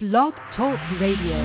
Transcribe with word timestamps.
Blog 0.00 0.32
Talk 0.56 0.80
Radio. 0.98 1.36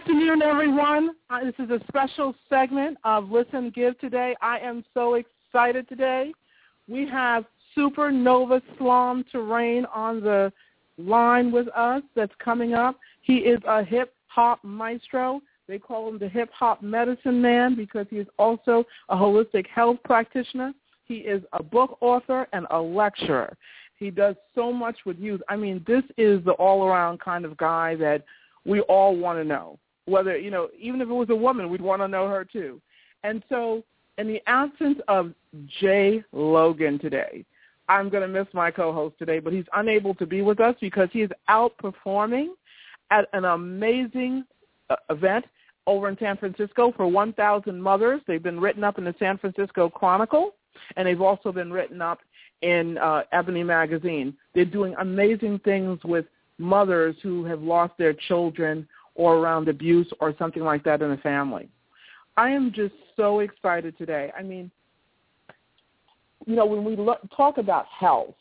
afternoon, 0.00 0.40
everyone. 0.40 1.10
Uh, 1.28 1.44
this 1.44 1.54
is 1.58 1.68
a 1.68 1.78
special 1.88 2.34
segment 2.48 2.96
of 3.04 3.30
Listen 3.30 3.70
Give 3.74 3.98
today. 3.98 4.34
I 4.40 4.58
am 4.60 4.82
so 4.94 5.16
excited 5.16 5.86
today. 5.90 6.32
We 6.88 7.06
have 7.06 7.44
SupaNova 7.76 8.60
Slom 8.78 9.24
Torrain 9.32 9.84
on 9.94 10.20
the 10.20 10.52
line 10.98 11.50
with 11.50 11.68
us 11.68 12.02
that's 12.14 12.32
coming 12.42 12.74
up. 12.74 12.98
He 13.22 13.36
is 13.38 13.60
a 13.66 13.84
hip 13.84 14.12
hop 14.26 14.60
maestro. 14.62 15.40
They 15.68 15.78
call 15.78 16.08
him 16.08 16.18
the 16.18 16.28
hip 16.28 16.50
hop 16.52 16.82
medicine 16.82 17.40
man 17.40 17.76
because 17.76 18.06
he 18.10 18.16
is 18.16 18.26
also 18.38 18.84
a 19.08 19.16
holistic 19.16 19.66
health 19.68 19.98
practitioner. 20.04 20.72
He 21.06 21.16
is 21.16 21.42
a 21.52 21.62
book 21.62 21.98
author 22.00 22.46
and 22.52 22.66
a 22.70 22.80
lecturer. 22.80 23.56
He 23.96 24.10
does 24.10 24.34
so 24.54 24.72
much 24.72 24.96
with 25.04 25.18
youth. 25.18 25.42
I 25.48 25.56
mean, 25.56 25.84
this 25.86 26.04
is 26.16 26.42
the 26.44 26.52
all-around 26.52 27.20
kind 27.20 27.44
of 27.44 27.56
guy 27.56 27.94
that 27.96 28.24
we 28.64 28.80
all 28.82 29.16
want 29.16 29.38
to 29.38 29.44
know 29.44 29.78
whether, 30.06 30.36
you 30.36 30.50
know, 30.50 30.68
even 30.78 31.00
if 31.00 31.08
it 31.08 31.12
was 31.12 31.30
a 31.30 31.34
woman, 31.34 31.70
we'd 31.70 31.80
want 31.80 32.02
to 32.02 32.08
know 32.08 32.28
her 32.28 32.44
too. 32.44 32.80
And 33.22 33.42
so 33.48 33.84
in 34.18 34.26
the 34.26 34.40
absence 34.46 34.98
of 35.08 35.32
Jaee 35.80 36.24
Logan 36.32 36.98
today, 36.98 37.44
I'm 37.90 38.08
going 38.08 38.22
to 38.22 38.28
miss 38.28 38.46
my 38.54 38.70
co-host 38.70 39.18
today, 39.18 39.40
but 39.40 39.52
he's 39.52 39.64
unable 39.74 40.14
to 40.14 40.24
be 40.24 40.42
with 40.42 40.60
us 40.60 40.76
because 40.80 41.08
he 41.12 41.22
is 41.22 41.30
out 41.48 41.76
performing 41.76 42.54
at 43.10 43.28
an 43.32 43.44
amazing 43.44 44.44
uh, 44.90 44.96
event 45.10 45.44
over 45.88 46.08
in 46.08 46.16
San 46.20 46.36
Francisco 46.36 46.92
for 46.96 47.08
1,000 47.08 47.82
mothers. 47.82 48.20
They've 48.28 48.40
been 48.40 48.60
written 48.60 48.84
up 48.84 48.98
in 48.98 49.04
the 49.04 49.14
San 49.18 49.38
Francisco 49.38 49.88
Chronicle, 49.88 50.54
and 50.96 51.08
they've 51.08 51.20
also 51.20 51.50
been 51.50 51.72
written 51.72 52.00
up 52.00 52.20
in 52.62 52.96
uh, 52.98 53.22
Ebony 53.32 53.64
Magazine. 53.64 54.34
They're 54.54 54.64
doing 54.64 54.94
amazing 55.00 55.58
things 55.64 55.98
with 56.04 56.26
mothers 56.58 57.16
who 57.24 57.44
have 57.46 57.60
lost 57.60 57.94
their 57.98 58.12
children 58.12 58.86
or 59.16 59.38
around 59.38 59.68
abuse 59.68 60.06
or 60.20 60.32
something 60.38 60.62
like 60.62 60.84
that 60.84 61.02
in 61.02 61.10
the 61.10 61.16
family. 61.16 61.68
I 62.36 62.50
am 62.50 62.70
just 62.72 62.94
so 63.16 63.40
excited 63.40 63.98
today. 63.98 64.30
I 64.38 64.44
mean, 64.44 64.70
you 66.46 66.56
know, 66.56 66.66
when 66.66 66.84
we 66.84 66.96
lo- 66.96 67.18
talk 67.36 67.58
about 67.58 67.86
health, 67.86 68.34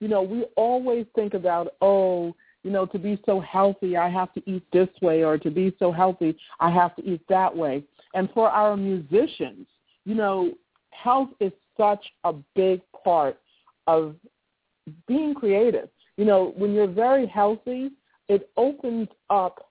you 0.00 0.08
know, 0.08 0.22
we 0.22 0.44
always 0.56 1.06
think 1.14 1.34
about, 1.34 1.68
oh, 1.80 2.34
you 2.62 2.70
know, 2.70 2.86
to 2.86 2.98
be 2.98 3.20
so 3.24 3.40
healthy, 3.40 3.96
I 3.96 4.08
have 4.08 4.32
to 4.34 4.50
eat 4.50 4.62
this 4.72 4.88
way, 5.00 5.24
or 5.24 5.38
to 5.38 5.50
be 5.50 5.74
so 5.78 5.92
healthy, 5.92 6.36
I 6.60 6.70
have 6.70 6.94
to 6.96 7.04
eat 7.04 7.22
that 7.28 7.56
way. 7.56 7.84
And 8.14 8.28
for 8.32 8.48
our 8.48 8.76
musicians, 8.76 9.66
you 10.04 10.14
know, 10.14 10.52
health 10.90 11.30
is 11.40 11.52
such 11.76 12.04
a 12.24 12.32
big 12.54 12.80
part 13.04 13.38
of 13.86 14.16
being 15.06 15.34
creative. 15.34 15.88
You 16.16 16.24
know, 16.24 16.52
when 16.56 16.72
you're 16.72 16.88
very 16.88 17.26
healthy, 17.26 17.90
it 18.28 18.50
opens 18.56 19.08
up 19.30 19.70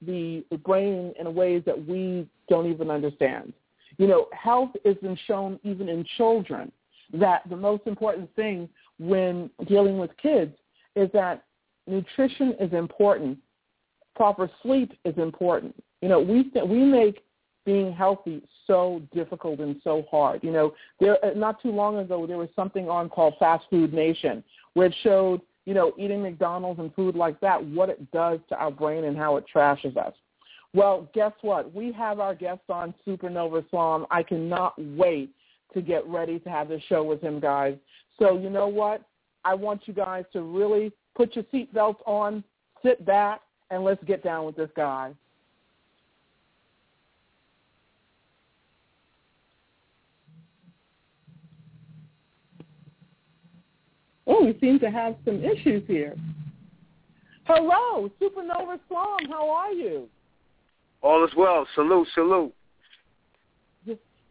the 0.00 0.44
brain 0.64 1.12
in 1.18 1.34
ways 1.34 1.62
that 1.66 1.86
we 1.86 2.28
don't 2.48 2.70
even 2.70 2.90
understand. 2.90 3.52
You 3.98 4.06
know, 4.06 4.26
health 4.32 4.70
been 5.02 5.18
shown 5.26 5.60
even 5.64 5.88
in 5.88 6.04
children 6.16 6.72
that 7.12 7.42
the 7.48 7.56
most 7.56 7.86
important 7.86 8.34
thing 8.34 8.68
when 8.98 9.50
dealing 9.66 9.98
with 9.98 10.10
kids 10.16 10.54
is 10.96 11.10
that 11.12 11.44
nutrition 11.86 12.54
is 12.60 12.72
important. 12.72 13.38
Proper 14.14 14.50
sleep 14.62 14.92
is 15.04 15.16
important. 15.18 15.74
You 16.00 16.08
know, 16.08 16.20
we 16.20 16.50
we 16.66 16.84
make 16.84 17.24
being 17.64 17.92
healthy 17.92 18.42
so 18.66 19.00
difficult 19.14 19.60
and 19.60 19.76
so 19.84 20.04
hard. 20.10 20.42
You 20.42 20.50
know, 20.50 20.74
there 21.00 21.24
uh, 21.24 21.30
not 21.34 21.62
too 21.62 21.70
long 21.70 21.98
ago 21.98 22.26
there 22.26 22.38
was 22.38 22.48
something 22.56 22.88
on 22.88 23.08
called 23.08 23.34
Fast 23.38 23.64
Food 23.70 23.92
Nation 23.92 24.42
where 24.74 24.86
it 24.86 24.94
showed 25.02 25.40
you 25.64 25.74
know, 25.74 25.92
eating 25.98 26.22
McDonald's 26.22 26.80
and 26.80 26.94
food 26.94 27.14
like 27.14 27.40
that, 27.40 27.64
what 27.64 27.88
it 27.88 28.10
does 28.10 28.40
to 28.48 28.56
our 28.56 28.70
brain 28.70 29.04
and 29.04 29.16
how 29.16 29.36
it 29.36 29.44
trashes 29.54 29.96
us. 29.96 30.14
Well, 30.74 31.08
guess 31.14 31.32
what? 31.42 31.72
We 31.74 31.92
have 31.92 32.18
our 32.18 32.34
guest 32.34 32.62
on 32.68 32.94
SupaNova 33.06 33.64
Slom. 33.70 34.06
I 34.10 34.22
cannot 34.22 34.74
wait 34.96 35.30
to 35.74 35.82
get 35.82 36.06
ready 36.06 36.38
to 36.40 36.50
have 36.50 36.68
the 36.68 36.80
show 36.88 37.02
with 37.02 37.20
him, 37.20 37.40
guys. 37.40 37.76
So 38.18 38.38
you 38.38 38.50
know 38.50 38.68
what? 38.68 39.02
I 39.44 39.54
want 39.54 39.82
you 39.86 39.94
guys 39.94 40.24
to 40.32 40.42
really 40.42 40.92
put 41.14 41.34
your 41.34 41.44
seatbelts 41.44 41.98
on, 42.06 42.44
sit 42.82 43.04
back, 43.04 43.40
and 43.70 43.84
let's 43.84 44.02
get 44.04 44.22
down 44.22 44.44
with 44.46 44.56
this 44.56 44.70
guy. 44.76 45.12
Oh, 54.26 54.44
we 54.44 54.56
seem 54.60 54.78
to 54.78 54.90
have 54.90 55.16
some 55.24 55.42
issues 55.42 55.82
here. 55.88 56.16
Hello, 57.44 58.08
SupaNova 58.20 58.78
Slom. 58.88 59.28
How 59.28 59.50
are 59.50 59.72
you? 59.72 60.08
All 61.02 61.24
is 61.24 61.32
well. 61.36 61.66
Salute, 61.74 62.06
salute. 62.14 62.54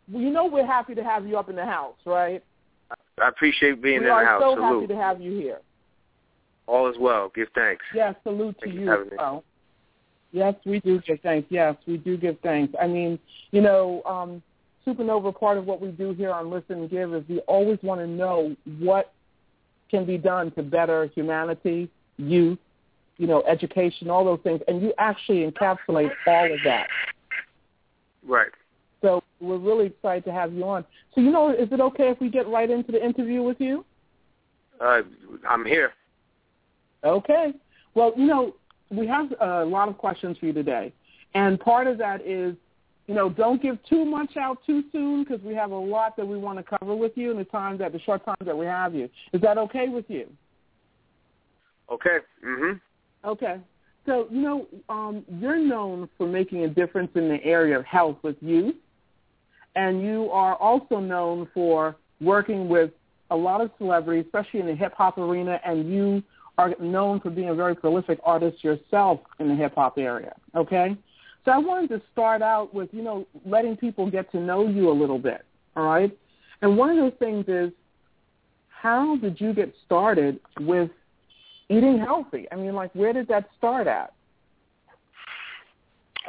You 0.08 0.30
know 0.30 0.46
we're 0.46 0.66
happy 0.66 0.96
to 0.96 1.04
have 1.04 1.28
you 1.28 1.38
up 1.38 1.50
in 1.50 1.56
the 1.56 1.66
house, 1.66 1.96
right? 2.06 2.44
I 3.22 3.28
appreciate 3.28 3.82
being 3.82 4.02
we 4.02 4.10
in 4.10 4.16
the 4.16 4.26
house. 4.26 4.42
We 4.42 4.46
are 4.46 4.52
so 4.52 4.56
salute. 4.56 4.82
happy 4.82 4.88
to 4.88 5.00
have 5.00 5.22
you 5.22 5.32
here. 5.38 5.60
All 6.68 6.90
is 6.90 6.96
well. 7.00 7.32
Give 7.34 7.48
thanks. 7.54 7.84
Yes, 7.94 8.16
salute 8.24 8.56
Thank 8.62 8.76
to 8.76 8.80
you. 8.80 8.86
you 8.92 9.10
well. 9.18 9.44
Yes, 10.32 10.56
we 10.66 10.80
do 10.80 11.02
give 11.02 11.20
thanks. 11.22 11.48
Yes, 11.50 11.76
we 11.86 11.98
do 11.98 12.18
give 12.18 12.38
thanks. 12.42 12.74
I 12.82 12.88
mean, 12.88 13.20
you 13.52 13.62
know, 13.62 14.02
um, 14.06 14.42
SupaNova, 14.88 15.38
part 15.38 15.58
of 15.58 15.66
what 15.66 15.82
we 15.82 15.90
do 15.90 16.14
here 16.14 16.32
on 16.32 16.50
Listen 16.50 16.80
and 16.80 16.90
Give 16.90 17.14
is 17.14 17.24
we 17.28 17.40
always 17.40 17.80
want 17.84 18.00
to 18.00 18.08
know 18.08 18.56
what 18.80 19.14
can 19.90 20.06
be 20.06 20.18
done 20.18 20.52
to 20.52 20.64
better 20.64 21.08
humanity, 21.14 21.90
youth, 22.18 22.58
you 23.18 23.28
know, 23.28 23.44
education, 23.44 24.10
all 24.10 24.24
those 24.24 24.40
things, 24.44 24.62
and 24.68 24.82
you 24.82 24.94
actually 24.98 25.50
encapsulate 25.50 26.12
all 26.26 26.52
of 26.52 26.60
that. 26.64 26.88
Right. 28.26 28.52
We're 29.42 29.58
really 29.58 29.88
excited 29.88 30.24
to 30.26 30.32
have 30.32 30.54
you 30.54 30.64
on. 30.64 30.86
So, 31.14 31.22
you 31.22 31.32
know, 31.32 31.50
is 31.50 31.72
it 31.72 31.80
okay 31.82 32.10
if 32.10 32.20
we 32.20 32.30
get 32.30 32.48
right 32.48 32.70
into 32.70 32.92
the 32.92 33.04
interview 33.04 33.42
with 33.42 33.60
you? 33.60 33.84
Uh, 34.80 35.02
I'm 35.48 35.66
here. 35.66 35.94
Okay. 37.04 37.54
Well, 37.96 38.14
you 38.16 38.26
know, 38.26 38.56
we 38.90 39.08
have 39.08 39.34
a 39.42 39.66
lot 39.66 39.90
of 39.90 39.98
questions 39.98 40.38
for 40.38 40.46
you 40.46 40.54
today, 40.54 40.94
and 41.34 41.60
part 41.60 41.88
of 41.88 41.98
that 41.98 42.26
is 42.26 42.56
you 43.08 43.16
know, 43.16 43.30
don't 43.30 43.62
give 43.62 43.78
too 43.90 44.06
much 44.06 44.38
out 44.38 44.60
too 44.66 44.86
soon 44.92 45.24
because 45.24 45.44
we 45.44 45.54
have 45.54 45.72
a 45.72 45.76
lot 45.76 46.16
that 46.16 46.26
we 46.26 46.38
want 46.38 46.58
to 46.60 46.78
cover 46.78 46.96
with 46.96 47.12
you 47.16 47.32
in 47.32 47.38
the 47.38 47.44
time 47.44 47.78
that 47.80 47.92
the 47.92 48.00
short 48.00 48.24
time 48.24 48.38
that 48.46 48.58
we 48.58 48.66
have 48.66 48.96
you. 48.96 49.10
Is 49.34 49.42
that 49.42 49.58
okay 49.58 49.90
with 49.90 50.06
you? 50.08 50.30
Okay. 51.92 52.20
Mhm. 52.42 52.80
Okay. 53.26 53.60
So 54.06 54.28
you 54.32 54.42
know, 54.42 54.68
um, 54.88 55.26
you're 55.30 55.58
known 55.58 56.10
for 56.18 56.26
making 56.26 56.64
a 56.64 56.70
difference 56.70 57.12
in 57.16 57.28
the 57.28 57.44
area 57.44 57.78
of 57.78 57.86
health 57.86 58.18
with 58.24 58.42
youth, 58.42 58.76
and 59.76 60.02
you 60.02 60.30
are 60.32 60.56
also 60.56 61.00
known 61.00 61.48
for 61.54 61.96
working 62.20 62.70
with 62.70 62.92
a 63.32 63.36
lot 63.36 63.62
of 63.62 63.72
celebrities, 63.78 64.26
especially 64.26 64.60
in 64.60 64.68
the 64.68 64.76
hip 64.76 64.94
hop 64.94 65.18
arena, 65.18 65.60
and 65.66 65.92
you 65.92 66.22
are 66.58 66.76
known 66.80 67.20
for 67.20 67.30
being 67.30 67.50
a 67.50 67.56
very 67.56 67.76
prolific 67.76 68.20
artist 68.24 68.64
yourself 68.64 69.20
in 69.40 69.48
the 69.48 69.56
hip 69.56 69.74
hop 69.76 69.98
area. 69.98 70.36
Okay. 70.56 70.96
So 71.46 71.52
I 71.52 71.58
wanted 71.58 71.90
to 71.90 72.02
start 72.12 72.42
out 72.42 72.74
with, 72.74 72.90
you 72.92 73.02
know, 73.02 73.26
letting 73.46 73.76
people 73.76 74.12
get 74.12 74.32
to 74.32 74.40
know 74.40 74.68
you 74.68 74.92
a 74.92 74.94
little 74.94 75.18
bit, 75.18 75.44
all 75.76 75.86
right? 75.86 76.16
And 76.62 76.78
one 76.78 76.92
of 76.92 76.98
those 76.98 77.18
things 77.18 77.46
is, 77.48 77.72
how 78.70 79.16
did 79.18 79.42
you 79.42 79.54
get 79.54 79.74
started 79.86 80.40
with 80.60 80.92
eating 81.70 81.98
healthy? 81.98 82.48
I 82.52 82.56
mean, 82.56 82.76
like, 82.76 82.94
where 82.94 83.14
did 83.14 83.28
that 83.30 83.50
start 83.58 83.88
at? 83.88 84.14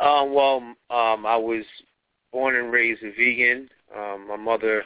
Um, 0.01 0.33
well, 0.33 0.57
um, 0.91 1.27
I 1.27 1.37
was 1.37 1.65
born 2.33 2.57
and 2.57 2.73
raised 2.73 3.03
a 3.03 3.11
vegan. 3.11 3.69
Um, 3.97 4.27
my 4.29 4.37
mother 4.37 4.85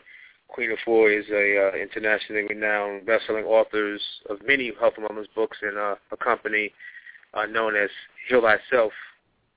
Queen 0.48 0.70
Afua 0.70 1.18
is 1.18 1.26
a 1.30 1.68
uh, 1.68 1.76
internationally 1.76 2.42
renowned 2.48 3.06
best-selling 3.06 3.44
authors 3.44 4.00
of 4.28 4.38
many 4.46 4.72
health 4.78 4.94
and 4.96 5.06
wellness 5.06 5.26
books 5.34 5.58
and 5.62 5.76
uh, 5.76 5.96
a 6.12 6.16
company 6.16 6.72
uh, 7.34 7.46
known 7.46 7.76
as 7.76 7.90
Heal 8.28 8.42
Thyself 8.42 8.92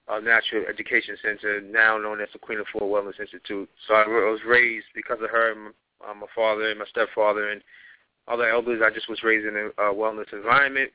uh, 0.09 0.19
Natural 0.19 0.65
Education 0.67 1.15
Center, 1.21 1.61
now 1.61 1.97
known 1.97 2.19
as 2.21 2.29
the 2.33 2.39
Queen 2.39 2.59
Afua 2.59 2.81
Wellness 2.81 3.19
Institute. 3.19 3.69
So 3.87 3.93
I 3.93 4.07
was 4.07 4.39
raised 4.45 4.87
because 4.95 5.19
of 5.21 5.29
her, 5.29 5.53
my, 5.55 6.09
uh, 6.09 6.13
my 6.15 6.27
father 6.35 6.69
and 6.69 6.79
my 6.79 6.85
stepfather 6.85 7.49
and 7.49 7.61
other 8.27 8.49
elders. 8.49 8.81
I 8.83 8.93
just 8.93 9.09
was 9.09 9.23
raised 9.23 9.45
in 9.45 9.55
a 9.55 9.81
uh, 9.81 9.93
wellness 9.93 10.31
environment, 10.33 10.91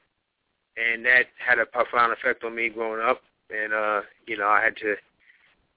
and 0.77 1.05
that 1.07 1.27
had 1.39 1.59
a 1.59 1.67
profound 1.67 2.13
effect 2.13 2.43
on 2.45 2.55
me 2.55 2.69
growing 2.69 3.07
up. 3.07 3.21
And 3.51 3.73
uh, 3.73 4.01
you 4.27 4.37
know, 4.37 4.49
I 4.49 4.63
had 4.63 4.77
to 4.79 4.97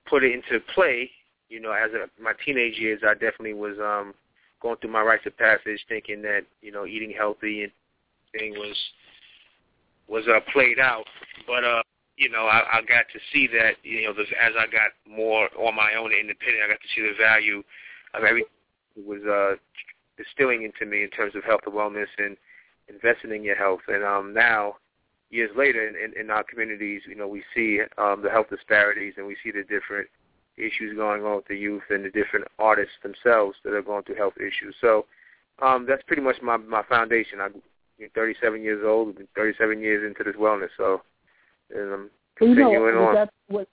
put 0.10 0.24
it 0.24 0.34
into 0.34 0.64
play. 0.74 1.10
You 1.50 1.62
know, 1.62 1.72
as 1.72 1.92
a, 1.94 2.22
my 2.22 2.34
teenage 2.46 2.78
years, 2.78 3.02
I 3.08 3.14
definitely 3.14 3.54
was 3.54 3.78
um, 3.80 4.14
going 4.62 4.78
through 4.78 4.92
my 4.92 5.02
rites 5.02 5.26
of 5.26 5.38
passage, 5.38 5.80
thinking 5.88 6.22
that 6.24 6.42
you 6.62 6.72
know, 6.72 6.86
eating 6.86 7.14
healthy 7.16 7.64
and 7.64 7.72
thing 8.38 8.54
was 8.54 8.76
was 10.08 10.24
uh, 10.28 10.40
played 10.52 10.80
out. 10.80 11.06
But 11.46 11.64
uh, 11.64 11.84
you 12.18 12.30
know, 12.30 12.46
I, 12.46 12.64
I 12.74 12.82
got 12.82 13.06
to 13.14 13.20
see 13.32 13.48
that 13.48 13.76
you 13.84 14.04
know, 14.04 14.14
this, 14.14 14.28
as 14.42 14.54
I 14.58 14.66
got 14.66 14.92
more 15.08 15.50
on 15.58 15.76
my 15.76 15.94
own 15.98 16.12
and 16.12 16.22
independent, 16.22 16.64
I 16.64 16.68
got 16.68 16.82
to 16.82 16.92
see 16.96 17.02
the 17.02 17.18
value 17.18 17.64
of 18.14 18.24
everything 18.24 18.50
was 19.06 19.22
uh, 19.24 19.56
distilling 20.18 20.64
into 20.64 20.90
me 20.90 21.04
in 21.04 21.10
terms 21.12 21.36
of 21.36 21.44
health 21.44 21.62
and 21.66 21.76
wellness 21.76 22.08
and 22.18 22.36
investing 22.90 23.32
in 23.32 23.44
your 23.44 23.56
health. 23.56 23.82
And 23.88 24.04
um, 24.04 24.34
now, 24.34 24.76
years 25.30 25.52
later, 25.56 25.88
in, 25.88 25.96
in, 25.96 26.20
in 26.20 26.30
our 26.30 26.44
communities, 26.44 27.02
you 27.08 27.16
know, 27.16 27.28
we 27.28 27.44
see 27.56 27.82
um, 27.98 28.22
the 28.24 28.30
health 28.30 28.48
disparities 28.50 29.14
and 29.18 29.28
we 29.28 29.36
see 29.44 29.52
the 29.52 29.64
different 29.64 30.08
issues 30.58 30.96
going 30.96 31.24
on 31.24 31.38
with 31.38 31.48
the 31.48 31.56
youth 31.56 31.84
and 31.90 32.04
the 32.04 32.10
different 32.10 32.46
artists 32.58 32.96
themselves 33.04 33.56
that 33.64 33.74
are 33.74 33.82
going 33.82 34.04
through 34.04 34.16
health 34.16 34.34
issues. 34.38 34.76
So 34.82 35.06
um, 35.62 35.86
that's 35.88 36.04
pretty 36.08 36.22
much 36.22 36.38
my 36.42 36.58
my 36.58 36.84
foundation. 36.84 37.40
I'm 37.42 37.62
37 38.14 38.62
years 38.62 38.84
old, 38.86 39.18
37 39.36 39.80
years 39.80 40.08
into 40.08 40.24
this 40.24 40.40
wellness, 40.40 40.70
so 40.78 41.02
and 41.74 41.94
I'm 41.94 42.10
continuing 42.38 42.72
you 42.72 42.92
know, 42.92 43.08
on. 43.08 43.16
That, 43.16 43.34
what, 43.48 43.68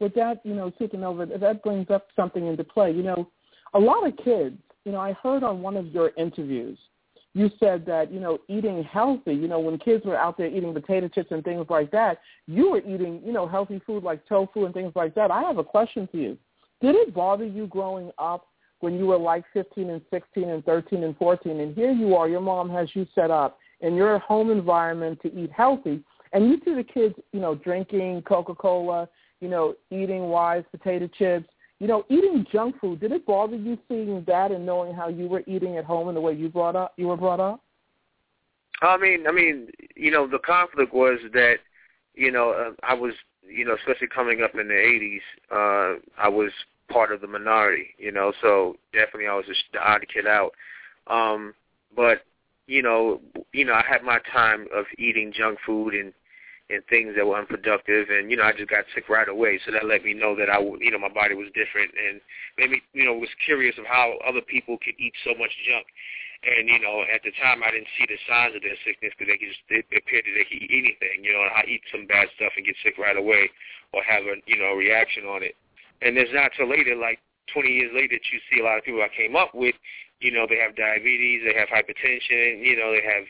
with 0.00 0.14
that, 0.14 0.40
you 0.44 0.54
know, 0.54 0.70
taking 0.70 1.04
over, 1.04 1.24
that 1.26 1.62
brings 1.62 1.88
up 1.90 2.08
something 2.16 2.46
into 2.46 2.64
play. 2.64 2.90
You 2.90 3.04
know, 3.04 3.28
a 3.74 3.78
lot 3.78 4.06
of 4.06 4.16
kids, 4.16 4.56
you 4.84 4.92
know, 4.92 4.98
I 4.98 5.12
heard 5.12 5.44
on 5.44 5.62
one 5.62 5.76
of 5.76 5.86
your 5.88 6.10
interviews, 6.16 6.78
you 7.34 7.50
said 7.58 7.86
that, 7.86 8.12
you 8.12 8.20
know, 8.20 8.38
eating 8.48 8.84
healthy, 8.84 9.32
you 9.32 9.48
know, 9.48 9.60
when 9.60 9.78
kids 9.78 10.04
were 10.04 10.18
out 10.18 10.36
there 10.36 10.48
eating 10.48 10.74
potato 10.74 11.08
chips 11.08 11.30
and 11.30 11.42
things 11.42 11.66
like 11.70 11.90
that, 11.90 12.20
you 12.46 12.70
were 12.70 12.80
eating, 12.80 13.22
you 13.24 13.32
know, 13.32 13.46
healthy 13.46 13.80
food 13.86 14.02
like 14.02 14.26
tofu 14.28 14.66
and 14.66 14.74
things 14.74 14.92
like 14.94 15.14
that. 15.14 15.30
I 15.30 15.40
have 15.42 15.58
a 15.58 15.64
question 15.64 16.08
for 16.10 16.18
you. 16.18 16.36
Did 16.80 16.94
it 16.96 17.14
bother 17.14 17.46
you 17.46 17.66
growing 17.68 18.10
up 18.18 18.48
when 18.80 18.98
you 18.98 19.06
were 19.06 19.18
like 19.18 19.44
15 19.52 19.90
and 19.90 20.02
16 20.10 20.48
and 20.48 20.64
13 20.64 21.04
and 21.04 21.16
14, 21.16 21.60
and 21.60 21.74
here 21.74 21.92
you 21.92 22.16
are, 22.16 22.28
your 22.28 22.40
mom 22.40 22.68
has 22.70 22.88
you 22.94 23.06
set 23.14 23.30
up 23.30 23.58
in 23.80 23.94
your 23.94 24.18
home 24.18 24.50
environment 24.50 25.20
to 25.22 25.32
eat 25.32 25.50
healthy, 25.52 26.02
and 26.32 26.48
you 26.48 26.60
see 26.64 26.74
the 26.74 26.82
kids, 26.82 27.14
you 27.32 27.40
know, 27.40 27.54
drinking 27.54 28.22
Coca-Cola, 28.22 29.08
you 29.40 29.48
know, 29.48 29.74
eating 29.90 30.24
Wise 30.24 30.64
potato 30.70 31.08
chips, 31.16 31.48
you 31.82 31.88
know, 31.88 32.04
eating 32.08 32.46
junk 32.52 32.78
food. 32.80 33.00
Did 33.00 33.10
it 33.10 33.26
bother 33.26 33.56
you 33.56 33.76
seeing 33.88 34.22
that 34.28 34.52
and 34.52 34.64
knowing 34.64 34.94
how 34.94 35.08
you 35.08 35.26
were 35.26 35.42
eating 35.48 35.78
at 35.78 35.84
home 35.84 36.06
and 36.06 36.16
the 36.16 36.20
way 36.20 36.32
you 36.32 36.48
brought 36.48 36.76
up 36.76 36.92
you 36.96 37.08
were 37.08 37.16
brought 37.16 37.40
up? 37.40 37.60
I 38.82 38.96
mean, 38.96 39.26
I 39.26 39.32
mean, 39.32 39.66
you 39.96 40.12
know, 40.12 40.28
the 40.28 40.38
conflict 40.38 40.94
was 40.94 41.18
that, 41.32 41.56
you 42.14 42.30
know, 42.30 42.50
uh, 42.50 42.70
I 42.84 42.94
was, 42.94 43.14
you 43.44 43.64
know, 43.64 43.74
especially 43.74 44.06
coming 44.06 44.42
up 44.42 44.54
in 44.54 44.68
the 44.68 44.74
'80s, 44.74 45.18
uh, 45.50 45.98
I 46.16 46.28
was 46.28 46.52
part 46.88 47.10
of 47.10 47.20
the 47.20 47.26
minority, 47.26 47.88
you 47.98 48.12
know, 48.12 48.32
so 48.40 48.76
definitely 48.92 49.26
I 49.26 49.34
was 49.34 49.46
the 49.72 49.80
odd 49.80 50.06
kid 50.06 50.28
out. 50.28 50.52
Um, 51.08 51.52
but 51.96 52.22
you 52.68 52.82
know, 52.82 53.20
you 53.52 53.64
know, 53.64 53.72
I 53.72 53.82
had 53.88 54.04
my 54.04 54.20
time 54.32 54.68
of 54.72 54.84
eating 54.98 55.32
junk 55.36 55.58
food 55.66 55.94
and 55.94 56.12
and 56.72 56.82
things 56.88 57.14
that 57.16 57.26
were 57.26 57.38
unproductive, 57.38 58.08
and 58.08 58.30
you 58.30 58.36
know, 58.36 58.44
I 58.44 58.52
just 58.52 58.70
got 58.70 58.84
sick 58.94 59.08
right 59.08 59.28
away. 59.28 59.60
So 59.64 59.72
that 59.72 59.84
let 59.84 60.04
me 60.04 60.14
know 60.14 60.34
that 60.36 60.48
I, 60.48 60.58
you 60.58 60.90
know, 60.90 60.98
my 60.98 61.12
body 61.12 61.34
was 61.34 61.52
different, 61.54 61.92
and 61.92 62.20
made 62.56 62.70
me, 62.70 62.82
you 62.92 63.04
know, 63.04 63.14
was 63.14 63.32
curious 63.44 63.76
of 63.78 63.84
how 63.84 64.16
other 64.26 64.40
people 64.40 64.78
could 64.80 64.96
eat 64.98 65.12
so 65.24 65.36
much 65.36 65.52
junk. 65.68 65.86
And 66.42 66.66
you 66.66 66.80
know, 66.80 67.06
at 67.06 67.22
the 67.22 67.30
time, 67.38 67.62
I 67.62 67.70
didn't 67.70 67.92
see 67.94 68.06
the 68.08 68.18
signs 68.26 68.56
of 68.58 68.66
their 68.66 68.74
sickness 68.82 69.14
because 69.14 69.30
they 69.30 69.38
could 69.38 69.52
just 69.54 69.62
it 69.70 69.86
appeared 69.94 70.26
that 70.26 70.34
they 70.34 70.48
could 70.48 70.58
eat 70.58 70.74
anything. 70.74 71.22
You 71.22 71.38
know, 71.38 71.46
I 71.46 71.62
eat 71.70 71.86
some 71.92 72.10
bad 72.10 72.26
stuff 72.34 72.50
and 72.58 72.66
get 72.66 72.74
sick 72.82 72.98
right 72.98 73.14
away, 73.14 73.46
or 73.94 74.02
have 74.02 74.26
a 74.26 74.42
you 74.50 74.58
know 74.58 74.74
reaction 74.74 75.28
on 75.30 75.46
it. 75.46 75.54
And 76.02 76.18
it's 76.18 76.34
not 76.34 76.50
till 76.58 76.66
later, 76.66 76.98
like 76.98 77.22
20 77.54 77.68
years 77.70 77.92
later, 77.94 78.18
that 78.18 78.26
you 78.34 78.42
see 78.50 78.58
a 78.58 78.64
lot 78.66 78.78
of 78.78 78.82
people 78.82 79.02
I 79.02 79.12
came 79.14 79.36
up 79.36 79.54
with. 79.54 79.76
You 80.18 80.30
know, 80.30 80.46
they 80.50 80.58
have 80.58 80.74
diabetes, 80.74 81.42
they 81.46 81.54
have 81.54 81.70
hypertension, 81.70 82.62
you 82.62 82.74
know, 82.74 82.90
they 82.90 83.02
have 83.02 83.26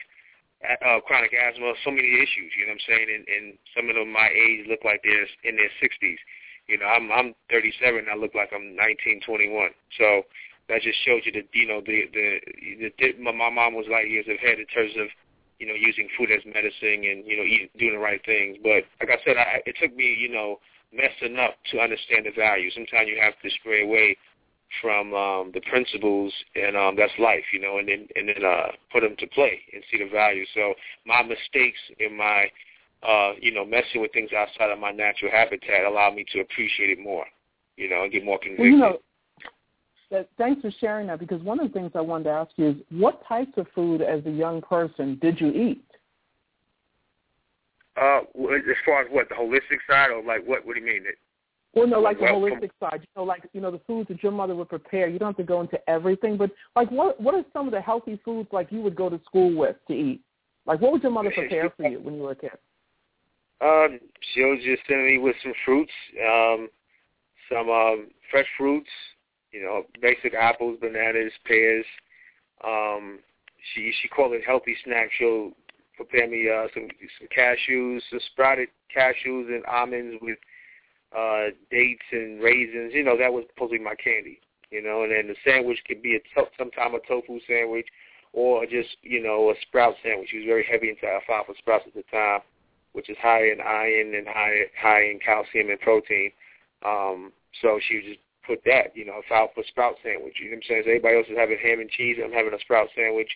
uh, 0.63 1.01
chronic 1.07 1.35
asthma, 1.35 1.75
so 1.85 1.91
many 1.91 2.09
issues. 2.23 2.51
You 2.59 2.67
know 2.67 2.75
what 2.75 2.83
I'm 2.83 2.89
saying? 2.89 3.09
And, 3.11 3.25
and 3.27 3.45
some 3.75 3.89
of 3.91 3.95
them 3.95 4.13
my 4.13 4.29
age 4.31 4.67
look 4.69 4.85
like 4.85 5.03
they're 5.03 5.29
in 5.45 5.57
their 5.57 5.73
60s. 5.83 6.21
You 6.69 6.79
know, 6.79 6.87
I'm 6.87 7.11
I'm 7.11 7.35
37. 7.51 8.07
And 8.07 8.11
I 8.11 8.17
look 8.17 8.35
like 8.35 8.51
I'm 8.55 8.77
19, 8.77 9.23
21. 9.27 9.71
So 9.99 10.23
that 10.69 10.83
just 10.83 10.99
shows 11.05 11.23
you 11.27 11.33
that 11.33 11.51
you 11.53 11.67
know 11.67 11.83
the 11.85 12.07
the, 12.15 12.91
the 12.99 13.13
my, 13.19 13.33
my 13.33 13.51
mom 13.51 13.75
was 13.75 13.87
light 13.91 14.09
years 14.09 14.27
ahead 14.27 14.59
in 14.59 14.67
terms 14.71 14.93
of 14.97 15.09
you 15.59 15.67
know 15.67 15.75
using 15.75 16.09
food 16.17 16.31
as 16.31 16.43
medicine 16.47 17.03
and 17.03 17.27
you 17.27 17.37
know 17.37 17.47
eating, 17.47 17.69
doing 17.79 17.95
the 17.95 18.03
right 18.03 18.23
things. 18.25 18.59
But 18.63 18.87
like 19.03 19.11
I 19.11 19.19
said, 19.27 19.37
I, 19.37 19.63
it 19.67 19.77
took 19.83 19.95
me 19.95 20.15
you 20.15 20.31
know 20.31 20.61
messing 20.95 21.39
up 21.39 21.57
to 21.73 21.81
understand 21.81 22.27
the 22.27 22.33
value. 22.37 22.71
Sometimes 22.71 23.09
you 23.09 23.19
have 23.21 23.35
to 23.43 23.51
stray 23.51 23.83
away 23.83 24.17
from 24.81 25.13
um, 25.15 25.51
the 25.53 25.61
principles, 25.63 26.33
and 26.55 26.77
um, 26.77 26.97
that's 26.97 27.13
life, 27.19 27.45
you 27.53 27.61
know, 27.61 27.79
and 27.79 27.89
then 27.89 28.09
and 28.17 28.29
then 28.29 28.45
uh, 28.45 28.69
put 28.91 29.01
them 29.01 29.17
to 29.19 29.27
play 29.29 29.61
and 29.73 29.83
see 29.91 29.99
the 29.99 30.09
value. 30.11 30.45
So 30.55 30.75
my 31.07 31.23
mistakes 31.23 31.79
in 31.99 32.17
my 32.17 32.47
uh, 33.07 33.33
you 33.41 33.53
know 33.53 33.65
messing 33.65 34.01
with 34.01 34.13
things 34.13 34.31
outside 34.33 34.71
of 34.71 34.79
my 34.79 34.91
natural 34.91 35.31
habitat 35.31 35.85
allowed 35.85 36.15
me 36.15 36.25
to 36.33 36.41
appreciate 36.41 36.91
it 36.91 36.99
more, 36.99 37.27
you 37.77 37.89
know, 37.89 38.05
and 38.05 38.13
get 38.13 38.25
more 38.25 38.39
convicted. 38.39 38.81
Well, 38.81 38.99
you 40.11 40.19
know, 40.19 40.25
thanks 40.39 40.63
for 40.63 40.71
sharing 40.81 41.07
that 41.09 41.19
because 41.19 41.43
one 41.43 41.61
of 41.61 41.67
the 41.67 41.73
things 41.73 41.93
I 41.95 42.01
wanted 42.01 42.25
to 42.25 42.31
ask 42.31 42.51
you 42.57 42.71
is 42.71 42.77
what 42.91 43.27
types 43.27 43.53
of 43.57 43.67
food 43.75 44.03
as 44.03 44.25
a 44.27 44.31
young 44.31 44.61
person 44.63 45.19
did 45.21 45.41
you 45.41 45.49
eat? 45.49 45.85
Uh, 47.97 48.21
as 48.21 48.77
far 48.87 49.03
as 49.03 49.09
what 49.11 49.29
the 49.29 49.35
holistic 49.35 49.79
side, 49.89 50.11
or 50.11 50.23
like 50.23 50.47
what? 50.47 50.65
What 50.65 50.75
do 50.75 50.81
you 50.81 50.87
mean? 50.87 51.05
Well, 51.75 51.87
no, 51.87 52.01
like 52.01 52.19
the 52.19 52.27
holistic 52.27 52.71
side. 52.79 53.01
You 53.01 53.09
know, 53.17 53.25
like 53.25 53.49
you 53.53 53.61
know, 53.61 53.71
the 53.71 53.81
foods 53.87 54.09
that 54.09 54.23
your 54.23 54.33
mother 54.33 54.55
would 54.55 54.69
prepare. 54.69 55.09
You 55.09 55.19
don't 55.19 55.31
have 55.31 55.37
to 55.39 55.43
go 55.43 55.63
into 55.63 55.79
everything, 55.89 56.37
but 56.37 56.51
like, 56.77 56.91
what 56.91 57.19
what 57.21 57.35
are 57.35 57.45
some 57.53 57.67
of 57.67 57.73
the 57.73 57.81
healthy 57.81 58.21
foods 58.25 58.49
like 58.53 58.71
you 58.71 58.81
would 58.83 58.95
go 58.95 59.09
to 59.09 59.19
school 59.25 59.57
with 59.57 59.77
to 59.89 59.95
eat? 59.95 60.21
Like, 60.67 60.81
what 60.81 60.93
would 60.93 61.03
your 61.03 61.13
mother 61.13 61.33
prepare 61.35 61.73
for 61.77 61.89
you 61.89 61.99
when 62.01 62.15
you 62.15 62.23
were 62.23 62.33
a 62.33 62.37
kid? 62.37 62.51
Um, 63.63 64.01
she'll 64.35 64.57
just 64.57 64.83
send 64.89 65.07
me 65.07 65.19
with 65.19 65.37
some 65.43 65.55
fruits, 65.65 65.93
um, 66.29 66.69
some 67.51 67.71
um, 67.71 68.09
fresh 68.31 68.47
fruits, 68.59 68.91
you 69.53 69.63
know, 69.63 69.85
basic 70.01 70.35
apples, 70.35 70.79
bananas, 70.81 71.33
pears. 71.47 71.87
Um, 72.65 73.21
she 73.73 73.93
she 74.03 74.09
called 74.09 74.35
it 74.35 74.43
healthy 74.45 74.77
snacks. 74.85 75.13
She'll 75.19 75.53
prepare 75.97 76.29
me 76.29 76.51
uh, 76.51 76.67
some 76.75 76.89
some 77.19 77.29
cashews, 77.37 78.01
some 78.11 78.21
sprouted 78.33 78.69
cashews 78.95 79.49
and 79.49 79.65
almonds 79.67 80.17
with 80.21 80.39
uh, 81.17 81.49
dates 81.71 82.05
and 82.13 82.43
raisins. 82.43 82.93
You 82.95 83.05
know, 83.05 83.17
that 83.19 83.33
was 83.33 83.45
supposed 83.55 83.73
to 83.73 83.79
be 83.79 83.85
my 83.85 83.95
candy. 83.95 84.41
You 84.71 84.83
know, 84.83 85.03
and 85.03 85.13
then 85.13 85.29
the 85.29 85.37
sandwich 85.45 85.79
could 85.87 86.03
be 86.03 86.17
a 86.17 86.21
to- 86.35 86.49
sometime 86.57 86.95
a 86.95 87.01
tofu 87.07 87.41
sandwich 87.47 87.87
or 88.33 88.65
just 88.65 88.97
you 89.03 89.23
know 89.23 89.51
a 89.51 89.55
sprout 89.61 89.95
sandwich. 90.03 90.31
She 90.31 90.39
was 90.39 90.47
very 90.47 90.65
heavy 90.65 90.89
into 90.89 91.07
alfalfa 91.07 91.53
sprouts 91.59 91.85
at 91.87 91.95
the 91.95 92.05
time, 92.11 92.41
which 92.93 93.11
is 93.11 93.17
high 93.21 93.51
in 93.51 93.61
iron 93.61 94.15
and 94.15 94.27
high 94.27 94.65
high 94.81 95.05
in 95.05 95.19
calcium 95.21 95.69
and 95.69 95.81
protein. 95.81 96.33
Um, 96.85 97.33
so 97.61 97.79
she 97.87 97.97
would 97.97 98.05
just 98.05 98.21
put 98.47 98.65
that, 98.65 98.97
you 98.97 99.05
know, 99.05 99.21
alfalfa 99.21 99.63
sprout 99.69 99.97
sandwich. 100.03 100.37
You 100.41 100.51
know 100.51 100.57
what 100.57 100.65
I'm 100.65 100.69
saying? 100.69 100.83
So 100.85 100.91
everybody 100.91 101.17
else 101.17 101.29
is 101.29 101.37
having 101.37 101.59
ham 101.63 101.81
and 101.81 101.91
cheese, 101.91 102.17
I'm 102.23 102.33
having 102.33 102.55
a 102.55 102.61
sprout 102.61 102.89
sandwich. 102.97 103.31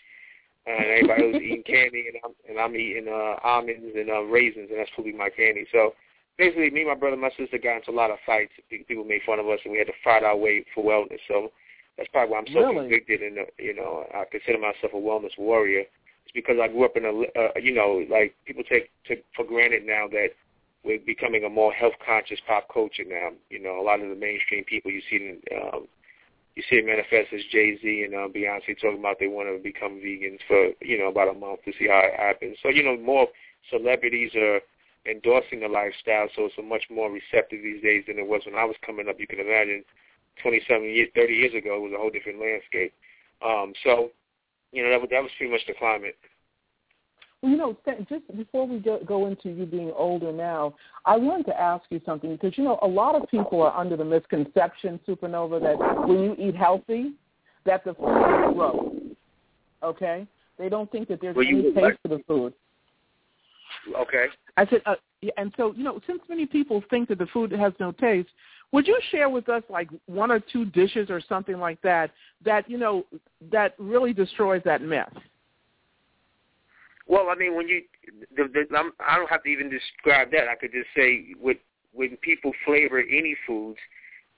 And 0.66 0.84
everybody 0.84 1.22
else 1.22 1.36
is 1.36 1.42
eating 1.42 1.62
candy, 1.62 2.10
and 2.10 2.18
I'm 2.24 2.34
and 2.48 2.58
I'm 2.58 2.74
eating 2.74 3.06
uh, 3.06 3.38
almonds 3.46 3.94
and 3.94 4.10
uh, 4.10 4.22
raisins, 4.26 4.66
and 4.70 4.80
that's 4.80 4.90
probably 4.96 5.12
my 5.12 5.30
candy. 5.30 5.64
So 5.70 5.94
basically, 6.38 6.70
me, 6.70 6.84
my 6.84 6.94
brother, 6.94 7.16
my 7.16 7.30
sister 7.36 7.58
got 7.58 7.76
into 7.76 7.90
a 7.90 7.92
lot 7.92 8.10
of 8.10 8.18
fights. 8.26 8.52
People 8.68 9.04
made 9.04 9.22
fun 9.26 9.38
of 9.38 9.48
us, 9.48 9.60
and 9.64 9.72
we 9.72 9.78
had 9.78 9.86
to 9.88 9.92
fight 10.04 10.22
our 10.22 10.36
way 10.36 10.64
for 10.74 10.84
wellness. 10.84 11.20
So 11.28 11.50
that's 11.96 12.08
probably 12.12 12.32
why 12.32 12.38
I'm 12.38 12.46
so 12.52 12.60
really? 12.60 12.88
convicted, 12.88 13.22
and 13.22 13.38
uh, 13.38 13.42
you 13.58 13.74
know, 13.74 14.04
I 14.14 14.24
consider 14.30 14.58
myself 14.58 14.92
a 14.92 14.96
wellness 14.96 15.36
warrior. 15.38 15.80
It's 15.80 16.34
because 16.34 16.56
I 16.60 16.68
grew 16.68 16.84
up 16.84 16.96
in 16.96 17.04
a, 17.04 17.40
uh, 17.40 17.52
you 17.60 17.72
know, 17.72 18.04
like 18.10 18.34
people 18.44 18.64
take, 18.68 18.90
take 19.06 19.24
for 19.34 19.44
granted 19.44 19.86
now 19.86 20.08
that 20.08 20.28
we're 20.84 20.98
becoming 20.98 21.44
a 21.44 21.48
more 21.48 21.72
health 21.72 21.94
conscious 22.04 22.40
pop 22.46 22.68
culture 22.72 23.04
now. 23.06 23.30
You 23.50 23.62
know, 23.62 23.80
a 23.80 23.84
lot 23.84 24.00
of 24.00 24.08
the 24.08 24.14
mainstream 24.14 24.64
people 24.64 24.90
you 24.90 25.02
see 25.08 25.16
in, 25.16 25.38
um, 25.56 25.86
you 26.54 26.62
see 26.68 26.76
it 26.76 26.86
manifest 26.86 27.32
as 27.34 27.40
Jay 27.52 27.78
Z 27.80 28.04
and 28.04 28.14
uh, 28.14 28.28
Beyonce 28.28 28.80
talking 28.80 28.98
about 28.98 29.16
they 29.20 29.28
want 29.28 29.48
to 29.48 29.62
become 29.62 30.00
vegans 30.00 30.38
for 30.48 30.70
you 30.80 30.98
know 30.98 31.08
about 31.08 31.28
a 31.28 31.38
month 31.38 31.64
to 31.64 31.72
see 31.78 31.86
how 31.88 32.00
it 32.04 32.18
happens. 32.18 32.56
So 32.62 32.70
you 32.70 32.82
know, 32.82 32.96
more 32.96 33.26
celebrities 33.70 34.32
are 34.34 34.60
endorsing 35.08 35.60
the 35.60 35.68
lifestyle, 35.68 36.28
so 36.34 36.46
it's 36.46 36.58
a 36.58 36.62
much 36.62 36.84
more 36.90 37.10
receptive 37.10 37.62
these 37.62 37.82
days 37.82 38.04
than 38.06 38.18
it 38.18 38.26
was 38.26 38.42
when 38.46 38.54
I 38.54 38.64
was 38.64 38.76
coming 38.84 39.08
up. 39.08 39.16
You 39.18 39.26
can 39.26 39.40
imagine, 39.40 39.84
27 40.42 40.84
years, 40.84 41.08
30 41.14 41.32
years 41.32 41.54
ago, 41.54 41.76
it 41.76 41.82
was 41.82 41.92
a 41.94 41.98
whole 41.98 42.10
different 42.10 42.40
landscape. 42.40 42.92
Um, 43.44 43.72
so, 43.84 44.10
you 44.72 44.82
know, 44.82 44.90
that 44.90 45.00
was, 45.00 45.08
that 45.10 45.22
was 45.22 45.30
pretty 45.38 45.52
much 45.52 45.62
the 45.66 45.74
climate. 45.74 46.16
Well, 47.42 47.52
you 47.52 47.58
know, 47.58 47.76
just 48.08 48.36
before 48.36 48.66
we 48.66 48.78
go, 48.78 48.98
go 49.04 49.26
into 49.26 49.50
you 49.50 49.66
being 49.66 49.92
older 49.94 50.32
now, 50.32 50.74
I 51.04 51.16
wanted 51.16 51.46
to 51.46 51.60
ask 51.60 51.84
you 51.90 52.00
something 52.06 52.32
because 52.32 52.56
you 52.56 52.64
know 52.64 52.78
a 52.82 52.86
lot 52.86 53.14
of 53.14 53.28
people 53.28 53.62
are 53.62 53.76
under 53.76 53.96
the 53.96 54.04
misconception, 54.04 54.98
SupaNova, 55.06 55.60
that 55.60 56.08
when 56.08 56.18
you 56.22 56.36
eat 56.38 56.56
healthy, 56.56 57.12
that 57.66 57.84
the 57.84 57.94
food 57.94 58.48
is 58.48 58.54
gross. 58.54 58.92
Okay, 59.82 60.26
they 60.58 60.68
don't 60.70 60.90
think 60.90 61.08
that 61.08 61.20
there's 61.20 61.36
well, 61.36 61.46
any 61.46 61.72
taste 61.72 61.98
to 62.04 62.08
the 62.08 62.22
food. 62.26 62.54
Okay. 63.94 64.26
I 64.56 64.66
said, 64.66 64.82
uh, 64.86 64.94
and 65.36 65.52
so 65.56 65.72
you 65.74 65.84
know, 65.84 66.00
since 66.06 66.20
many 66.28 66.46
people 66.46 66.82
think 66.90 67.08
that 67.08 67.18
the 67.18 67.26
food 67.26 67.52
has 67.52 67.72
no 67.78 67.92
taste, 67.92 68.28
would 68.72 68.86
you 68.86 68.98
share 69.10 69.28
with 69.28 69.48
us 69.48 69.62
like 69.68 69.88
one 70.06 70.30
or 70.30 70.40
two 70.40 70.64
dishes 70.66 71.08
or 71.10 71.20
something 71.20 71.58
like 71.58 71.80
that 71.82 72.10
that 72.44 72.68
you 72.68 72.78
know 72.78 73.04
that 73.52 73.74
really 73.78 74.12
destroys 74.12 74.62
that 74.64 74.82
myth? 74.82 75.06
Well, 77.06 77.28
I 77.30 77.36
mean, 77.36 77.54
when 77.54 77.68
you, 77.68 77.82
the, 78.36 78.48
the, 78.52 78.76
I'm, 78.76 78.90
I 78.98 79.16
don't 79.16 79.30
have 79.30 79.44
to 79.44 79.48
even 79.48 79.70
describe 79.70 80.30
that. 80.32 80.48
I 80.48 80.56
could 80.56 80.72
just 80.72 80.88
say, 80.96 81.34
with, 81.40 81.58
when 81.92 82.16
people 82.16 82.50
flavor 82.64 82.98
any 82.98 83.36
foods, 83.46 83.78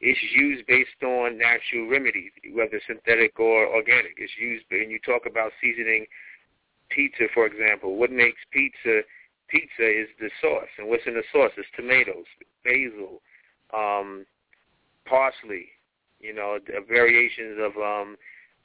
it's 0.01 0.21
used 0.37 0.67
based 0.67 1.03
on 1.03 1.39
natural 1.39 1.89
remedies, 1.89 2.31
whether 2.53 2.81
synthetic 2.87 3.41
or 3.41 3.67
organic. 3.67 4.13
It's 4.19 4.33
used, 4.39 4.67
and 4.71 4.91
you 4.91 4.99
talk 5.01 5.23
about 5.27 5.51
seasoning 5.61 6.07
pizza, 6.91 7.25
for 7.35 7.47
example. 7.47 7.97
What 7.97 8.13
makes 8.13 8.39
pizza 8.53 9.01
pizza 9.49 9.89
is 9.89 10.09
the 10.21 10.31
sauce, 10.41 10.69
and 10.79 10.89
what's 10.89 11.07
in 11.07 11.15
the 11.15 11.23
sauce 11.33 11.53
is 11.57 11.67
tomatoes, 11.77 12.27
basil, 12.65 13.21
um, 13.75 14.25
parsley, 15.07 15.69
you 16.21 16.35
know, 16.35 16.59
variations 16.89 17.59
of 17.59 17.73
um, 17.81 18.17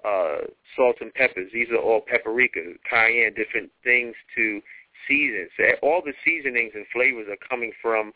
uh, 0.06 0.48
salt 0.76 0.98
and 1.02 1.14
peppers. 1.14 1.50
These 1.54 1.70
are 1.72 1.78
all 1.78 2.02
paprika, 2.02 2.60
cayenne, 2.90 3.34
different 3.36 3.72
things 3.84 4.16
to 4.36 4.62
season. 5.08 5.48
So 5.58 5.64
all 5.82 6.02
the 6.04 6.14
seasonings 6.26 6.72
and 6.76 6.86
flavors 6.94 7.28
are 7.30 7.50
coming 7.50 7.72
from 7.82 8.14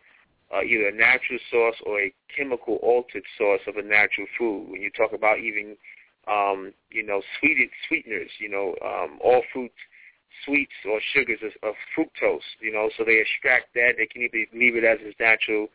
uh, 0.53 0.61
either 0.61 0.87
a 0.87 0.95
natural 0.95 1.39
sauce 1.51 1.75
or 1.85 1.99
a 2.01 2.13
chemical 2.35 2.75
altered 2.77 3.23
sauce 3.37 3.61
of 3.67 3.77
a 3.77 3.81
natural 3.81 4.27
food. 4.37 4.69
When 4.69 4.81
you 4.81 4.91
talk 4.91 5.13
about 5.13 5.39
even, 5.39 5.75
um, 6.27 6.73
you 6.89 7.05
know, 7.05 7.21
sweetened 7.39 7.69
sweeteners, 7.87 8.31
you 8.39 8.49
know, 8.49 8.75
um, 8.83 9.19
all 9.23 9.43
fruit 9.51 9.71
sweets 10.45 10.73
or 10.89 10.99
sugars 11.13 11.39
of, 11.43 11.69
of 11.69 11.75
fructose, 11.95 12.47
you 12.59 12.71
know, 12.71 12.89
so 12.97 13.03
they 13.03 13.19
extract 13.19 13.73
that. 13.75 13.93
They 13.97 14.05
can 14.05 14.21
either 14.21 14.45
leave 14.53 14.75
it 14.75 14.83
as 14.83 14.99
its 15.01 15.19
natural 15.19 15.67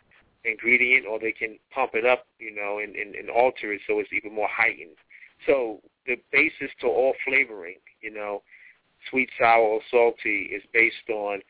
ingredient 0.44 1.06
or 1.06 1.18
they 1.18 1.32
can 1.32 1.58
pump 1.72 1.92
it 1.94 2.04
up, 2.04 2.26
you 2.38 2.54
know, 2.54 2.78
and, 2.82 2.96
and, 2.96 3.14
and 3.14 3.30
alter 3.30 3.72
it 3.72 3.80
so 3.86 3.98
it's 3.98 4.12
even 4.12 4.34
more 4.34 4.48
heightened. 4.50 4.96
So 5.46 5.80
the 6.06 6.16
basis 6.32 6.70
to 6.80 6.86
all 6.86 7.14
flavoring, 7.24 7.76
you 8.00 8.12
know, 8.12 8.42
sweet, 9.10 9.30
sour, 9.38 9.60
or 9.60 9.80
salty, 9.90 10.50
is 10.52 10.62
based 10.72 11.08
on 11.10 11.40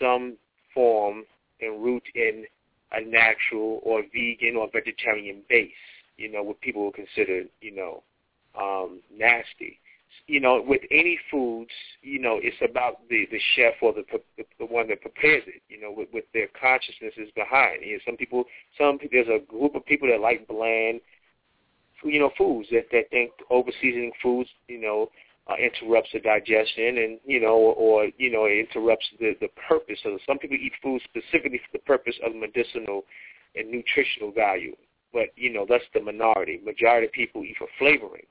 some 0.00 0.36
form 0.74 1.24
and 1.60 1.82
root 1.82 2.02
in 2.14 2.44
a 2.92 3.00
natural 3.00 3.80
or 3.82 4.02
vegan 4.12 4.56
or 4.56 4.68
vegetarian 4.72 5.42
base, 5.48 5.70
you 6.16 6.30
know, 6.30 6.42
what 6.42 6.60
people 6.60 6.84
would 6.84 6.94
consider, 6.94 7.42
you 7.60 7.74
know, 7.74 8.02
um, 8.58 9.00
nasty. 9.16 9.78
You 10.28 10.40
know, 10.40 10.62
with 10.66 10.82
any 10.90 11.18
foods, 11.30 11.70
you 12.02 12.18
know, 12.18 12.40
it's 12.42 12.56
about 12.68 13.08
the 13.08 13.28
the 13.30 13.40
chef 13.54 13.74
or 13.80 13.92
the 13.92 14.04
the, 14.36 14.44
the 14.58 14.66
one 14.66 14.88
that 14.88 15.00
prepares 15.00 15.44
it. 15.46 15.62
You 15.68 15.80
know, 15.80 15.92
with, 15.96 16.08
with 16.12 16.24
their 16.34 16.48
consciousnesses 16.60 17.30
behind. 17.34 17.82
You 17.84 17.94
know, 17.94 18.00
some 18.04 18.16
people, 18.16 18.44
some 18.76 18.98
there's 19.12 19.28
a 19.28 19.44
group 19.46 19.74
of 19.74 19.86
people 19.86 20.08
that 20.08 20.20
like 20.20 20.48
bland, 20.48 21.00
you 22.02 22.18
know, 22.18 22.30
foods 22.36 22.68
that 22.72 22.86
that 22.92 23.10
think 23.10 23.30
over 23.50 23.70
seasoning 23.80 24.12
foods, 24.20 24.50
you 24.68 24.80
know, 24.80 25.10
uh, 25.48 25.54
interrupts 25.56 26.10
the 26.12 26.20
digestion 26.20 26.98
and 26.98 27.20
you 27.24 27.40
know 27.40 27.54
or 27.54 28.08
you 28.18 28.30
know 28.30 28.46
it 28.46 28.66
interrupts 28.66 29.06
the 29.20 29.36
the 29.40 29.48
purpose 29.68 29.98
of 30.04 30.18
some 30.26 30.38
people 30.38 30.56
eat 30.56 30.72
food 30.82 31.00
specifically 31.04 31.58
for 31.58 31.78
the 31.78 31.84
purpose 31.84 32.16
of 32.24 32.34
medicinal 32.34 33.04
and 33.54 33.70
nutritional 33.70 34.32
value 34.32 34.74
but 35.12 35.26
you 35.36 35.52
know 35.52 35.64
that's 35.68 35.84
the 35.94 36.00
minority 36.00 36.60
majority 36.64 37.06
of 37.06 37.12
people 37.12 37.44
eat 37.44 37.54
for 37.58 37.68
flavoring 37.78 38.26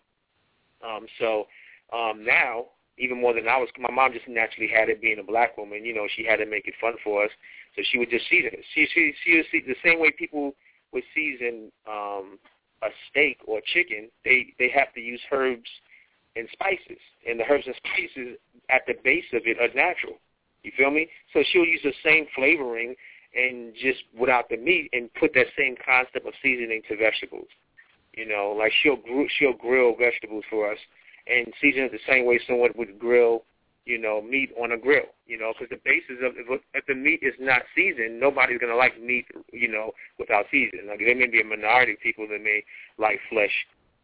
um 0.85 1.05
so 1.19 1.45
um 1.93 2.23
now 2.23 2.65
even 2.97 3.19
more 3.19 3.33
than 3.33 3.47
I 3.47 3.57
was 3.57 3.69
my 3.77 3.91
mom 3.91 4.13
just 4.13 4.27
naturally 4.27 4.69
had 4.69 4.89
it 4.89 5.01
being 5.01 5.19
a 5.19 5.23
black 5.23 5.57
woman 5.57 5.85
you 5.85 5.93
know 5.93 6.07
she 6.15 6.25
had 6.25 6.37
to 6.37 6.45
make 6.45 6.67
it 6.67 6.75
fun 6.79 6.93
for 7.03 7.23
us 7.23 7.31
so 7.75 7.81
she 7.91 7.97
would 7.97 8.09
just 8.09 8.27
season 8.29 8.51
it 8.53 8.63
she 8.73 8.87
she 8.93 9.13
she 9.23 9.35
would 9.37 9.45
see 9.51 9.61
the 9.65 9.75
same 9.83 9.99
way 9.99 10.11
people 10.11 10.55
would 10.93 11.03
season 11.13 11.71
um 11.87 12.39
a 12.83 12.89
steak 13.09 13.39
or 13.45 13.61
chicken 13.73 14.09
they 14.23 14.53
they 14.59 14.69
have 14.69 14.93
to 14.93 15.01
use 15.01 15.21
herbs 15.31 15.69
and 16.35 16.47
spices, 16.51 16.99
and 17.27 17.39
the 17.39 17.43
herbs 17.49 17.65
and 17.65 17.75
spices 17.75 18.37
at 18.69 18.81
the 18.87 18.93
base 19.03 19.25
of 19.33 19.43
it 19.45 19.57
are 19.59 19.73
natural. 19.73 20.19
You 20.63 20.71
feel 20.75 20.91
me? 20.91 21.07
So 21.33 21.43
she'll 21.51 21.65
use 21.65 21.81
the 21.83 21.93
same 22.03 22.25
flavoring 22.35 22.95
and 23.35 23.73
just 23.73 23.99
without 24.17 24.49
the 24.49 24.57
meat, 24.57 24.89
and 24.93 25.13
put 25.15 25.33
that 25.33 25.47
same 25.57 25.75
concept 25.83 26.25
of 26.25 26.33
seasoning 26.41 26.81
to 26.87 26.95
vegetables. 26.95 27.47
You 28.13 28.25
know, 28.25 28.55
like 28.57 28.71
she'll 28.81 28.95
gr- 28.95 29.29
she'll 29.37 29.53
grill 29.53 29.95
vegetables 29.95 30.45
for 30.49 30.71
us 30.71 30.77
and 31.27 31.47
season 31.61 31.83
it 31.83 31.91
the 31.91 31.99
same 32.07 32.25
way 32.25 32.39
someone 32.47 32.71
would 32.77 32.99
grill, 32.99 33.43
you 33.85 33.97
know, 33.97 34.21
meat 34.21 34.51
on 34.61 34.71
a 34.71 34.77
grill. 34.77 35.09
You 35.27 35.39
know, 35.39 35.53
because 35.53 35.69
the 35.69 35.81
basis 35.83 36.23
of 36.23 36.33
if 36.73 36.85
the 36.85 36.95
meat 36.95 37.19
is 37.21 37.33
not 37.39 37.63
seasoned, 37.75 38.19
nobody's 38.19 38.59
gonna 38.59 38.75
like 38.75 39.01
meat, 39.01 39.25
you 39.51 39.67
know, 39.67 39.91
without 40.19 40.45
seasoning. 40.51 40.87
Like 40.87 40.99
there 40.99 41.15
may 41.15 41.27
be 41.27 41.41
a 41.41 41.45
minority 41.45 41.93
of 41.93 41.99
people 41.99 42.27
that 42.27 42.41
may 42.41 42.63
like 42.97 43.19
flesh 43.29 43.53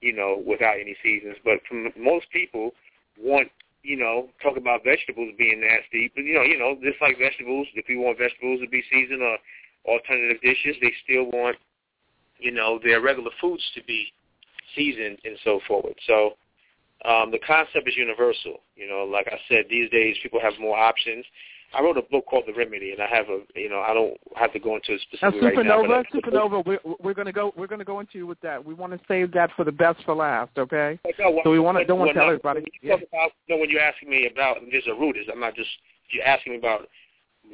you 0.02 0.14
know, 0.14 0.44
without 0.46 0.80
any 0.82 0.96
seasons. 1.02 1.38
But 1.46 1.60
from 1.68 1.90
most 1.98 2.26
people 2.32 2.72
want, 3.20 3.50
you 3.84 3.98
know, 3.98 4.30
talk 4.42 4.58
about 4.58 4.84
vegetables 4.84 5.34
being 5.38 5.62
nasty. 5.62 6.12
But 6.14 6.26
you 6.26 6.34
know, 6.34 6.44
you 6.44 6.58
know, 6.58 6.76
just 6.84 7.02
like 7.02 7.18
vegetables, 7.18 7.68
if 7.76 7.88
you 7.88 8.02
want 8.02 8.18
vegetables 8.18 8.62
to 8.62 8.68
be 8.68 8.84
seasoned 8.92 9.22
or 9.22 9.38
alternative 9.86 10.42
dishes, 10.42 10.76
they 10.82 10.92
still 11.04 11.26
want, 11.32 11.56
you 12.40 12.52
know, 12.52 12.80
their 12.84 13.02
regular 13.02 13.32
foods 13.40 13.64
to 13.76 13.84
be 13.84 14.08
seasoned 14.76 15.18
and 15.24 15.38
so 15.44 15.60
forth. 15.68 15.96
So 16.08 16.32
um, 17.06 17.32
the 17.32 17.40
concept 17.46 17.88
is 17.88 17.96
universal. 17.98 18.62
You 18.76 18.88
know, 18.88 19.04
like 19.04 19.28
I 19.28 19.38
said, 19.50 19.66
these 19.70 19.90
days 19.90 20.16
people 20.22 20.40
have 20.42 20.54
more 20.60 20.78
options. 20.78 21.26
I 21.74 21.82
wrote 21.82 21.98
a 21.98 22.02
book 22.02 22.26
called 22.26 22.44
The 22.48 22.54
Remedy, 22.54 22.92
and 22.92 23.02
I 23.02 23.08
have 23.08 23.30
a, 23.30 23.40
you 23.56 23.70
know, 23.70 23.80
I 23.80 23.94
don't 23.94 24.18
have 24.36 24.52
to 24.52 24.60
go 24.60 24.76
into 24.76 24.94
a 24.94 25.00
specific 25.00 25.42
now, 25.42 25.50
SupaNova, 25.50 25.88
right 25.88 26.06
now, 26.14 26.20
SupaNova, 26.20 26.66
we're, 26.66 26.80
we're 27.00 27.14
going 27.14 27.28
to 27.28 27.32
go, 27.32 27.54
we're 27.56 27.68
going 27.68 27.80
to 27.80 27.86
go 27.86 28.02
into 28.02 28.28
with 28.28 28.42
that. 28.42 28.64
We 28.64 28.74
want 28.74 28.92
to 28.92 29.00
save 29.08 29.32
that 29.34 29.52
for 29.56 29.64
the 29.64 29.72
best 29.72 30.04
for 30.04 30.14
last, 30.14 30.52
okay? 30.58 31.00
No, 31.18 31.40
so 31.46 31.50
we 31.50 31.60
want 31.60 31.78
to, 31.78 31.86
don't 31.86 31.98
want 31.98 32.10
to 32.10 32.14
tell 32.14 32.28
everybody. 32.28 32.60
When 32.60 32.68
you 32.82 32.90
yeah. 32.90 32.96
about, 32.96 33.32
no, 33.48 33.56
when 33.56 33.70
you're 33.70 33.80
asking 33.80 34.10
me 34.10 34.30
about, 34.30 34.58
there's 34.70 34.88
a 34.88 34.94
root. 34.94 35.16
Is 35.16 35.28
I'm 35.32 35.40
not 35.40 35.56
just, 35.56 35.70
you're 36.12 36.26
asking 36.26 36.54
me 36.54 36.60
about 36.60 36.90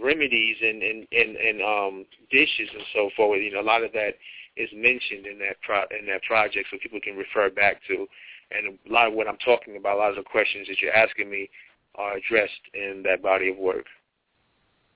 remedies 0.01 0.58
and 0.62 0.82
and 0.82 1.08
and, 1.12 1.36
and 1.38 1.62
um, 1.62 2.06
dishes 2.32 2.70
and 2.74 2.84
so 2.94 3.10
forth. 3.16 3.39
You 3.39 3.51
know, 3.51 3.62
a 3.62 3.70
lot 3.70 3.84
of 3.84 3.92
that 3.94 4.16
is 4.56 4.70
mentioned 4.74 5.27
in 5.27 5.38
that 5.39 5.62
pro 5.62 5.84
in 5.98 6.08
that 6.08 6.24
project, 6.24 6.68
so 6.72 6.77
people 6.82 7.00
can 7.04 7.16
refer 7.16 7.51
back 7.51 7.82
to. 7.88 8.08
And 8.51 8.77
a 8.89 8.94
lot 8.94 9.08
of 9.08 9.13
what 9.13 9.27
I'm 9.27 9.38
talking 9.38 9.75
about, 9.77 9.98
a 9.98 10.00
lot 10.00 10.10
of 10.10 10.16
the 10.16 10.24
questions 10.24 10.68
that 10.68 10.82
you're 10.82 10.94
asking 10.94 11.30
me, 11.30 11.50
are 11.96 12.18
addressed 12.18 12.51
in 12.74 13.04
that 13.04 13.22
body 13.22 13.50
of 13.50 13.58
work. 13.58 13.86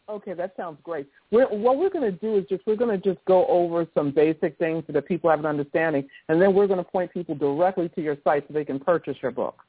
Okay, 0.10 0.34
that 0.34 0.53
sounds 0.58 0.77
great. 0.84 1.08
We're, 1.31 1.48
what 1.48 1.77
we're 1.77 1.89
going 1.89 2.12
to 2.12 2.17
do 2.17 2.38
is 2.38 2.46
just 2.50 2.63
we're 2.65 2.75
going 2.75 3.00
to 3.00 3.13
just 3.13 3.24
go 3.25 3.46
over 3.48 3.88
some 3.93 4.12
basic 4.12 4.58
things 4.58 4.84
so 4.88 4.93
that 4.93 5.08
people 5.08 5.29
have 5.29 5.39
an 5.39 5.46
understanding, 5.46 6.08
and 6.27 6.41
then 6.41 6.53
we're 6.53 6.67
going 6.67 6.84
to 6.84 6.89
point 6.89 7.13
people 7.13 7.34
directly 7.36 7.88
to 7.89 8.01
your 8.01 8.17
site 8.24 8.43
so 8.48 8.53
they 8.53 8.65
can 8.65 8.79
purchase 8.79 9.15
your 9.22 9.31
book. 9.31 9.60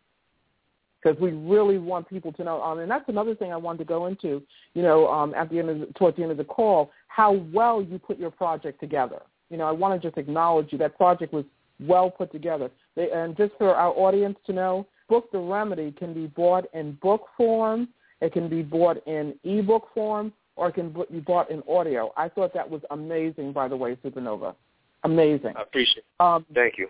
Because 1.01 1.19
we 1.21 1.33
really 1.33 1.79
want 1.79 2.09
people 2.09 2.33
to 2.33 2.45
know, 2.45 2.63
um, 2.63 2.79
and 2.79 2.91
that's 2.91 3.09
another 3.09 3.35
thing 3.35 3.53
I 3.53 3.57
wanted 3.57 3.79
to 3.79 3.85
go 3.85 4.07
into. 4.07 4.43
You 4.75 4.83
know, 4.83 5.09
um, 5.09 5.35
at 5.35 5.51
the 5.51 5.59
end 5.59 5.71
of 5.71 5.81
the, 5.81 5.87
towards 5.95 6.17
the 6.17 6.23
end 6.23 6.33
of 6.33 6.39
the 6.39 6.45
call, 6.45 6.91
how 7.09 7.33
well 7.53 7.83
you 7.83 7.99
put 7.99 8.19
your 8.19 8.31
project 8.31 8.81
together. 8.81 9.23
You 9.51 9.59
know, 9.59 9.67
I 9.67 9.73
want 9.73 10.01
to 10.01 10.09
just 10.09 10.19
acknowledge 10.19 10.69
you. 10.73 10.79
That 10.79 10.97
project 10.97 11.33
was 11.33 11.45
well 11.87 12.11
put 12.11 12.33
together. 12.33 12.71
They, 12.97 13.11
and 13.11 13.37
just 13.37 13.53
for 13.59 13.75
our 13.75 13.93
audience 13.93 14.39
to 14.47 14.53
know, 14.53 14.87
Book 15.09 15.31
the 15.33 15.39
Remedy 15.39 15.93
can 15.93 16.15
be 16.15 16.27
bought 16.27 16.65
in 16.75 16.93
book 17.03 17.27
form 17.37 17.89
it 18.23 18.33
can 18.33 18.49
be 18.49 18.63
bought 18.63 19.05
in 19.09 19.35
ebook 19.43 19.89
form 19.93 20.33
or 20.55 20.69
it 20.69 20.75
can 20.75 20.95
be 21.11 21.19
bought 21.19 21.51
in 21.51 21.61
audio. 21.69 22.13
I 22.17 22.29
thought 22.29 22.55
that 22.55 22.71
was 22.71 22.81
amazing, 22.93 23.53
by 23.53 23.67
the 23.67 23.77
way, 23.77 23.97
SupaNova. 23.97 24.55
Amazing. 25.03 25.55
I 25.57 25.63
appreciate 25.63 25.99
it. 25.99 26.05
Um, 26.21 26.47
Thank 26.55 26.79
you. 26.79 26.89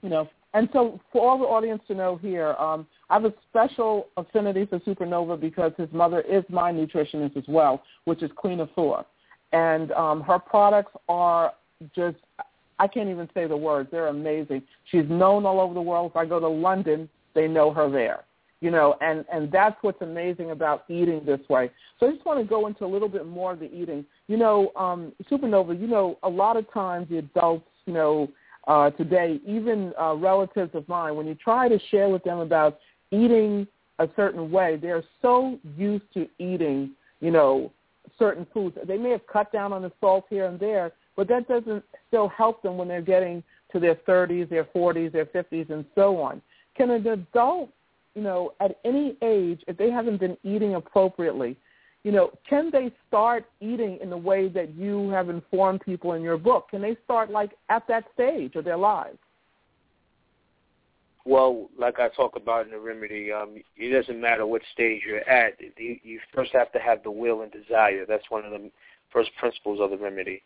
You 0.00 0.08
know, 0.08 0.28
and 0.54 0.68
so 0.72 0.98
for 1.12 1.28
all 1.28 1.38
the 1.38 1.44
audience 1.44 1.82
to 1.88 1.94
know 1.94 2.16
here, 2.16 2.54
um, 2.54 2.86
I 3.10 3.14
have 3.14 3.26
a 3.26 3.34
special 3.50 4.08
affinity 4.16 4.64
for 4.64 4.78
SupaNova 4.80 5.38
because 5.38 5.72
his 5.76 5.88
mother 5.92 6.22
is 6.22 6.42
my 6.48 6.72
nutritionist 6.72 7.36
as 7.36 7.44
well, 7.46 7.82
which 8.06 8.22
is 8.22 8.30
Queen 8.34 8.60
Afua. 8.60 9.04
And 9.52 9.92
um, 9.92 10.22
her 10.22 10.38
products 10.38 10.92
are 11.06 11.52
just, 11.94 12.16
I 12.78 12.86
can't 12.86 13.08
even 13.08 13.28
say 13.34 13.46
the 13.46 13.56
words. 13.56 13.88
They're 13.90 14.08
amazing. 14.08 14.62
She's 14.90 15.04
known 15.08 15.46
all 15.46 15.60
over 15.60 15.74
the 15.74 15.82
world. 15.82 16.10
If 16.10 16.16
I 16.16 16.26
go 16.26 16.40
to 16.40 16.48
London, 16.48 17.08
they 17.34 17.48
know 17.48 17.72
her 17.72 17.90
there 17.90 18.24
you 18.64 18.70
know, 18.70 18.96
and, 19.02 19.26
and 19.30 19.52
that's 19.52 19.76
what's 19.82 20.00
amazing 20.00 20.50
about 20.50 20.84
eating 20.88 21.22
this 21.26 21.40
way. 21.50 21.70
So 22.00 22.06
I 22.06 22.12
just 22.12 22.24
want 22.24 22.40
to 22.40 22.46
go 22.46 22.66
into 22.66 22.86
a 22.86 22.88
little 22.88 23.10
bit 23.10 23.26
more 23.26 23.52
of 23.52 23.60
the 23.60 23.70
eating. 23.70 24.06
You 24.26 24.38
know, 24.38 24.72
um, 24.74 25.12
SupaNova, 25.30 25.78
you 25.78 25.86
know, 25.86 26.18
a 26.22 26.28
lot 26.30 26.56
of 26.56 26.72
times 26.72 27.08
the 27.10 27.18
adults, 27.18 27.68
you 27.84 27.92
know, 27.92 28.30
uh, 28.66 28.88
today, 28.92 29.38
even 29.46 29.92
uh, 30.00 30.14
relatives 30.14 30.74
of 30.74 30.88
mine, 30.88 31.14
when 31.14 31.26
you 31.26 31.34
try 31.34 31.68
to 31.68 31.78
share 31.90 32.08
with 32.08 32.24
them 32.24 32.38
about 32.38 32.78
eating 33.10 33.66
a 33.98 34.08
certain 34.16 34.50
way, 34.50 34.78
they're 34.80 35.04
so 35.20 35.58
used 35.76 36.10
to 36.14 36.26
eating, 36.38 36.92
you 37.20 37.30
know, 37.30 37.70
certain 38.18 38.46
foods. 38.54 38.78
They 38.86 38.96
may 38.96 39.10
have 39.10 39.26
cut 39.26 39.52
down 39.52 39.74
on 39.74 39.82
the 39.82 39.92
salt 40.00 40.24
here 40.30 40.46
and 40.46 40.58
there, 40.58 40.92
but 41.16 41.28
that 41.28 41.48
doesn't 41.48 41.84
still 42.08 42.28
help 42.28 42.62
them 42.62 42.76
when 42.76 42.88
they're 42.88 43.02
getting 43.02 43.42
to 43.72 43.80
their 43.80 43.96
30s, 43.96 44.48
their 44.48 44.64
40s, 44.64 45.12
their 45.12 45.26
50s, 45.26 45.70
and 45.70 45.84
so 45.94 46.20
on. 46.20 46.40
Can 46.76 46.90
an 46.90 47.06
adult, 47.06 47.70
you 48.14 48.22
know, 48.22 48.52
at 48.60 48.78
any 48.84 49.16
age, 49.22 49.62
if 49.66 49.76
they 49.76 49.90
haven't 49.90 50.18
been 50.18 50.36
eating 50.42 50.74
appropriately, 50.74 51.56
you 52.04 52.12
know, 52.12 52.30
can 52.48 52.70
they 52.70 52.92
start 53.08 53.46
eating 53.60 53.98
in 54.02 54.10
the 54.10 54.16
way 54.16 54.48
that 54.48 54.74
you 54.74 55.08
have 55.10 55.30
informed 55.30 55.80
people 55.80 56.12
in 56.12 56.22
your 56.22 56.36
book? 56.36 56.68
Can 56.70 56.82
they 56.82 56.96
start 57.04 57.30
like 57.30 57.52
at 57.70 57.86
that 57.88 58.04
stage 58.12 58.56
of 58.56 58.64
their 58.64 58.76
lives? 58.76 59.18
Well, 61.24 61.70
like 61.78 61.98
I 61.98 62.10
talk 62.10 62.36
about 62.36 62.66
in 62.66 62.72
the 62.72 62.78
remedy, 62.78 63.32
um, 63.32 63.56
it 63.78 63.88
doesn't 63.88 64.20
matter 64.20 64.46
what 64.46 64.60
stage 64.74 65.00
you're 65.06 65.26
at. 65.26 65.54
You, 65.78 65.96
you 66.02 66.20
first 66.34 66.52
have 66.52 66.70
to 66.72 66.78
have 66.78 67.02
the 67.02 67.10
will 67.10 67.40
and 67.40 67.50
desire. 67.50 68.04
That's 68.06 68.28
one 68.28 68.44
of 68.44 68.50
the 68.50 68.70
first 69.10 69.30
principles 69.38 69.80
of 69.80 69.90
the 69.90 69.96
remedy. 69.96 70.42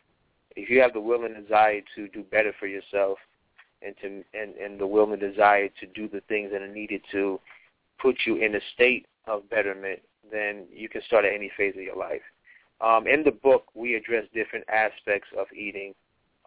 If 0.58 0.68
you 0.68 0.80
have 0.80 0.92
the 0.92 1.00
will 1.00 1.24
and 1.24 1.36
desire 1.36 1.80
to 1.94 2.08
do 2.08 2.22
better 2.24 2.52
for 2.58 2.66
yourself, 2.66 3.18
and 3.80 3.94
to 4.02 4.24
and, 4.34 4.54
and 4.56 4.80
the 4.80 4.86
will 4.86 5.12
and 5.12 5.20
desire 5.20 5.68
to 5.80 5.86
do 5.94 6.08
the 6.08 6.20
things 6.22 6.50
that 6.52 6.62
are 6.62 6.72
needed 6.72 7.00
to 7.12 7.38
put 8.00 8.16
you 8.26 8.36
in 8.36 8.56
a 8.56 8.60
state 8.74 9.06
of 9.26 9.48
betterment, 9.50 10.00
then 10.32 10.64
you 10.72 10.88
can 10.88 11.02
start 11.02 11.24
at 11.24 11.32
any 11.32 11.50
phase 11.56 11.74
of 11.76 11.82
your 11.82 11.96
life. 11.96 12.22
Um, 12.80 13.06
in 13.06 13.22
the 13.22 13.30
book, 13.30 13.64
we 13.74 13.94
address 13.94 14.24
different 14.34 14.64
aspects 14.68 15.28
of 15.38 15.46
eating. 15.52 15.94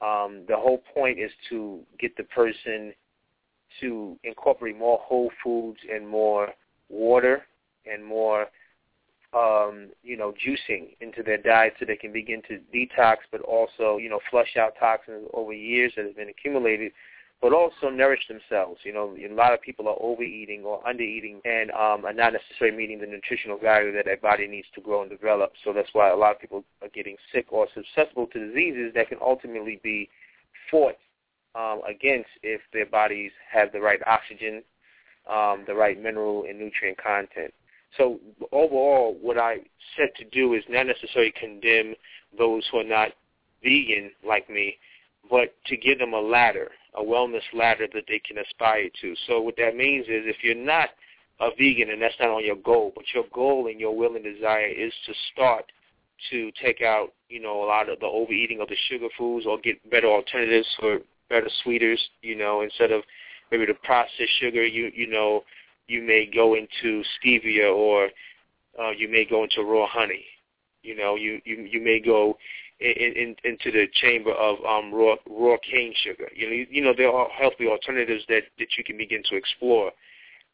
Um, 0.01 0.44
the 0.48 0.56
whole 0.56 0.82
point 0.94 1.20
is 1.20 1.32
to 1.50 1.80
get 2.00 2.15
the 2.18 2.24
person 2.24 2.94
to 3.80 4.18
incorporate 4.24 4.77
more 4.77 5.00
whole 5.01 5.32
foods 5.44 5.80
and 5.94 6.08
more 6.08 6.50
water 6.89 7.44
and 7.91 8.03
more 8.03 8.48
um, 9.34 9.90
you 10.04 10.18
know, 10.18 10.34
juicing 10.34 10.96
into 11.00 11.24
their 11.24 11.38
diet 11.38 11.74
so 11.80 11.86
they 11.86 11.96
can 11.96 12.12
begin 12.12 12.42
to 12.50 12.60
detox 12.74 13.18
but 13.32 13.42
also, 13.42 13.98
you 13.98 14.10
know, 14.10 14.20
flush 14.30 14.58
out 14.58 14.74
toxins 14.80 15.28
over 15.34 15.54
years 15.54 15.94
that 15.96 16.06
have 16.06 16.16
been 16.16 16.30
accumulated 16.30 16.92
but 17.42 17.54
also 17.54 17.90
nourish 17.90 18.28
themselves. 18.28 18.82
You 18.84 18.94
know, 18.94 19.18
a 19.18 19.34
lot 19.34 19.54
of 19.54 19.62
people 19.62 19.88
are 19.88 19.98
overeating 20.00 20.64
or 20.64 20.82
undereating 20.84 21.40
and 21.44 21.72
um, 21.72 22.06
are 22.06 22.14
not 22.14 22.34
necessarily 22.34 22.78
meeting 22.78 23.00
the 23.00 23.08
nutritional 23.08 23.58
value 23.58 23.92
that 23.94 24.06
their 24.06 24.18
body 24.18 24.48
needs 24.48 24.68
to 24.76 24.82
grow 24.82 25.02
and 25.02 25.10
develop. 25.10 25.54
So 25.64 25.74
that's 25.74 25.90
why 25.94 26.10
a 26.10 26.16
lot 26.16 26.36
of 26.36 26.40
people 26.40 26.64
are 26.84 26.90
getting 26.90 27.16
sick 27.34 27.48
or 27.50 27.68
susceptible 27.74 28.28
to 28.28 28.48
diseases 28.48 28.92
that 28.94 29.10
can 29.10 29.18
ultimately 29.22 29.80
be 29.84 30.08
fought 30.70 30.98
um, 31.56 31.82
against 31.90 32.30
if 32.44 32.62
their 32.74 32.86
bodies 32.86 33.32
have 33.52 33.72
the 33.72 33.82
right 33.82 34.00
oxygen, 34.06 34.62
um, 35.28 35.64
the 35.66 35.74
right 35.74 36.02
mineral 36.02 36.46
and 36.48 36.60
nutrient 36.60 36.98
content. 37.04 37.54
So 37.98 38.20
overall, 38.52 39.18
what 39.22 39.38
I 39.38 39.60
set 39.98 40.16
to 40.18 40.26
do 40.26 40.54
is 40.54 40.64
not 40.70 40.88
necessarily 40.88 41.34
condemn 41.38 41.96
those 42.38 42.68
who 42.72 42.80
are 42.80 42.84
not 42.84 43.10
vegan 43.64 44.12
like 44.26 44.50
me, 44.50 44.78
but 45.30 45.54
to 45.68 45.78
give 45.78 46.00
them 46.00 46.14
a 46.14 46.20
ladder, 46.20 46.72
a 46.96 47.02
wellness 47.02 47.44
ladder 47.54 47.88
that 47.94 48.06
they 48.08 48.20
can 48.20 48.38
aspire 48.38 48.90
to. 49.02 49.16
So 49.28 49.42
what 49.42 49.56
that 49.58 49.76
means 49.76 50.06
is 50.06 50.24
if 50.26 50.38
you're 50.44 50.56
not 50.56 50.90
a 51.40 51.50
vegan 51.58 51.90
and 51.90 52.02
that's 52.02 52.16
not 52.20 52.30
on 52.30 52.46
your 52.46 52.56
goal, 52.56 52.92
but 52.96 53.06
your 53.14 53.26
goal 53.34 53.68
and 53.68 53.80
your 53.80 53.96
will 53.96 54.16
and 54.16 54.24
desire 54.24 54.68
is 54.68 54.94
to 55.06 55.14
start 55.34 55.72
to 56.30 56.52
take 56.64 56.82
out, 56.82 57.14
you 57.30 57.42
know, 57.42 57.64
a 57.64 57.66
lot 57.66 57.90
of 57.90 58.00
the 58.00 58.06
overeating 58.06 58.62
of 58.62 58.68
the 58.68 58.76
sugar 58.90 59.08
foods 59.18 59.46
or 59.46 59.58
get 59.60 59.90
better 59.90 60.08
alternatives 60.08 60.68
for 60.80 61.00
better 61.30 61.50
sweeters, 61.64 62.00
you 62.22 62.36
know, 62.36 62.62
instead 62.62 62.92
of 62.92 63.02
maybe 63.52 63.66
the 63.66 63.74
processed 63.74 64.40
sugar, 64.40 64.66
you 64.66 64.92
you 64.94 65.08
know, 65.08 65.44
you 65.88 66.02
may 66.02 66.26
go 66.26 66.56
into 66.56 67.04
stevia 67.20 67.74
or 67.74 68.10
uh, 68.80 68.92
you 68.92 69.10
may 69.10 69.26
go 69.26 69.44
into 69.44 69.64
raw 69.64 69.88
honey. 69.88 70.25
You 70.84 70.96
know, 70.96 71.16
you 71.16 71.42
you 71.46 71.68
you 71.70 71.82
may 71.82 72.00
go 72.00 72.38
in, 72.79 73.14
in, 73.16 73.36
into 73.44 73.72
the 73.72 73.88
chamber 73.94 74.32
of 74.32 74.58
um, 74.66 74.94
raw 74.94 75.16
raw 75.29 75.58
cane 75.70 75.94
sugar. 76.03 76.29
You 76.36 76.48
know, 76.48 76.53
you, 76.53 76.68
you 76.70 76.82
know 76.82 76.94
there 76.96 77.12
are 77.12 77.29
healthy 77.29 77.68
alternatives 77.68 78.24
that 78.29 78.44
that 78.58 78.68
you 78.77 78.84
can 78.84 78.98
begin 78.98 79.22
to 79.29 79.36
explore. 79.36 79.92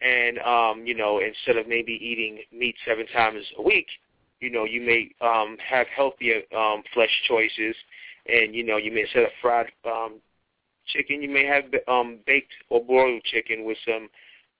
And 0.01 0.39
um, 0.39 0.86
you 0.86 0.93
know, 0.93 1.19
instead 1.19 1.58
of 1.58 1.67
maybe 1.67 1.93
eating 1.93 2.39
meat 2.51 2.75
seven 2.86 3.08
times 3.08 3.43
a 3.58 3.62
week, 3.62 3.88
you 4.39 4.51
know, 4.51 4.65
you 4.65 4.82
may 4.82 5.10
um, 5.21 5.58
have 5.65 5.88
healthier 5.88 6.41
um, 6.56 6.84
flesh 6.93 7.10
choices, 7.28 7.75
and 8.28 8.54
you 8.54 8.63
know, 8.63 8.78
you 8.78 8.91
may 8.91 9.01
instead 9.01 9.23
of 9.23 9.32
fried 9.41 9.67
um, 9.86 10.15
chicken, 10.88 11.21
you 11.21 11.30
may 11.30 11.45
have 11.45 11.63
um, 11.88 12.19
baked 12.25 12.51
or 12.69 12.84
broiled 12.84 13.23
chicken 13.23 13.63
with 13.65 13.78
some 13.86 14.10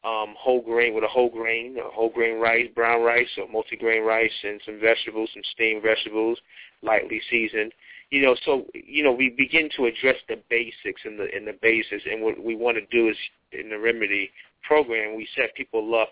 um, 0.08 0.36
whole 0.38 0.62
grain 0.62 0.93
with 0.96 1.04
a 1.04 1.08
whole 1.08 1.30
grain, 1.30 1.76
a 1.78 1.89
whole 1.89 2.10
grain 2.10 2.39
rice, 2.39 2.67
brown 2.74 3.02
rice, 3.04 3.28
or 3.38 3.48
multi-grain 3.50 4.04
rice, 4.04 4.32
and 4.43 4.62
some 4.65 4.80
vegetables, 4.80 5.30
some 5.34 5.43
steamed 5.54 5.84
vegetables, 5.84 6.38
lightly 6.82 7.22
seasoned. 7.30 7.74
You 8.10 8.22
know, 8.22 8.36
so 8.46 8.65
you 8.74 9.04
know 9.04 9.12
we 9.12 9.30
begin 9.30 9.70
to 9.76 9.86
address 9.86 10.15
the 10.30 10.39
basics 10.50 11.02
and 11.04 11.20
the 11.20 11.36
in 11.36 11.43
the 11.43 11.58
basis, 11.62 12.02
and 12.10 12.22
what 12.22 12.41
we 12.41 12.56
want 12.56 12.78
to 12.78 12.86
do 12.86 13.10
is 13.10 13.17
in 13.52 13.70
the 13.70 13.78
remedy 13.78 14.32
program 14.65 15.17
we 15.17 15.28
set 15.36 15.54
people 15.56 15.93
up 15.96 16.10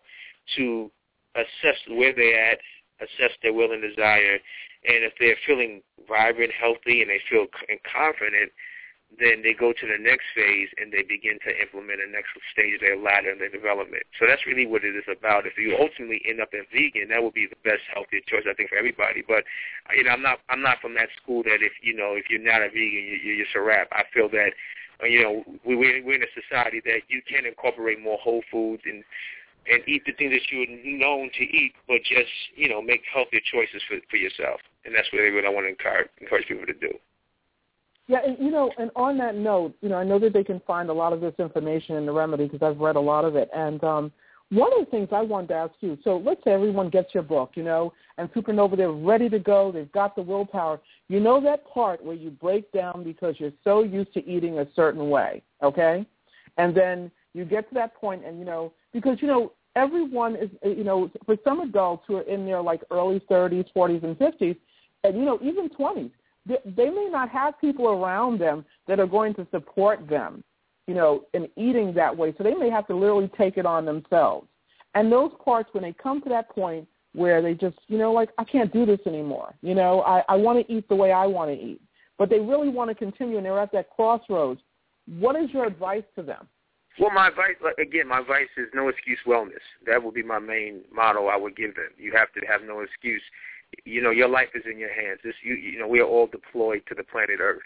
to 0.57 0.91
assess 1.35 1.79
where 1.89 2.13
they're 2.13 2.51
at, 2.51 2.59
assess 2.99 3.31
their 3.41 3.53
will 3.53 3.71
and 3.71 3.81
desire, 3.81 4.39
and 4.87 5.03
if 5.03 5.13
they're 5.19 5.37
feeling 5.47 5.81
vibrant, 6.07 6.51
healthy, 6.51 7.01
and 7.01 7.09
they 7.09 7.21
feel 7.29 7.45
confident, 7.91 8.51
then 9.19 9.41
they 9.43 9.53
go 9.53 9.71
to 9.71 9.85
the 9.87 10.01
next 10.01 10.27
phase 10.35 10.67
and 10.77 10.91
they 10.91 11.03
begin 11.03 11.39
to 11.47 11.51
implement 11.61 12.03
a 12.03 12.09
next 12.09 12.35
stage 12.51 12.75
of 12.75 12.81
their 12.81 12.99
ladder 12.99 13.31
and 13.31 13.39
their 13.39 13.53
development. 13.53 14.03
So 14.19 14.27
that's 14.27 14.45
really 14.45 14.67
what 14.67 14.83
it 14.83 14.95
is 14.95 15.07
about. 15.07 15.47
If 15.47 15.57
you 15.57 15.77
ultimately 15.79 16.21
end 16.27 16.41
up 16.41 16.51
in 16.51 16.67
vegan, 16.67 17.09
that 17.09 17.23
would 17.23 17.33
be 17.33 17.47
the 17.47 17.59
best 17.63 17.83
healthier 17.93 18.19
choice 18.27 18.43
I 18.49 18.53
think 18.53 18.69
for 18.69 18.77
everybody. 18.77 19.23
But 19.23 19.47
you 19.95 20.03
know, 20.03 20.11
I'm 20.11 20.21
not 20.21 20.39
I'm 20.49 20.61
not 20.61 20.81
from 20.81 20.95
that 20.95 21.09
school 21.21 21.43
that 21.43 21.63
if 21.63 21.71
you 21.81 21.95
know 21.95 22.19
if 22.19 22.27
you're 22.29 22.43
not 22.43 22.61
a 22.61 22.69
vegan, 22.69 23.03
you, 23.07 23.17
you're 23.23 23.45
just 23.45 23.55
a 23.55 23.61
wrap. 23.61 23.87
I 23.91 24.03
feel 24.11 24.27
that 24.35 24.51
uh, 25.01 25.07
you 25.07 25.23
know 25.23 25.43
we 25.63 25.75
we're 25.75 26.19
in 26.19 26.23
a 26.23 26.33
society 26.35 26.81
that 26.85 27.07
you 27.07 27.21
can 27.23 27.45
incorporate 27.45 28.01
more 28.01 28.19
whole 28.19 28.43
foods 28.51 28.83
and 28.85 29.03
and 29.67 29.81
eat 29.87 30.03
the 30.05 30.13
things 30.13 30.33
that 30.33 30.45
you're 30.51 30.69
known 30.99 31.31
to 31.33 31.43
eat, 31.43 31.73
but 31.87 32.03
just 32.03 32.31
you 32.55 32.67
know 32.67 32.81
make 32.81 33.01
healthier 33.07 33.41
choices 33.47 33.81
for 33.87 33.97
for 34.09 34.17
yourself. 34.17 34.59
And 34.83 34.93
that's 34.93 35.11
really 35.13 35.33
what 35.33 35.45
I 35.45 35.49
want 35.49 35.65
to 35.65 35.71
encourage 35.71 36.09
encourage 36.19 36.47
people 36.47 36.65
to 36.65 36.73
do. 36.73 36.99
Yeah, 38.07 38.19
and 38.25 38.37
you 38.39 38.51
know, 38.51 38.71
and 38.77 38.91
on 38.95 39.17
that 39.17 39.35
note, 39.35 39.75
you 39.81 39.89
know, 39.89 39.97
I 39.97 40.03
know 40.03 40.19
that 40.19 40.33
they 40.33 40.43
can 40.43 40.61
find 40.67 40.89
a 40.89 40.93
lot 40.93 41.11
of 41.11 41.21
this 41.21 41.33
information 41.39 41.95
in 41.95 42.05
the 42.05 42.11
remedy 42.11 42.47
because 42.47 42.61
I've 42.61 42.79
read 42.79 42.95
a 42.95 43.01
lot 43.01 43.25
of 43.25 43.35
it. 43.35 43.49
And 43.53 43.83
um, 43.83 44.11
one 44.49 44.71
of 44.73 44.85
the 44.85 44.91
things 44.91 45.09
I 45.11 45.21
wanted 45.21 45.47
to 45.47 45.55
ask 45.55 45.73
you, 45.79 45.97
so 46.03 46.17
let's 46.17 46.43
say 46.43 46.51
everyone 46.51 46.89
gets 46.89 47.15
your 47.15 47.23
book, 47.23 47.53
you 47.55 47.63
know, 47.63 47.93
and 48.19 48.31
SupaNova, 48.33 48.77
they're 48.77 48.91
ready 48.91 49.27
to 49.29 49.39
go, 49.39 49.71
they've 49.71 49.91
got 49.91 50.15
the 50.15 50.21
willpower. 50.21 50.79
You 51.07 51.19
know 51.19 51.41
that 51.41 51.67
part 51.67 52.03
where 52.03 52.15
you 52.15 52.29
break 52.29 52.71
down 52.71 53.03
because 53.03 53.35
you're 53.39 53.53
so 53.63 53.83
used 53.83 54.13
to 54.13 54.27
eating 54.27 54.59
a 54.59 54.67
certain 54.75 55.09
way, 55.09 55.41
okay? 55.63 56.05
And 56.57 56.77
then 56.77 57.09
you 57.33 57.43
get 57.43 57.67
to 57.69 57.73
that 57.73 57.95
point, 57.95 58.23
and 58.23 58.37
you 58.37 58.45
know, 58.45 58.71
because 58.93 59.17
you 59.19 59.27
know, 59.27 59.51
everyone 59.75 60.35
is, 60.35 60.49
you 60.63 60.83
know, 60.83 61.09
for 61.25 61.37
some 61.43 61.61
adults 61.61 62.03
who 62.07 62.17
are 62.17 62.21
in 62.21 62.45
their 62.45 62.61
like 62.61 62.81
early 62.91 63.19
30s, 63.21 63.65
40s, 63.75 64.03
and 64.03 64.15
50s, 64.17 64.57
and 65.03 65.17
you 65.17 65.25
know, 65.25 65.39
even 65.41 65.69
20s 65.69 66.11
they 66.45 66.89
may 66.89 67.09
not 67.11 67.29
have 67.29 67.59
people 67.59 67.87
around 67.87 68.39
them 68.39 68.65
that 68.87 68.99
are 68.99 69.07
going 69.07 69.33
to 69.35 69.47
support 69.51 70.07
them, 70.07 70.43
you 70.87 70.93
know, 70.93 71.23
in 71.33 71.47
eating 71.55 71.93
that 71.95 72.15
way. 72.15 72.33
So 72.37 72.43
they 72.43 72.53
may 72.53 72.69
have 72.69 72.87
to 72.87 72.95
literally 72.95 73.29
take 73.37 73.57
it 73.57 73.65
on 73.65 73.85
themselves. 73.85 74.47
And 74.93 75.11
those 75.11 75.31
parts, 75.43 75.69
when 75.73 75.83
they 75.83 75.93
come 75.93 76.21
to 76.21 76.29
that 76.29 76.49
point 76.49 76.87
where 77.13 77.41
they 77.41 77.53
just, 77.53 77.77
you 77.87 77.97
know, 77.97 78.11
like, 78.11 78.29
I 78.37 78.43
can't 78.43 78.71
do 78.71 78.85
this 78.85 78.99
anymore. 79.05 79.55
You 79.61 79.73
know, 79.73 80.01
I, 80.01 80.23
I 80.29 80.35
want 80.35 80.65
to 80.65 80.73
eat 80.73 80.87
the 80.87 80.95
way 80.95 81.11
I 81.11 81.25
want 81.25 81.49
to 81.51 81.57
eat. 81.57 81.81
But 82.17 82.29
they 82.29 82.39
really 82.39 82.69
want 82.69 82.89
to 82.89 82.95
continue 82.95 83.37
and 83.37 83.45
they're 83.45 83.59
at 83.59 83.71
that 83.73 83.89
crossroads. 83.89 84.61
What 85.19 85.35
is 85.35 85.49
your 85.51 85.65
advice 85.65 86.03
to 86.15 86.23
them? 86.23 86.47
Well, 86.97 87.11
my 87.11 87.27
advice, 87.27 87.55
again, 87.77 88.07
my 88.07 88.19
advice 88.19 88.47
is 88.55 88.67
no 88.73 88.87
excuse 88.87 89.19
wellness. 89.27 89.63
That 89.85 90.01
would 90.01 90.13
be 90.13 90.23
my 90.23 90.39
main 90.39 90.81
motto 90.93 91.27
I 91.27 91.35
would 91.35 91.57
give 91.57 91.75
them. 91.75 91.89
You 91.97 92.13
have 92.15 92.31
to 92.33 92.41
have 92.47 92.61
no 92.65 92.79
excuse 92.81 93.21
you 93.83 94.01
know, 94.01 94.11
your 94.11 94.29
life 94.29 94.49
is 94.55 94.63
in 94.69 94.77
your 94.79 94.93
hands. 94.93 95.19
This, 95.23 95.35
you, 95.43 95.55
you 95.55 95.79
know, 95.79 95.87
we 95.87 95.99
are 95.99 96.07
all 96.07 96.27
deployed 96.27 96.83
to 96.87 96.95
the 96.95 97.03
planet 97.03 97.39
Earth, 97.39 97.61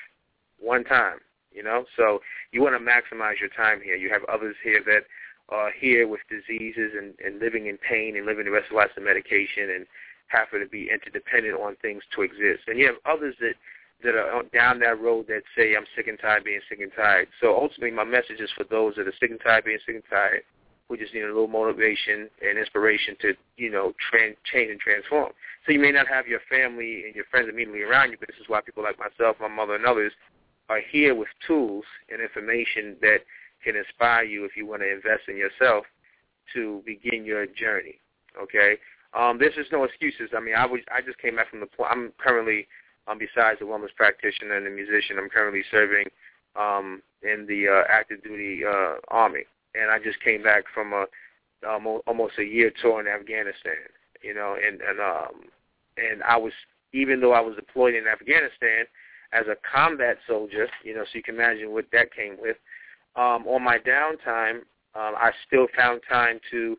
one 0.60 0.84
time. 0.84 1.19
You 1.52 1.63
know, 1.63 1.86
so 1.98 2.19
you 2.52 2.62
want 2.62 2.78
to 2.78 2.80
maximize 2.80 3.39
your 3.39 3.50
time 3.50 3.82
here. 3.84 3.95
You 3.95 4.12
have 4.12 4.24
others 4.26 4.56
here 4.63 4.82
that 4.86 5.02
are 5.50 5.72
here 5.72 6.08
with 6.08 6.22
diseases 6.30 6.91
and, 6.95 7.13
and 7.26 7.39
living 7.39 7.65
in 7.65 7.78
pain 7.78 8.15
and 8.17 8.26
living 8.26 8.45
the 8.45 8.52
rest 8.52 8.65
of 8.65 8.78
their 8.78 8.82
lives 8.82 8.93
on 8.98 9.04
medication 9.04 9.72
and 9.76 9.88
having 10.28 10.62
to 10.62 10.69
be 10.69 10.89
interdependent 10.93 11.60
on 11.60 11.76
things 11.82 12.04
to 12.15 12.22
exist. 12.22 12.67
And 12.67 12.78
you 12.78 12.86
have 12.86 13.02
others 13.06 13.36
that 13.41 13.56
that 14.04 14.15
are 14.15 14.43
down 14.54 14.80
that 14.80 15.02
road 15.02 15.26
that 15.28 15.41
say, 15.58 15.76
I'm 15.76 15.84
sick 15.95 16.08
and 16.08 16.17
tired 16.17 16.45
being 16.45 16.62
sick 16.69 16.80
and 16.80 16.91
tired. 16.95 17.28
So 17.41 17.54
ultimately 17.54 17.91
my 17.91 18.06
message 18.06 18.39
is 18.39 18.50
for 18.56 18.63
those 18.63 18.95
that 18.95 19.08
are 19.08 19.13
sick 19.19 19.32
and 19.32 19.41
tired 19.43 19.65
being 19.65 19.80
sick 19.86 19.95
and 19.95 20.04
tired 20.10 20.43
who 20.88 20.98
just 20.98 21.13
need 21.13 21.24
a 21.24 21.28
little 21.28 21.48
motivation 21.48 22.30
and 22.41 22.58
inspiration 22.58 23.15
to, 23.22 23.34
you 23.58 23.69
know, 23.69 23.93
change 24.12 24.38
and 24.54 24.80
transform. 24.80 25.32
So 25.70 25.74
you 25.74 25.80
may 25.80 25.92
not 25.92 26.08
have 26.08 26.26
your 26.26 26.40
family 26.50 27.04
and 27.06 27.14
your 27.14 27.26
friends 27.26 27.48
immediately 27.48 27.84
around 27.84 28.10
you, 28.10 28.18
but 28.20 28.28
this 28.28 28.40
is 28.42 28.50
why 28.50 28.60
people 28.60 28.82
like 28.82 28.98
myself, 28.98 29.38
my 29.40 29.48
mother, 29.48 29.76
and 29.76 29.86
others 29.86 30.12
are 30.68 30.80
here 30.80 31.14
with 31.14 31.28
tools 31.46 31.86
and 32.12 32.20
information 32.20 32.96
that 33.04 33.20
can 33.64 33.76
inspire 33.76 34.24
you 34.24 34.46
if 34.46 34.58
you 34.58 34.66
want 34.66 34.82
to 34.82 34.92
invest 34.92 35.28
in 35.28 35.38
yourself 35.38 35.86
to 36.56 36.82
begin 36.88 37.24
your 37.24 37.46
journey. 37.46 38.00
Okay, 38.42 38.78
um, 39.14 39.40
just 39.40 39.72
no 39.72 39.84
excuses. 39.84 40.32
I 40.36 40.40
mean, 40.40 40.56
I 40.56 40.66
was 40.66 40.82
I 40.92 41.02
just 41.02 41.20
came 41.20 41.36
back 41.36 41.52
from 41.52 41.60
the. 41.60 41.68
I'm 41.88 42.14
currently, 42.18 42.68
um, 43.08 43.20
besides 43.20 43.60
a 43.62 43.64
wellness 43.64 43.94
practitioner 43.96 44.58
and 44.58 44.66
a 44.66 44.72
musician, 44.72 45.20
I'm 45.20 45.30
currently 45.30 45.62
serving 45.70 46.08
um, 46.56 47.04
in 47.22 47.46
the 47.46 47.68
uh, 47.68 47.84
active 47.88 48.24
duty 48.24 48.66
uh, 48.66 48.96
army, 49.10 49.44
and 49.76 49.92
I 49.92 50.00
just 50.00 50.20
came 50.24 50.42
back 50.42 50.64
from 50.74 50.94
a 50.94 51.06
um, 51.70 51.86
almost 52.08 52.40
a 52.40 52.44
year 52.44 52.72
tour 52.82 53.00
in 53.00 53.06
Afghanistan. 53.06 53.86
You 54.24 54.34
know, 54.34 54.58
and 54.60 54.82
and 54.82 55.00
um, 55.00 55.50
and 56.12 56.24
I 56.24 56.38
was 56.38 56.54
even 56.94 57.22
though 57.22 57.34
I 57.34 57.42
was 57.42 57.56
deployed 57.56 57.94
in 57.94 58.08
Afghanistan 58.08 58.86
as 59.32 59.46
a 59.48 59.56
combat 59.72 60.18
soldier, 60.28 60.68
you 60.84 60.96
know, 60.96 61.04
so 61.04 61.10
you 61.14 61.24
can 61.24 61.36
imagine 61.36 61.72
what 61.72 61.86
that 61.92 62.14
came 62.14 62.36
with. 62.42 62.58
Um, 63.16 63.46
on 63.48 63.64
my 63.64 63.78
downtime, 63.78 64.62
um, 64.96 65.14
I 65.16 65.32
still 65.46 65.68
found 65.78 66.02
time 66.10 66.40
to 66.52 66.78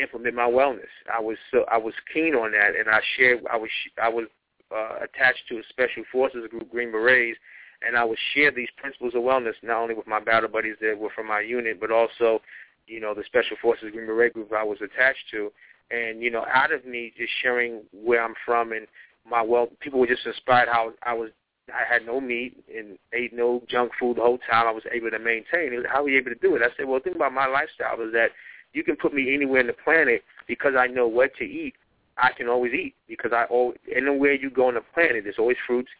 implement 0.00 0.34
my 0.34 0.48
wellness. 0.48 0.92
I 1.12 1.20
was 1.20 1.36
so 1.50 1.64
I 1.70 1.78
was 1.78 1.94
keen 2.12 2.34
on 2.34 2.52
that, 2.52 2.76
and 2.78 2.88
I 2.88 3.00
shared. 3.16 3.40
I 3.50 3.56
was 3.56 3.70
I 4.00 4.08
was 4.08 4.26
uh, 4.74 4.98
attached 5.02 5.42
to 5.48 5.58
a 5.58 5.62
special 5.68 6.04
forces 6.12 6.46
group, 6.50 6.70
Green 6.70 6.92
Berets, 6.92 7.38
and 7.86 7.96
I 7.96 8.04
would 8.04 8.18
share 8.34 8.50
these 8.50 8.68
principles 8.76 9.14
of 9.14 9.22
wellness 9.22 9.54
not 9.62 9.82
only 9.82 9.94
with 9.94 10.06
my 10.06 10.20
battle 10.20 10.48
buddies 10.48 10.76
that 10.80 10.98
were 10.98 11.10
from 11.14 11.26
my 11.26 11.40
unit, 11.40 11.80
but 11.80 11.90
also, 11.90 12.40
you 12.86 13.00
know, 13.00 13.14
the 13.14 13.24
special 13.24 13.56
forces 13.60 13.90
Green 13.92 14.06
Beret 14.06 14.34
group 14.34 14.52
I 14.52 14.64
was 14.64 14.78
attached 14.82 15.24
to. 15.32 15.52
And 15.90 16.22
you 16.22 16.30
know, 16.30 16.44
out 16.52 16.72
of 16.72 16.84
me 16.84 17.12
just 17.16 17.32
sharing 17.42 17.82
where 17.92 18.22
I'm 18.22 18.34
from 18.44 18.72
and 18.72 18.86
my 19.28 19.42
well, 19.42 19.68
people 19.80 20.00
were 20.00 20.06
just 20.06 20.26
inspired 20.26 20.68
how 20.68 20.92
I 21.02 21.14
was. 21.14 21.30
I 21.68 21.84
had 21.92 22.06
no 22.06 22.18
meat 22.18 22.56
and 22.74 22.98
ate 23.12 23.34
no 23.34 23.62
junk 23.68 23.92
food 24.00 24.16
the 24.16 24.22
whole 24.22 24.38
time. 24.50 24.66
I 24.66 24.70
was 24.70 24.84
able 24.90 25.10
to 25.10 25.18
maintain. 25.18 25.84
How 25.86 26.02
were 26.02 26.08
you 26.08 26.18
able 26.18 26.30
to 26.30 26.36
do 26.36 26.56
it? 26.56 26.62
I 26.62 26.74
said, 26.74 26.88
well, 26.88 26.98
the 26.98 27.04
thing 27.04 27.16
about 27.16 27.34
my 27.34 27.46
lifestyle 27.46 28.00
is 28.00 28.12
that 28.14 28.30
you 28.72 28.82
can 28.82 28.96
put 28.96 29.12
me 29.12 29.34
anywhere 29.34 29.60
in 29.60 29.66
the 29.66 29.74
planet 29.74 30.22
because 30.46 30.72
I 30.78 30.86
know 30.86 31.06
what 31.06 31.34
to 31.36 31.44
eat. 31.44 31.74
I 32.16 32.32
can 32.32 32.48
always 32.48 32.72
eat 32.72 32.94
because 33.06 33.32
I 33.32 33.44
always 33.44 33.78
anywhere 33.94 34.32
you 34.32 34.50
go 34.50 34.68
on 34.68 34.74
the 34.74 34.80
planet, 34.94 35.24
there's 35.24 35.38
always 35.38 35.58
fruits, 35.66 35.90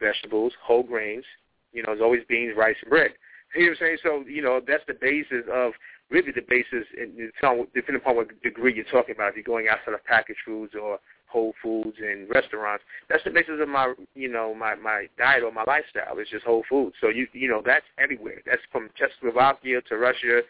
vegetables, 0.00 0.52
whole 0.62 0.82
grains. 0.82 1.24
You 1.72 1.82
know, 1.82 1.88
there's 1.88 2.02
always 2.02 2.22
beans, 2.28 2.54
rice, 2.56 2.76
and 2.82 2.90
bread. 2.90 3.12
You 3.54 3.62
know 3.62 3.68
what 3.68 3.70
I'm 3.72 3.86
saying? 3.86 3.98
So 4.02 4.24
you 4.28 4.42
know 4.42 4.60
that's 4.66 4.84
the 4.86 4.94
basis 4.94 5.44
of 5.52 5.72
really 6.10 6.32
the 6.32 6.42
basis, 6.48 6.86
in, 6.96 7.30
depending 7.74 8.02
upon 8.02 8.16
what 8.16 8.42
degree 8.42 8.74
you're 8.74 8.84
talking 8.84 9.14
about. 9.14 9.30
If 9.30 9.36
you're 9.36 9.44
going 9.44 9.68
outside 9.68 9.94
of 9.94 10.04
packaged 10.04 10.40
foods 10.44 10.74
or 10.80 10.98
Whole 11.26 11.54
Foods 11.62 11.96
and 11.98 12.28
restaurants, 12.30 12.84
that's 13.08 13.24
the 13.24 13.30
basis 13.30 13.60
of 13.60 13.68
my 13.68 13.94
you 14.14 14.28
know 14.28 14.54
my 14.54 14.74
my 14.74 15.08
diet 15.18 15.42
or 15.42 15.52
my 15.52 15.64
lifestyle. 15.66 16.18
It's 16.18 16.30
just 16.30 16.44
whole 16.44 16.64
foods. 16.68 16.94
So 17.00 17.08
you 17.08 17.26
you 17.32 17.48
know 17.48 17.62
that's 17.64 17.86
everywhere. 17.98 18.42
That's 18.46 18.62
from 18.70 18.90
Czechoslovakia 18.96 19.80
to 19.88 19.96
Russia 19.96 20.42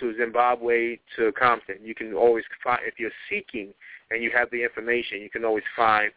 to 0.00 0.14
Zimbabwe 0.16 0.98
to 1.16 1.32
Compton. 1.32 1.76
You 1.82 1.94
can 1.94 2.12
always 2.12 2.44
find 2.62 2.80
if 2.84 2.98
you're 2.98 3.10
seeking 3.30 3.72
and 4.10 4.22
you 4.22 4.30
have 4.34 4.50
the 4.50 4.62
information, 4.62 5.20
you 5.20 5.30
can 5.30 5.44
always 5.44 5.64
find 5.74 6.12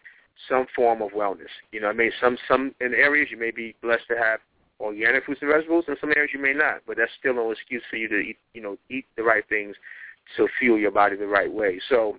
some 0.48 0.66
form 0.76 1.02
of 1.02 1.12
wellness. 1.12 1.52
You 1.72 1.82
know, 1.82 1.88
I 1.88 1.94
mean, 1.94 2.12
some 2.22 2.38
some 2.48 2.74
in 2.82 2.94
areas 2.94 3.30
you 3.32 3.38
may 3.38 3.52
be 3.52 3.76
blessed 3.82 4.08
to 4.10 4.18
have 4.18 4.40
organic 4.80 5.26
fruits 5.26 5.42
and 5.42 5.52
vegetables, 5.52 5.86
in 5.88 5.96
some 6.00 6.12
areas 6.16 6.32
you 6.34 6.42
may 6.42 6.54
not. 6.54 6.82
But 6.88 6.98
that's 6.98 7.12
still 7.20 7.36
no 7.36 7.52
excuse 7.52 7.84
for 7.90 7.98
you 7.98 8.08
to 8.08 8.18
eat, 8.18 8.38
you 8.54 8.62
know, 8.62 8.78
eat 8.90 9.06
the 9.18 9.24
right 9.24 9.44
things 9.50 9.76
to 10.38 10.48
fuel 10.60 10.78
your 10.78 10.92
body 10.92 11.16
the 11.16 11.28
right 11.28 11.52
way. 11.52 11.80
So, 11.90 12.18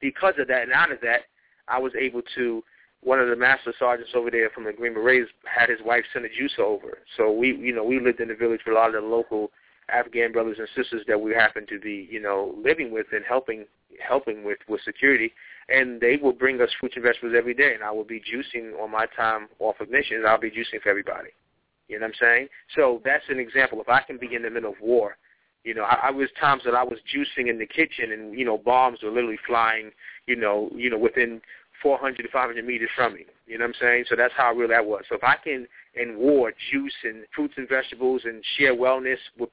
because 0.00 0.34
of 0.38 0.48
that, 0.48 0.62
and 0.62 0.72
out 0.72 0.92
of 0.92 1.00
that, 1.02 1.22
I 1.68 1.78
was 1.78 1.92
able 1.98 2.22
to. 2.36 2.62
One 3.04 3.18
of 3.18 3.26
the 3.26 3.34
master 3.34 3.74
sergeants 3.80 4.12
over 4.14 4.30
there 4.30 4.48
from 4.50 4.62
the 4.62 4.72
Green 4.72 4.94
Berets 4.94 5.26
had 5.44 5.68
his 5.68 5.80
wife 5.84 6.04
send 6.12 6.24
a 6.24 6.28
juicer 6.28 6.60
over. 6.60 6.98
So 7.16 7.32
we, 7.32 7.48
you 7.48 7.74
know, 7.74 7.82
we 7.82 7.98
lived 7.98 8.20
in 8.20 8.28
the 8.28 8.36
village 8.36 8.60
with 8.64 8.76
a 8.76 8.78
lot 8.78 8.94
of 8.94 9.02
the 9.02 9.08
local 9.08 9.50
Afghan 9.88 10.30
brothers 10.30 10.58
and 10.60 10.68
sisters 10.76 11.02
that 11.08 11.20
we 11.20 11.34
happened 11.34 11.66
to 11.70 11.80
be, 11.80 12.06
you 12.08 12.20
know, 12.20 12.54
living 12.64 12.92
with 12.92 13.06
and 13.10 13.24
helping 13.28 13.64
helping 14.00 14.44
with 14.44 14.58
with 14.68 14.82
security 14.82 15.32
and 15.68 16.00
they 16.00 16.16
will 16.20 16.32
bring 16.32 16.60
us 16.60 16.70
fruits 16.78 16.96
and 16.96 17.04
vegetables 17.04 17.34
every 17.36 17.54
day, 17.54 17.74
and 17.74 17.82
I 17.82 17.90
will 17.90 18.04
be 18.04 18.20
juicing 18.20 18.78
on 18.80 18.90
my 18.90 19.06
time 19.16 19.48
off 19.58 19.80
of 19.80 19.90
missions. 19.90 20.24
I'll 20.26 20.40
be 20.40 20.50
juicing 20.50 20.82
for 20.82 20.88
everybody. 20.88 21.30
You 21.92 21.98
know 21.98 22.06
what 22.06 22.14
I'm 22.14 22.26
saying? 22.26 22.48
So 22.74 23.02
that's 23.04 23.24
an 23.28 23.38
example. 23.38 23.78
If 23.82 23.88
I 23.90 24.00
can 24.00 24.16
be 24.16 24.34
in 24.34 24.42
the 24.42 24.50
middle 24.50 24.70
of 24.70 24.80
war, 24.80 25.18
you 25.62 25.74
know, 25.74 25.84
I, 25.84 26.08
I 26.08 26.10
was 26.10 26.30
times 26.40 26.62
that 26.64 26.74
I 26.74 26.82
was 26.82 26.98
juicing 27.14 27.50
in 27.50 27.58
the 27.58 27.66
kitchen, 27.66 28.12
and 28.12 28.36
you 28.36 28.46
know, 28.46 28.56
bombs 28.56 29.00
were 29.02 29.10
literally 29.10 29.38
flying, 29.46 29.90
you 30.26 30.34
know, 30.34 30.70
you 30.74 30.88
know, 30.88 30.96
within 30.96 31.42
400 31.82 32.22
to 32.22 32.28
500 32.30 32.64
meters 32.64 32.88
from 32.96 33.12
me. 33.12 33.26
You 33.46 33.58
know 33.58 33.66
what 33.66 33.76
I'm 33.76 33.80
saying? 33.80 34.04
So 34.08 34.16
that's 34.16 34.32
how 34.34 34.54
real 34.54 34.68
that 34.70 34.86
was. 34.86 35.04
So 35.10 35.16
if 35.16 35.22
I 35.22 35.36
can 35.36 35.66
in 35.94 36.16
war 36.16 36.50
juice 36.70 36.94
and 37.04 37.24
fruits 37.36 37.54
and 37.58 37.68
vegetables 37.68 38.22
and 38.24 38.42
share 38.56 38.74
wellness 38.74 39.18
with 39.38 39.50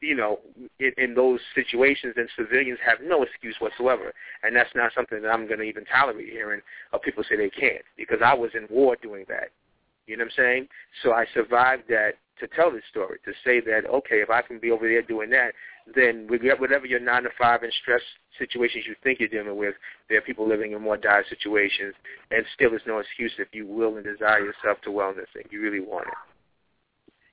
you 0.00 0.14
know, 0.14 0.38
in, 0.78 0.92
in 0.96 1.14
those 1.14 1.40
situations, 1.54 2.14
then 2.16 2.28
civilians 2.36 2.78
have 2.84 2.98
no 3.02 3.22
excuse 3.22 3.56
whatsoever, 3.58 4.12
and 4.42 4.54
that's 4.54 4.70
not 4.74 4.92
something 4.94 5.22
that 5.22 5.28
I'm 5.28 5.46
going 5.46 5.58
to 5.58 5.64
even 5.64 5.84
tolerate 5.84 6.28
hearing 6.28 6.60
of 6.92 7.02
people 7.02 7.22
say 7.28 7.36
they 7.36 7.50
can't, 7.50 7.84
because 7.96 8.18
I 8.24 8.34
was 8.34 8.50
in 8.54 8.66
war 8.70 8.96
doing 9.00 9.24
that. 9.28 9.50
You 10.10 10.16
know 10.16 10.24
what 10.24 10.32
I'm 10.38 10.44
saying? 10.44 10.68
So 11.02 11.12
I 11.12 11.24
survived 11.32 11.84
that 11.88 12.14
to 12.40 12.48
tell 12.48 12.72
this 12.72 12.82
story, 12.90 13.18
to 13.24 13.32
say 13.44 13.60
that 13.60 13.88
okay, 13.88 14.16
if 14.16 14.30
I 14.30 14.42
can 14.42 14.58
be 14.58 14.70
over 14.70 14.88
there 14.88 15.02
doing 15.02 15.30
that, 15.30 15.52
then 15.94 16.26
whatever 16.28 16.86
your 16.86 17.00
nine 17.00 17.22
to 17.24 17.30
five 17.38 17.62
and 17.62 17.72
stress 17.80 18.00
situations 18.38 18.84
you 18.88 18.94
think 19.04 19.20
you're 19.20 19.28
dealing 19.28 19.56
with, 19.56 19.74
there 20.08 20.18
are 20.18 20.22
people 20.22 20.48
living 20.48 20.72
in 20.72 20.80
more 20.80 20.96
dire 20.96 21.24
situations, 21.28 21.94
and 22.30 22.44
still 22.54 22.70
there's 22.70 22.82
no 22.86 22.98
excuse 22.98 23.32
if 23.38 23.48
you 23.52 23.66
will 23.66 23.96
and 23.96 24.04
desire 24.04 24.44
yourself 24.44 24.80
to 24.82 24.90
wellness 24.90 25.30
and 25.34 25.44
you 25.50 25.60
really 25.60 25.80
want 25.80 26.08
it. 26.08 26.14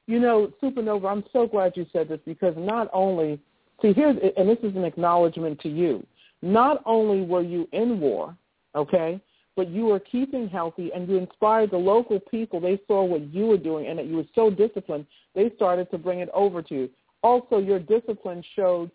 You 0.06 0.20
know, 0.20 0.52
SupaNova, 0.62 1.12
I'm 1.12 1.24
so 1.34 1.48
glad 1.48 1.74
you 1.76 1.86
said 1.92 2.10
this 2.10 2.20
because 2.26 2.54
not 2.58 2.90
only, 2.94 3.40
see, 3.82 3.94
here's, 3.94 4.18
and 4.38 4.48
this 4.48 4.60
is 4.64 4.76
an 4.76 4.86
acknowledgement 4.86 5.60
to 5.62 5.70
you, 5.70 6.06
not 6.42 6.82
only 6.86 7.26
were 7.26 7.42
you 7.42 7.68
in 7.72 8.00
war, 8.00 8.36
okay, 8.76 9.20
but 9.58 9.70
you 9.70 9.88
were 9.88 10.00
keeping 10.00 10.48
healthy 10.48 10.92
and 10.94 11.10
you 11.10 11.18
inspired 11.18 11.72
the 11.72 11.78
local 11.78 12.20
people. 12.20 12.62
They 12.62 12.80
saw 12.88 13.04
what 13.04 13.34
you 13.34 13.48
were 13.48 13.58
doing 13.58 13.88
and 13.88 13.98
that 13.98 14.06
you 14.06 14.18
were 14.18 14.26
so 14.36 14.52
disciplined, 14.52 15.08
they 15.36 15.52
started 15.56 15.90
to 15.92 15.98
bring 15.98 16.20
it 16.20 16.30
over 16.34 16.62
to 16.62 16.74
you. 16.74 16.90
Also, 17.24 17.58
your 17.58 17.80
discipline 17.80 18.44
showed 18.56 18.92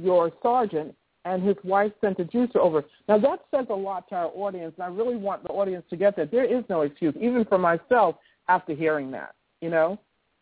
your 0.00 0.32
sergeant 0.40 0.94
and 1.24 1.42
his 1.42 1.56
wife 1.64 1.90
sent 2.00 2.20
a 2.20 2.24
juicer 2.24 2.56
over. 2.56 2.84
Now, 3.08 3.18
that 3.18 3.40
says 3.50 3.66
a 3.70 3.74
lot 3.74 4.08
to 4.10 4.14
our 4.14 4.30
audience, 4.34 4.74
and 4.76 4.84
I 4.84 4.88
really 4.88 5.16
want 5.16 5.42
the 5.42 5.48
audience 5.48 5.84
to 5.90 5.96
get 5.96 6.16
that. 6.16 6.30
There 6.30 6.44
is 6.44 6.62
no 6.68 6.82
excuse, 6.82 7.14
even 7.16 7.44
for 7.46 7.58
myself, 7.58 8.16
after 8.48 8.74
hearing 8.74 9.10
that, 9.12 9.34
you 9.60 9.70
know? 9.70 9.98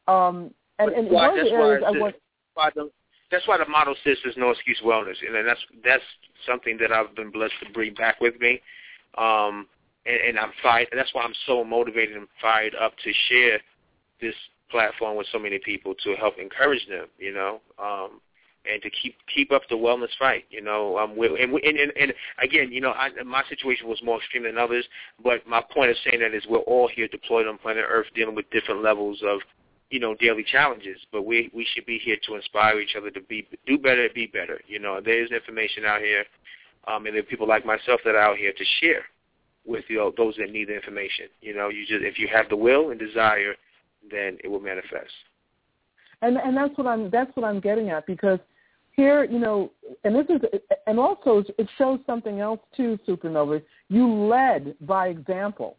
Um, 0.08 0.52
and, 0.78 0.92
and 0.92 1.08
why, 1.08 1.28
one 1.28 1.38
of 1.38 1.46
the 1.46 1.52
areas 1.52 1.84
I 1.86 1.90
want, 1.92 2.16
why 2.54 2.70
the, 2.74 2.90
that's 3.30 3.46
why 3.46 3.58
the 3.58 3.68
model 3.68 3.94
says 4.04 4.18
there's 4.24 4.36
no 4.36 4.50
excuse 4.50 4.80
wellness, 4.84 5.14
and 5.24 5.46
that's 5.46 5.60
that's 5.84 6.02
something 6.46 6.76
that 6.80 6.90
I've 6.90 7.14
been 7.14 7.30
blessed 7.30 7.54
to 7.64 7.72
bring 7.72 7.94
back 7.94 8.20
with 8.20 8.38
me. 8.40 8.60
Um, 9.18 9.66
and, 10.06 10.20
and 10.28 10.38
I'm 10.38 10.52
fired. 10.62 10.88
That's 10.94 11.12
why 11.14 11.22
I'm 11.22 11.34
so 11.46 11.64
motivated 11.64 12.16
and 12.16 12.26
fired 12.40 12.74
up 12.74 12.92
to 13.04 13.12
share 13.28 13.60
this 14.20 14.34
platform 14.70 15.16
with 15.16 15.26
so 15.32 15.38
many 15.38 15.58
people 15.58 15.94
to 16.02 16.14
help 16.16 16.38
encourage 16.38 16.86
them. 16.88 17.06
You 17.18 17.34
know, 17.34 17.60
um, 17.78 18.20
and 18.70 18.80
to 18.82 18.90
keep 18.90 19.16
keep 19.32 19.52
up 19.52 19.62
the 19.68 19.74
wellness 19.74 20.10
fight. 20.18 20.44
You 20.50 20.62
know, 20.62 20.98
um, 20.98 21.12
and, 21.18 21.52
and, 21.52 21.78
and 21.78 21.92
and 21.98 22.12
again, 22.42 22.70
you 22.72 22.80
know, 22.80 22.92
I, 22.92 23.10
my 23.24 23.42
situation 23.48 23.88
was 23.88 24.00
more 24.02 24.18
extreme 24.18 24.44
than 24.44 24.58
others, 24.58 24.86
but 25.22 25.46
my 25.46 25.62
point 25.72 25.90
of 25.90 25.96
saying 26.04 26.20
that 26.20 26.34
is 26.34 26.44
we're 26.48 26.58
all 26.58 26.88
here 26.88 27.08
deployed 27.08 27.46
on 27.46 27.58
planet 27.58 27.84
Earth, 27.88 28.06
dealing 28.14 28.34
with 28.34 28.48
different 28.50 28.82
levels 28.82 29.22
of 29.24 29.40
you 29.90 30.00
know 30.00 30.14
daily 30.14 30.44
challenges. 30.44 30.98
But 31.10 31.26
we 31.26 31.50
we 31.54 31.66
should 31.74 31.86
be 31.86 31.98
here 31.98 32.16
to 32.26 32.34
inspire 32.34 32.80
each 32.80 32.96
other 32.96 33.10
to 33.10 33.20
be 33.20 33.46
do 33.66 33.78
better, 33.78 34.08
be 34.14 34.26
better. 34.26 34.60
You 34.66 34.78
know, 34.78 35.00
there 35.00 35.22
is 35.22 35.30
information 35.30 35.84
out 35.84 36.00
here, 36.00 36.24
um, 36.86 37.06
and 37.06 37.14
there 37.14 37.20
are 37.20 37.26
people 37.26 37.46
like 37.46 37.64
myself 37.64 38.00
that 38.04 38.14
are 38.14 38.20
out 38.20 38.36
here 38.36 38.52
to 38.52 38.64
share 38.80 39.02
with 39.64 39.84
you 39.88 39.98
know, 39.98 40.12
those 40.16 40.34
that 40.38 40.50
need 40.50 40.68
the 40.68 40.74
information. 40.74 41.26
You 41.40 41.54
know, 41.54 41.68
you 41.68 41.86
just 41.86 42.04
if 42.04 42.18
you 42.18 42.28
have 42.32 42.48
the 42.48 42.56
will 42.56 42.90
and 42.90 42.98
desire, 42.98 43.54
then 44.10 44.38
it 44.42 44.48
will 44.48 44.60
manifest. 44.60 45.12
And 46.20 46.36
and 46.36 46.56
that's 46.56 46.76
what 46.76 46.86
I'm 46.86 47.10
that's 47.10 47.34
what 47.36 47.44
I'm 47.44 47.60
getting 47.60 47.90
at 47.90 48.06
because 48.06 48.38
here, 48.92 49.24
you 49.24 49.38
know, 49.38 49.70
and 50.04 50.14
this 50.14 50.26
is, 50.28 50.42
and 50.86 50.98
also 50.98 51.42
it 51.58 51.68
shows 51.78 51.98
something 52.06 52.40
else 52.40 52.60
too, 52.76 52.98
SupaNova. 53.08 53.62
You 53.88 54.12
led 54.12 54.74
by 54.82 55.08
example, 55.08 55.76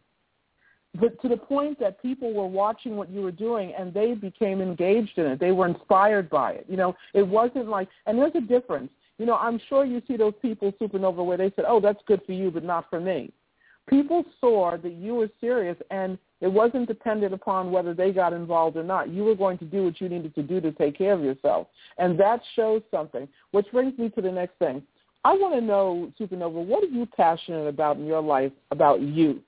but 1.00 1.20
to 1.22 1.28
the 1.28 1.36
point 1.36 1.78
that 1.80 2.02
people 2.02 2.32
were 2.32 2.46
watching 2.46 2.96
what 2.96 3.10
you 3.10 3.20
were 3.20 3.32
doing 3.32 3.72
and 3.78 3.94
they 3.94 4.14
became 4.14 4.60
engaged 4.60 5.16
in 5.16 5.26
it. 5.26 5.40
They 5.40 5.52
were 5.52 5.66
inspired 5.66 6.28
by 6.28 6.52
it. 6.52 6.66
You 6.68 6.76
know, 6.76 6.96
it 7.14 7.26
wasn't 7.26 7.68
like, 7.68 7.88
and 8.06 8.18
there's 8.18 8.34
a 8.34 8.40
difference. 8.40 8.90
You 9.18 9.26
know, 9.26 9.36
I'm 9.36 9.60
sure 9.68 9.84
you 9.84 10.02
see 10.08 10.16
those 10.16 10.34
people, 10.42 10.72
SupaNova, 10.80 11.24
where 11.24 11.36
they 11.36 11.52
said, 11.54 11.64
"Oh, 11.68 11.80
that's 11.80 12.02
good 12.06 12.22
for 12.26 12.32
you, 12.32 12.50
but 12.50 12.64
not 12.64 12.90
for 12.90 13.00
me." 13.00 13.32
People 13.88 14.24
saw 14.40 14.76
that 14.76 14.92
you 14.92 15.14
were 15.14 15.28
serious 15.40 15.76
and 15.90 16.18
it 16.40 16.48
wasn't 16.48 16.88
dependent 16.88 17.34
upon 17.34 17.70
whether 17.70 17.92
they 17.92 18.12
got 18.12 18.32
involved 18.32 18.76
or 18.76 18.82
not. 18.82 19.10
You 19.10 19.24
were 19.24 19.34
going 19.34 19.58
to 19.58 19.64
do 19.64 19.84
what 19.84 20.00
you 20.00 20.08
needed 20.08 20.34
to 20.34 20.42
do 20.42 20.60
to 20.60 20.72
take 20.72 20.96
care 20.96 21.12
of 21.12 21.22
yourself. 21.22 21.68
And 21.98 22.18
that 22.18 22.40
shows 22.56 22.82
something, 22.90 23.28
which 23.50 23.66
brings 23.72 23.98
me 23.98 24.08
to 24.10 24.22
the 24.22 24.32
next 24.32 24.58
thing. 24.58 24.82
I 25.24 25.32
want 25.32 25.54
to 25.54 25.60
know, 25.60 26.12
SupaNova, 26.18 26.64
what 26.64 26.82
are 26.84 26.88
you 26.88 27.06
passionate 27.06 27.66
about 27.66 27.96
in 27.96 28.06
your 28.06 28.20
life 28.20 28.52
about 28.70 29.00
youth? 29.00 29.42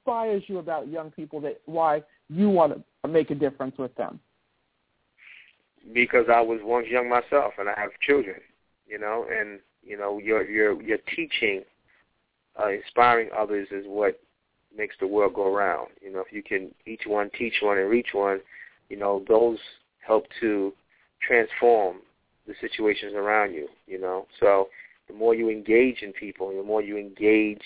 Inspires 0.00 0.42
you 0.46 0.58
about 0.58 0.88
young 0.88 1.10
people 1.10 1.40
that 1.40 1.60
why 1.66 2.02
you 2.28 2.50
want 2.50 2.82
to 3.04 3.08
make 3.08 3.30
a 3.30 3.34
difference 3.34 3.76
with 3.78 3.94
them? 3.94 4.20
Because 5.92 6.26
I 6.32 6.40
was 6.40 6.60
once 6.62 6.86
young 6.88 7.08
myself, 7.08 7.54
and 7.58 7.68
I 7.68 7.74
have 7.78 7.90
children. 8.06 8.40
You 8.92 8.98
know, 8.98 9.24
and 9.32 9.58
you 9.82 9.96
know, 9.96 10.18
your 10.18 10.46
your 10.48 10.80
your 10.82 10.98
teaching, 11.16 11.62
uh, 12.62 12.68
inspiring 12.68 13.30
others 13.34 13.66
is 13.70 13.86
what 13.86 14.20
makes 14.76 14.94
the 15.00 15.06
world 15.06 15.32
go 15.32 15.50
around. 15.50 15.88
You 16.02 16.12
know, 16.12 16.20
if 16.20 16.30
you 16.30 16.42
can 16.42 16.74
each 16.84 17.04
one 17.06 17.30
teach 17.38 17.54
one 17.62 17.78
and 17.78 17.88
reach 17.88 18.08
one, 18.12 18.40
you 18.90 18.98
know, 18.98 19.24
those 19.26 19.56
help 20.06 20.26
to 20.40 20.74
transform 21.26 22.00
the 22.46 22.52
situations 22.60 23.14
around 23.14 23.54
you, 23.54 23.66
you 23.86 23.98
know. 23.98 24.26
So 24.38 24.68
the 25.08 25.14
more 25.14 25.34
you 25.34 25.48
engage 25.48 26.02
in 26.02 26.12
people, 26.12 26.54
the 26.54 26.62
more 26.62 26.82
you 26.82 26.98
engage 26.98 27.62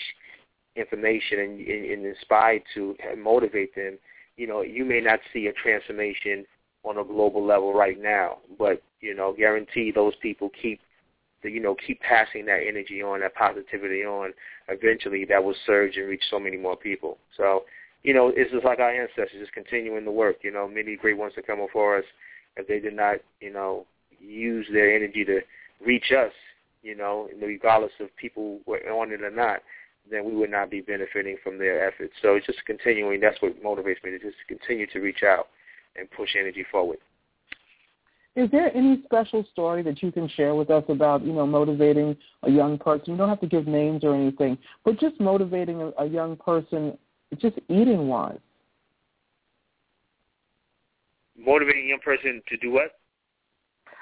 information 0.77 1.39
and, 1.39 1.59
and, 1.59 1.91
and 1.91 2.05
inspire 2.05 2.61
to 2.73 2.95
motivate 3.17 3.75
them, 3.75 3.97
you 4.37 4.47
know, 4.47 4.61
you 4.61 4.85
may 4.85 5.01
not 5.01 5.19
see 5.33 5.47
a 5.47 5.51
transformation 5.51 6.45
on 6.85 6.99
a 6.99 7.03
global 7.03 7.45
level 7.45 7.73
right 7.73 8.01
now, 8.01 8.37
but 8.57 8.81
you 9.01 9.13
know, 9.13 9.35
guarantee 9.37 9.91
those 9.91 10.13
people 10.21 10.49
keep 10.61 10.79
the 11.43 11.51
you 11.51 11.59
know 11.59 11.75
keep 11.75 11.99
passing 12.01 12.45
that 12.45 12.61
energy 12.67 13.01
on, 13.01 13.19
that 13.21 13.35
positivity 13.35 14.03
on. 14.03 14.33
Eventually, 14.67 15.25
that 15.25 15.43
will 15.43 15.55
surge 15.65 15.97
and 15.97 16.07
reach 16.07 16.23
so 16.29 16.39
many 16.39 16.57
more 16.57 16.75
people. 16.75 17.17
So, 17.35 17.63
you 18.03 18.13
know, 18.13 18.31
it's 18.35 18.51
just 18.51 18.65
like 18.65 18.79
our 18.79 18.91
ancestors, 18.91 19.39
just 19.39 19.53
continuing 19.53 20.05
the 20.05 20.11
work. 20.11 20.37
You 20.41 20.51
know, 20.51 20.67
many 20.67 20.95
great 20.95 21.17
ones 21.17 21.33
to 21.35 21.41
come 21.41 21.59
before 21.59 21.97
us, 21.97 22.05
if 22.55 22.67
they 22.67 22.79
did 22.79 22.95
not, 22.95 23.17
you 23.39 23.53
know, 23.53 23.85
use 24.19 24.67
their 24.71 24.95
energy 24.95 25.23
to 25.25 25.41
reach 25.85 26.11
us, 26.11 26.31
you 26.83 26.95
know, 26.95 27.29
regardless 27.41 27.91
of 27.99 28.15
people 28.17 28.59
were 28.65 28.79
on 28.89 29.11
it 29.11 29.21
or 29.21 29.31
not, 29.31 29.61
then 30.09 30.25
we 30.25 30.35
would 30.35 30.51
not 30.51 30.69
be 30.69 30.81
benefiting 30.81 31.37
from 31.43 31.57
their 31.57 31.85
efforts. 31.87 32.13
So 32.21 32.35
it's 32.35 32.45
just 32.45 32.65
continuing. 32.65 33.19
That's 33.19 33.41
what 33.41 33.61
motivates 33.63 34.03
me 34.03 34.11
to 34.11 34.19
just 34.19 34.37
continue 34.47 34.87
to 34.87 34.99
reach 34.99 35.23
out 35.23 35.47
and 35.95 36.09
push 36.11 36.35
energy 36.39 36.65
forward. 36.71 36.97
Is 38.37 38.51
there 38.51 38.71
any 38.77 39.01
special 39.03 39.43
story 39.51 39.81
that 39.81 40.03
you 40.03 40.11
can 40.11 40.29
share 40.29 40.53
with 40.53 40.69
us 40.69 40.83
about, 40.89 41.25
you 41.25 41.33
know, 41.33 41.47
motivating 41.47 42.15
a 42.43 42.51
young 42.51 42.77
person? 42.77 43.13
You 43.13 43.17
don't 43.17 43.29
have 43.29 43.41
to 43.41 43.47
give 43.47 43.65
names 43.65 44.03
or 44.03 44.13
anything, 44.13 44.59
but 44.85 44.99
just 44.99 45.19
motivating 45.19 45.81
a, 45.81 45.87
a 45.97 46.05
young 46.05 46.35
person, 46.37 46.95
just 47.39 47.57
eating 47.67 48.07
wise. 48.07 48.37
Motivating 51.35 51.85
a 51.85 51.89
young 51.89 51.99
person 51.99 52.43
to 52.47 52.57
do 52.57 52.71
what? 52.71 52.99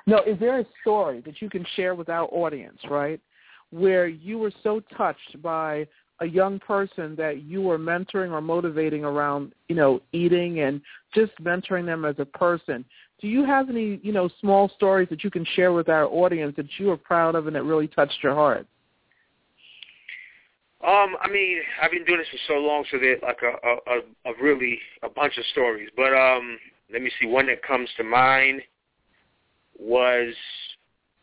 No, 0.06 0.22
is 0.24 0.38
there 0.38 0.60
a 0.60 0.66
story 0.82 1.22
that 1.22 1.42
you 1.42 1.50
can 1.50 1.66
share 1.78 1.96
with 1.96 2.10
our 2.10 2.28
audience, 2.30 2.80
right, 2.90 3.22
where 3.70 4.08
you 4.08 4.38
were 4.38 4.52
so 4.64 4.82
touched 4.98 5.42
by 5.42 5.88
a 6.22 6.26
young 6.26 6.60
person 6.60 7.16
that 7.18 7.44
you 7.44 7.62
were 7.62 7.78
mentoring 7.78 8.32
or 8.32 8.42
motivating 8.42 9.04
around, 9.04 9.54
you 9.68 9.76
know, 9.76 10.02
eating 10.14 10.62
and 10.62 10.82
just 11.14 11.32
mentoring 11.42 11.86
them 11.86 12.06
as 12.06 12.16
a 12.20 12.26
person. 12.26 12.86
Do 13.20 13.28
you 13.28 13.46
have 13.46 13.70
any, 13.70 14.00
you 14.02 14.12
know, 14.12 14.30
small 14.40 14.70
stories 14.70 15.10
that 15.10 15.24
you 15.24 15.32
can 15.32 15.46
share 15.56 15.74
with 15.74 15.90
our 15.90 16.06
audience 16.06 16.56
that 16.58 16.68
you 16.78 16.92
are 16.92 16.98
proud 16.98 17.36
of 17.36 17.48
and 17.48 17.56
that 17.56 17.64
really 17.64 17.88
touched 17.88 18.18
your 18.24 18.34
heart? 18.34 18.66
Um, 20.86 21.16
I 21.20 21.30
mean, 21.30 21.60
I've 21.82 21.92
been 21.92 22.06
doing 22.06 22.20
this 22.20 22.28
for 22.30 22.54
so 22.54 22.60
long, 22.60 22.86
so 22.92 22.98
there's 23.00 23.22
like 23.22 23.40
a, 23.42 23.92
a, 23.92 24.32
a 24.32 24.34
really 24.42 24.78
a 25.02 25.10
bunch 25.10 25.38
of 25.38 25.46
stories. 25.48 25.90
But 25.96 26.14
um, 26.14 26.60
let 26.94 27.02
me 27.02 27.10
see. 27.20 27.26
One 27.26 27.48
that 27.48 27.64
comes 27.64 27.90
to 27.98 28.04
mind 28.04 28.62
was 29.80 30.34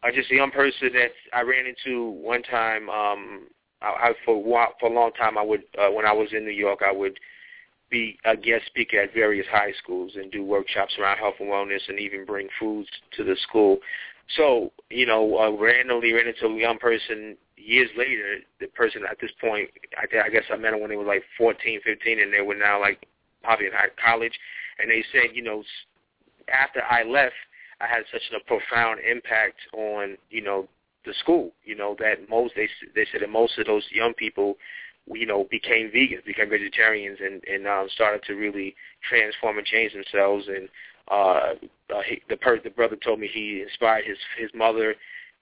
uh, 0.03 0.11
just 0.13 0.31
a 0.33 0.35
young 0.35 0.51
person 0.51 0.91
that 0.95 1.13
I 1.33 1.43
ran 1.43 1.67
into 1.67 2.11
one 2.11 2.43
time. 2.43 2.91
Um, 2.91 3.47
I, 3.83 4.09
I 4.09 4.13
for 4.25 4.43
for 4.81 4.91
a 4.91 4.93
long 4.93 5.13
time, 5.13 5.37
I 5.37 5.43
would 5.43 5.63
uh, 5.79 5.91
when 5.91 6.07
I 6.07 6.13
was 6.13 6.29
in 6.33 6.45
New 6.45 6.53
York, 6.53 6.81
I 6.87 6.93
would 6.93 7.19
be 7.91 8.19
a 8.25 8.37
guest 8.37 8.67
speaker 8.67 9.01
at 9.01 9.13
various 9.13 9.47
high 9.51 9.73
schools 9.83 10.13
and 10.15 10.33
do 10.33 10.45
workshops 10.45 10.95
around 10.99 11.19
health 11.19 11.35
and 11.41 11.49
wellness, 11.49 11.89
and 11.89 11.99
even 11.99 12.25
bring 12.25 12.49
foods 12.59 12.89
to 13.17 13.25
the 13.25 13.37
school. 13.49 13.79
So 14.37 14.73
you 14.91 15.07
know, 15.07 15.39
uh, 15.39 15.51
randomly 15.51 16.13
ran 16.13 16.27
into 16.27 16.47
a 16.47 16.59
young 16.59 16.79
person 16.79 17.37
years 17.57 17.91
later. 17.97 18.39
The 18.61 18.69
person 18.69 19.03
at 19.11 19.19
this 19.21 19.33
point, 19.41 19.71
I, 19.97 20.27
I 20.27 20.31
guess 20.31 20.45
I 20.53 20.57
met 20.57 20.73
them 20.73 20.81
when 20.81 20.91
they 20.91 20.97
were 20.97 21.05
like 21.05 21.23
14, 21.37 21.81
15, 21.85 22.21
and 22.21 22.33
they 22.33 22.41
were 22.41 22.55
now 22.55 22.81
like 22.81 23.07
probably 23.43 23.67
in 23.67 23.73
high 23.73 23.89
college. 24.03 24.39
And 24.79 24.91
they 24.91 25.05
said, 25.13 25.35
you 25.35 25.43
know, 25.43 25.63
after 26.49 26.83
I 26.83 27.03
left, 27.03 27.35
I 27.81 27.87
had 27.87 28.05
such 28.13 28.23
a 28.35 28.45
profound 28.47 29.01
impact 29.01 29.59
on 29.75 30.17
you 30.31 30.41
know 30.41 30.69
the 31.05 31.15
school. 31.21 31.53
You 31.65 31.75
know 31.75 31.97
that 31.99 32.29
most 32.29 32.55
they 32.57 32.69
they 32.95 33.07
said 33.11 33.23
that 33.23 33.31
most 33.31 33.59
of 33.59 33.67
those 33.67 33.85
young 33.91 34.15
people, 34.15 34.57
you 35.07 35.27
know, 35.27 35.47
became 35.51 35.91
vegans, 35.91 36.25
became 36.25 36.51
vegetarians, 36.51 37.19
and 37.21 37.43
and 37.45 37.67
um, 37.67 37.89
started 37.95 38.23
to 38.25 38.35
really 38.35 38.75
transform 39.09 39.59
and 39.59 39.67
change 39.67 39.93
themselves. 39.93 40.47
And 40.49 40.69
uh, 41.11 41.55
uh, 41.95 42.03
he, 42.07 42.23
the 42.29 42.37
per- 42.37 42.61
the 42.61 42.71
brother 42.71 42.97
told 42.97 43.21
me 43.21 43.29
he 43.33 43.63
inspired 43.63 44.05
his 44.05 44.19
his 44.39 44.51
mother, 44.55 44.95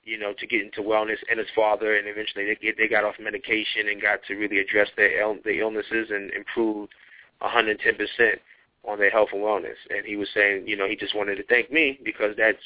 you 0.05 0.18
know, 0.18 0.33
to 0.38 0.46
get 0.46 0.62
into 0.62 0.83
wellness, 0.83 1.18
and 1.31 1.38
his 1.38 1.49
father, 1.55 1.96
and 1.96 2.09
eventually 2.09 2.46
they 2.46 2.57
get 2.57 2.77
they 2.77 2.88
got 2.88 3.05
off 3.05 3.14
medication 3.20 3.88
and 3.90 4.01
got 4.01 4.20
to 4.29 4.35
really 4.35 4.59
address 4.59 4.88
their 4.96 5.20
il- 5.20 5.38
their 5.44 5.61
illnesses 5.61 6.09
and 6.11 6.31
improved 6.33 6.92
110 7.40 7.94
percent 7.94 8.40
on 8.85 8.99
their 8.99 9.11
health 9.11 9.29
and 9.33 9.42
wellness. 9.42 9.77
And 9.90 10.07
he 10.07 10.16
was 10.16 10.29
saying, 10.33 10.66
you 10.66 10.77
know, 10.77 10.88
he 10.88 10.96
just 10.96 11.14
wanted 11.14 11.37
to 11.37 11.44
thank 11.44 11.70
me 11.70 11.99
because 12.03 12.35
that 12.37 12.57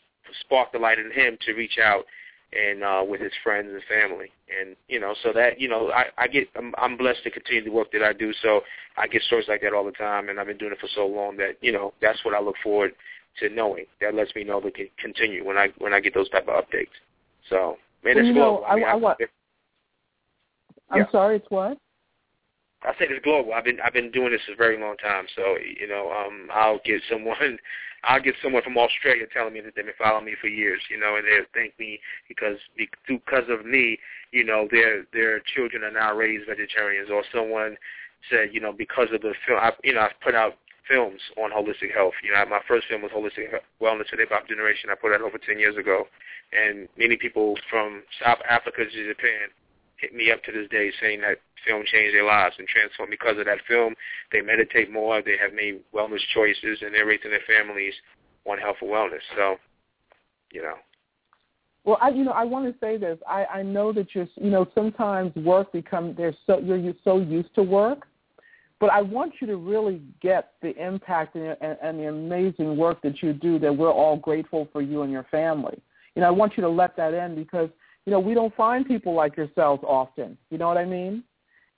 sparked 0.40 0.72
the 0.72 0.78
light 0.78 0.98
in 0.98 1.10
him 1.10 1.36
to 1.44 1.52
reach 1.54 1.78
out 1.82 2.04
and 2.52 2.84
uh 2.84 3.02
with 3.06 3.20
his 3.20 3.32
friends 3.42 3.68
and 3.72 3.82
family. 3.84 4.30
And 4.60 4.76
you 4.88 5.00
know 5.00 5.14
so 5.22 5.32
that 5.32 5.60
you 5.60 5.68
know 5.68 5.90
i 5.90 6.04
i 6.18 6.28
get 6.28 6.48
i'm, 6.56 6.74
I'm 6.78 6.96
blessed 6.96 7.24
to 7.24 7.30
continue 7.30 7.64
the 7.64 7.70
work 7.70 7.92
that 7.92 8.02
i 8.02 8.12
do. 8.12 8.32
So 8.42 8.60
i 8.96 9.06
get 9.06 9.22
stories 9.22 9.48
like 9.48 9.62
that 9.62 9.72
all 9.72 9.84
the 9.84 9.92
time 9.92 10.28
and 10.28 10.38
i've 10.38 10.46
been 10.46 10.58
doing 10.58 10.72
it 10.72 10.80
for 10.80 10.88
so 10.94 11.06
long 11.06 11.36
that 11.38 11.56
you 11.60 11.72
know 11.72 11.92
that's 12.00 12.24
what 12.24 12.34
i 12.34 12.40
look 12.40 12.56
forward 12.62 12.92
to 13.40 13.48
knowing. 13.48 13.86
That 14.00 14.14
lets 14.14 14.32
me 14.36 14.44
know 14.44 14.60
to 14.60 14.70
continue 15.00 15.44
when 15.44 15.56
i 15.56 15.68
when 15.78 15.92
i 15.92 16.00
get 16.00 16.14
those 16.14 16.28
type 16.28 16.48
of 16.48 16.64
updates. 16.64 16.94
So 17.50 17.76
man 18.04 18.16
well, 18.16 18.24
it's 18.26 18.34
global 18.34 18.64
I, 18.68 18.74
mean, 18.76 18.84
I, 18.84 18.90
I, 18.90 18.94
what? 18.94 19.18
i'm 20.90 20.98
yeah. 20.98 21.10
sorry 21.10 21.36
it's 21.36 21.50
what 21.50 21.78
I 22.84 22.92
say 22.92 23.06
it's 23.08 23.24
global. 23.24 23.54
I've 23.54 23.64
been 23.64 23.80
I've 23.80 23.92
been 23.92 24.10
doing 24.10 24.30
this 24.30 24.42
a 24.52 24.56
very 24.56 24.78
long 24.78 24.96
time. 24.96 25.26
So 25.34 25.56
you 25.58 25.88
know, 25.88 26.12
um, 26.12 26.48
I'll 26.52 26.80
get 26.84 27.00
someone, 27.10 27.58
I'll 28.04 28.22
get 28.22 28.34
someone 28.42 28.62
from 28.62 28.76
Australia 28.76 29.24
telling 29.32 29.54
me 29.54 29.60
that 29.62 29.74
they've 29.74 29.84
been 29.84 29.94
following 29.98 30.26
me 30.26 30.34
for 30.40 30.48
years. 30.48 30.82
You 30.90 30.98
know, 30.98 31.16
and 31.16 31.24
they'll 31.26 31.48
thank 31.54 31.78
me 31.78 32.00
because 32.28 32.58
because 33.08 33.48
of 33.48 33.64
me, 33.64 33.98
you 34.32 34.44
know, 34.44 34.68
their 34.70 35.04
their 35.12 35.40
children 35.40 35.82
are 35.82 35.90
now 35.90 36.14
raised 36.14 36.46
vegetarians. 36.46 37.10
Or 37.10 37.24
someone 37.32 37.76
said, 38.30 38.50
you 38.52 38.60
know, 38.60 38.72
because 38.72 39.08
of 39.12 39.22
the 39.22 39.34
film, 39.46 39.60
I, 39.60 39.72
you 39.82 39.94
know, 39.94 40.00
I've 40.00 40.20
put 40.22 40.34
out 40.34 40.58
films 40.88 41.20
on 41.38 41.50
holistic 41.50 41.94
health. 41.94 42.14
You 42.22 42.32
know, 42.32 42.44
my 42.46 42.60
first 42.68 42.86
film 42.88 43.02
was 43.02 43.10
Holistic 43.12 43.48
Wellness 43.80 44.08
for 44.08 44.16
the 44.16 44.26
Hip 44.28 44.48
Generation. 44.48 44.90
I 44.90 44.94
put 44.94 45.10
that 45.12 45.22
over 45.22 45.38
10 45.38 45.58
years 45.58 45.76
ago. 45.76 46.06
And 46.52 46.88
many 46.98 47.16
people 47.16 47.56
from 47.70 48.02
South 48.22 48.38
Africa 48.48 48.84
to 48.84 49.08
Japan 49.08 49.48
hit 50.04 50.14
me 50.14 50.30
up 50.30 50.42
to 50.44 50.52
this 50.52 50.68
day 50.68 50.92
saying 51.00 51.22
that 51.22 51.38
film 51.66 51.82
changed 51.86 52.14
their 52.14 52.24
lives 52.24 52.54
and 52.58 52.68
transformed 52.68 53.10
because 53.10 53.38
of 53.38 53.46
that 53.46 53.58
film. 53.66 53.94
They 54.32 54.42
meditate 54.42 54.92
more. 54.92 55.22
They 55.22 55.38
have 55.40 55.54
made 55.54 55.80
wellness 55.94 56.20
choices, 56.34 56.82
and 56.82 56.94
they're 56.94 57.06
raising 57.06 57.30
their 57.30 57.40
families 57.46 57.94
on 58.44 58.58
health 58.58 58.76
and 58.82 58.90
wellness. 58.90 59.24
So, 59.34 59.56
you 60.52 60.62
know. 60.62 60.74
Well, 61.84 61.98
I, 62.02 62.10
you 62.10 62.24
know, 62.24 62.32
I 62.32 62.44
want 62.44 62.70
to 62.70 62.78
say 62.80 62.98
this. 62.98 63.18
I, 63.28 63.46
I 63.46 63.62
know 63.62 63.92
that 63.92 64.14
you're, 64.14 64.28
you 64.36 64.50
know, 64.50 64.66
sometimes 64.74 65.34
work 65.36 65.72
become 65.72 66.14
there's 66.16 66.36
so 66.46 66.58
you're, 66.58 66.76
you're 66.76 66.94
so 67.02 67.18
used 67.18 67.54
to 67.54 67.62
work, 67.62 68.06
but 68.80 68.90
I 68.90 69.00
want 69.00 69.34
you 69.40 69.46
to 69.46 69.56
really 69.56 70.02
get 70.20 70.52
the 70.60 70.74
impact 70.82 71.34
and, 71.34 71.56
and, 71.60 71.78
and 71.82 71.98
the 71.98 72.08
amazing 72.08 72.76
work 72.76 73.00
that 73.02 73.22
you 73.22 73.32
do. 73.32 73.58
That 73.58 73.74
we're 73.74 73.92
all 73.92 74.16
grateful 74.16 74.68
for 74.72 74.82
you 74.82 75.02
and 75.02 75.12
your 75.12 75.26
family. 75.30 75.78
You 76.14 76.22
know, 76.22 76.28
I 76.28 76.30
want 76.30 76.56
you 76.56 76.62
to 76.62 76.68
let 76.68 76.96
that 76.96 77.12
in 77.12 77.34
because 77.34 77.68
you 78.06 78.10
know 78.10 78.20
we 78.20 78.34
don't 78.34 78.54
find 78.56 78.86
people 78.86 79.14
like 79.14 79.36
yourselves 79.36 79.82
often. 79.86 80.36
You 80.50 80.58
know 80.58 80.68
what 80.68 80.78
I 80.78 80.84
mean? 80.84 81.24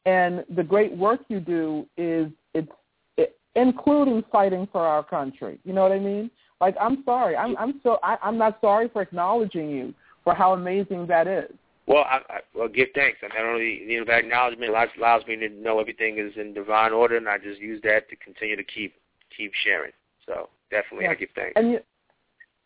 And 0.05 0.45
the 0.55 0.63
great 0.63 0.97
work 0.97 1.21
you 1.29 1.41
do 1.41 1.87
is 1.97 2.31
it's 2.55 2.71
it, 3.17 3.37
including 3.55 4.23
fighting 4.31 4.69
for 4.71 4.81
our 4.81 5.03
country. 5.03 5.59
You 5.65 5.73
know 5.73 5.83
what 5.83 5.93
I 5.93 5.99
mean? 5.99 6.31
Like 6.61 6.77
I'm 6.81 7.03
sorry, 7.05 7.37
I'm 7.37 7.57
I'm 7.57 7.81
so 7.83 7.99
I, 8.03 8.17
I'm 8.23 8.39
not 8.39 8.59
sorry 8.61 8.89
for 8.89 9.03
acknowledging 9.03 9.71
you 9.71 9.95
for 10.25 10.35
how 10.35 10.55
amazing 10.55 11.07
that 11.07 11.27
is. 11.27 11.51
Well, 11.87 12.05
I, 12.05 12.19
I 12.29 12.41
well 12.55 12.69
give 12.69 12.89
thanks. 12.95 13.19
I 13.23 13.29
not 13.29 13.47
only 13.47 13.83
you 13.87 14.01
know 14.01 14.05
that 14.07 14.25
acknowledgement 14.25 14.71
allows, 14.71 14.89
allows 14.99 15.27
me 15.27 15.37
to 15.37 15.49
know 15.49 15.79
everything 15.79 16.19
is 16.19 16.33
in 16.37 16.53
divine 16.53 16.93
order, 16.93 17.17
and 17.17 17.29
I 17.29 17.39
just 17.39 17.61
use 17.61 17.81
that 17.85 18.09
to 18.11 18.17
continue 18.17 18.57
to 18.57 18.65
keep 18.65 18.95
keep 19.37 19.53
sharing. 19.65 19.93
So 20.27 20.49
definitely. 20.71 21.07
I 21.07 21.15
give 21.15 21.29
thanks. 21.35 21.53
And 21.57 21.73
you, 21.73 21.81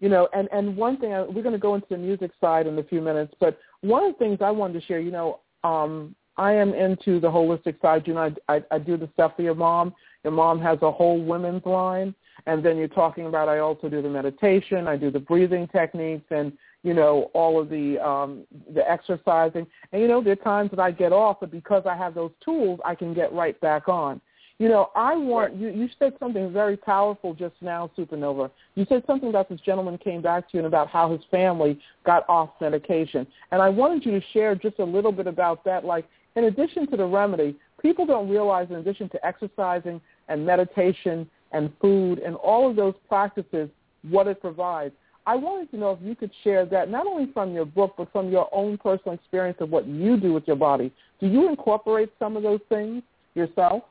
you 0.01 0.09
know, 0.09 0.29
and 0.33 0.49
and 0.51 0.77
one 0.77 0.97
thing 0.97 1.13
uh, 1.13 1.25
we're 1.29 1.43
going 1.43 1.53
to 1.53 1.59
go 1.59 1.75
into 1.75 1.87
the 1.91 1.99
music 1.99 2.33
side 2.41 2.67
in 2.67 2.79
a 2.79 2.83
few 2.83 3.01
minutes, 3.01 3.35
but 3.39 3.59
one 3.83 4.05
of 4.05 4.13
the 4.15 4.19
things 4.19 4.39
I 4.41 4.51
wanted 4.51 4.81
to 4.81 4.87
share, 4.87 5.01
you 5.01 5.11
know, 5.11 5.41
um, 5.63 6.15
I 6.37 6.53
am 6.53 6.73
into 6.73 7.21
the 7.21 7.29
holistic 7.29 7.81
side. 7.83 8.07
You 8.07 8.15
know, 8.15 8.33
I, 8.49 8.57
I, 8.57 8.63
I 8.71 8.79
do 8.79 8.97
the 8.97 9.11
stuff 9.13 9.33
for 9.37 9.43
your 9.43 9.55
mom. 9.55 9.95
Your 10.25 10.33
mom 10.33 10.61
has 10.63 10.79
a 10.83 10.91
whole 10.91 11.23
women's 11.23 11.65
line, 11.67 12.15
and 12.47 12.65
then 12.65 12.79
you're 12.79 12.89
talking 12.89 13.27
about. 13.27 13.49
I 13.49 13.59
also 13.59 13.89
do 13.89 14.01
the 14.01 14.09
meditation. 14.09 14.89
I 14.89 14.97
do 14.97 15.11
the 15.11 15.21
breathing 15.21 15.69
techniques, 15.69 16.27
and 16.31 16.53
you 16.83 16.95
know 16.95 17.31
all 17.35 17.61
of 17.61 17.69
the 17.69 17.99
um, 17.99 18.47
the 18.73 18.89
exercising. 18.91 19.67
And 19.93 20.01
you 20.01 20.09
know 20.09 20.23
there 20.23 20.33
are 20.33 20.37
times 20.37 20.71
that 20.71 20.81
I 20.81 20.93
get 20.93 21.13
off, 21.13 21.41
but 21.41 21.51
because 21.51 21.83
I 21.85 21.95
have 21.97 22.15
those 22.15 22.33
tools, 22.43 22.81
I 22.87 22.95
can 22.95 23.13
get 23.13 23.33
right 23.35 23.61
back 23.61 23.89
on. 23.89 24.21
You 24.61 24.69
know, 24.69 24.91
I 24.95 25.17
want 25.17 25.57
you. 25.57 25.71
You 25.71 25.89
said 25.99 26.13
something 26.21 26.53
very 26.53 26.77
powerful 26.77 27.33
just 27.33 27.55
now, 27.63 27.91
SupaNova. 27.97 28.51
You 28.75 28.85
said 28.91 29.03
something 29.07 29.31
about 29.31 29.49
this 29.49 29.59
gentleman 29.63 29.97
came 29.97 30.21
back 30.21 30.51
to 30.51 30.59
you 30.59 30.59
and 30.59 30.67
about 30.67 30.89
how 30.89 31.11
his 31.11 31.23
family 31.31 31.81
got 32.05 32.29
off 32.29 32.51
medication, 32.61 33.27
and 33.53 33.63
I 33.63 33.71
wanted 33.71 34.05
you 34.05 34.13
to 34.21 34.27
share 34.35 34.55
just 34.55 34.79
a 34.79 34.85
little 34.85 35.13
bit 35.13 35.27
about 35.27 35.65
that. 35.65 35.87
Like, 35.87 36.07
in 36.37 36.45
addition 36.45 36.87
to 36.91 36.97
the 36.99 37.07
remedy, 37.07 37.57
people 37.81 38.05
don't 38.05 38.29
realize, 38.29 38.69
in 38.69 38.77
addition 38.77 39.09
to 39.09 39.27
exercising 39.27 39.99
and 40.29 40.45
meditation 40.45 41.27
and 41.53 41.73
food 41.81 42.19
and 42.19 42.37
all 42.37 42.69
of 42.69 42.77
those 42.77 42.95
practices, 43.09 43.71
what 44.11 44.27
it 44.27 44.43
provides. 44.43 44.93
I 45.27 45.37
wanted 45.37 45.71
to 45.71 45.79
know 45.79 45.93
if 45.93 46.01
you 46.03 46.15
could 46.15 46.33
share 46.45 46.67
that 46.67 46.91
not 46.91 47.07
only 47.07 47.33
from 47.33 47.55
your 47.55 47.65
book, 47.65 47.95
but 47.97 48.13
from 48.13 48.29
your 48.29 48.47
own 48.53 48.77
personal 48.77 49.15
experience 49.15 49.57
of 49.61 49.71
what 49.71 49.87
you 49.87 50.21
do 50.21 50.35
with 50.35 50.47
your 50.47 50.57
body. 50.57 50.93
Do 51.19 51.29
you 51.29 51.49
incorporate 51.49 52.13
some 52.19 52.37
of 52.37 52.43
those 52.43 52.61
things 52.69 53.03
yourself? 53.35 53.85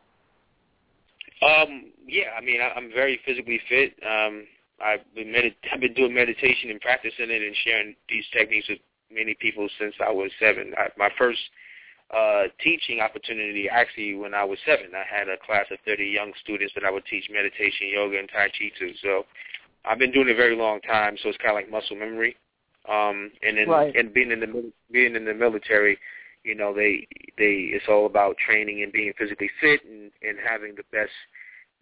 Um, 1.41 1.91
yeah, 2.05 2.35
I 2.37 2.43
mean, 2.43 2.59
I, 2.61 2.69
I'm 2.75 2.91
very 2.91 3.19
physically 3.25 3.59
fit. 3.69 3.93
Um, 4.03 4.45
I've 4.83 5.03
been 5.15 5.27
medit- 5.27 5.55
I've 5.71 5.79
been 5.79 5.93
doing 5.93 6.13
meditation 6.13 6.69
and 6.69 6.79
practicing 6.79 7.29
it 7.29 7.41
and 7.41 7.55
sharing 7.63 7.95
these 8.09 8.25
techniques 8.31 8.67
with 8.69 8.79
many 9.11 9.35
people 9.39 9.67
since 9.79 9.95
I 10.05 10.11
was 10.11 10.31
seven. 10.39 10.73
I, 10.77 10.87
my 10.97 11.09
first 11.17 11.39
uh, 12.15 12.43
teaching 12.61 12.99
opportunity 12.99 13.69
actually 13.69 14.15
when 14.15 14.33
I 14.33 14.43
was 14.43 14.57
seven. 14.65 14.87
I 14.95 15.03
had 15.07 15.29
a 15.29 15.37
class 15.45 15.65
of 15.71 15.77
30 15.85 16.05
young 16.05 16.31
students 16.43 16.73
that 16.75 16.83
I 16.83 16.91
would 16.91 17.05
teach 17.05 17.29
meditation, 17.31 17.87
yoga, 17.91 18.19
and 18.19 18.29
Tai 18.29 18.47
Chi 18.47 18.71
to. 18.79 18.93
So 19.01 19.25
I've 19.85 19.99
been 19.99 20.11
doing 20.11 20.27
it 20.27 20.33
a 20.33 20.35
very 20.35 20.55
long 20.55 20.81
time. 20.81 21.17
So 21.21 21.29
it's 21.29 21.37
kind 21.37 21.51
of 21.51 21.55
like 21.55 21.69
muscle 21.69 21.95
memory. 21.95 22.35
Um, 22.87 23.31
and 23.43 23.57
then 23.57 23.69
right. 23.69 23.95
and 23.95 24.13
being 24.13 24.31
in 24.31 24.39
the 24.39 24.71
being 24.91 25.15
in 25.15 25.25
the 25.25 25.33
military, 25.33 25.99
you 26.43 26.55
know, 26.55 26.73
they 26.73 27.07
they 27.37 27.71
it's 27.73 27.85
all 27.87 28.05
about 28.05 28.37
training 28.37 28.83
and 28.83 28.91
being 28.91 29.13
physically 29.17 29.49
fit 29.59 29.81
and 29.85 30.11
and 30.21 30.37
having 30.45 30.75
the 30.75 30.83
best 30.91 31.11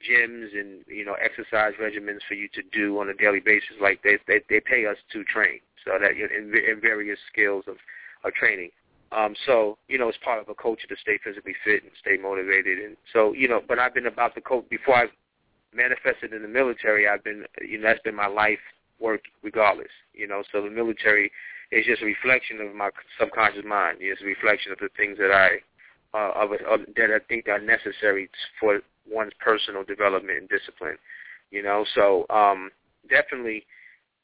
gyms 0.06 0.54
and 0.54 0.86
you 0.88 1.04
know 1.04 1.14
exercise 1.14 1.74
regimens 1.82 2.22
for 2.28 2.36
you 2.36 2.48
to 2.54 2.62
do 2.72 3.00
on 3.00 3.10
a 3.10 3.14
daily 3.14 3.40
basis. 3.40 3.78
Like 3.82 4.02
they 4.04 4.18
they, 4.28 4.42
they 4.50 4.60
pay 4.60 4.86
us 4.86 4.98
to 5.14 5.24
train, 5.24 5.60
so 5.86 5.92
that 6.00 6.12
in, 6.12 6.54
in 6.54 6.82
various 6.82 7.20
skills 7.32 7.66
of 7.68 7.78
of 8.24 8.34
training. 8.34 8.70
Um, 9.12 9.36
so 9.46 9.78
you 9.88 9.98
know, 9.98 10.10
it's 10.10 10.18
part 10.24 10.42
of 10.42 10.50
a 10.50 10.56
culture 10.56 10.88
to 10.88 10.96
stay 11.02 11.18
physically 11.24 11.56
fit 11.64 11.84
and 11.84 11.92
stay 12.00 12.18
motivated. 12.22 12.80
And 12.80 12.98
so 13.14 13.34
you 13.34 13.48
know, 13.48 13.62
but 13.66 13.80
I've 13.80 13.94
been 13.94 14.08
about 14.08 14.36
the 14.36 14.42
coach 14.42 14.66
before 14.70 14.96
I 14.96 15.06
manifested 15.74 16.34
in 16.34 16.42
the 16.42 16.48
military. 16.48 17.08
I've 17.08 17.24
been 17.24 17.46
you 17.62 17.78
know 17.78 17.88
that's 17.88 18.02
been 18.02 18.16
my 18.16 18.28
life 18.28 18.60
work 19.00 19.22
regardless. 19.44 19.92
You 20.14 20.28
know, 20.28 20.44
so 20.52 20.62
the 20.62 20.70
military 20.70 21.32
is 21.72 21.86
just 21.86 22.02
a 22.02 22.06
reflection 22.06 22.62
of 22.62 22.74
my 22.74 22.90
subconscious 23.20 23.66
mind. 23.66 23.98
It's 24.02 24.22
a 24.22 24.26
reflection 24.26 24.72
of 24.72 24.80
the 24.80 24.90
things 24.96 25.18
that 25.18 25.32
I 25.32 25.60
uh, 26.14 26.32
of, 26.36 26.52
of 26.52 26.86
that 26.96 27.12
I 27.12 27.20
think 27.28 27.48
are 27.48 27.60
necessary 27.60 28.30
for 28.60 28.80
one's 29.10 29.34
personal 29.40 29.84
development 29.84 30.40
and 30.40 30.50
discipline. 30.50 30.98
You 31.52 31.64
know, 31.64 31.86
so 31.96 32.26
um, 32.30 32.72
definitely, 33.10 33.66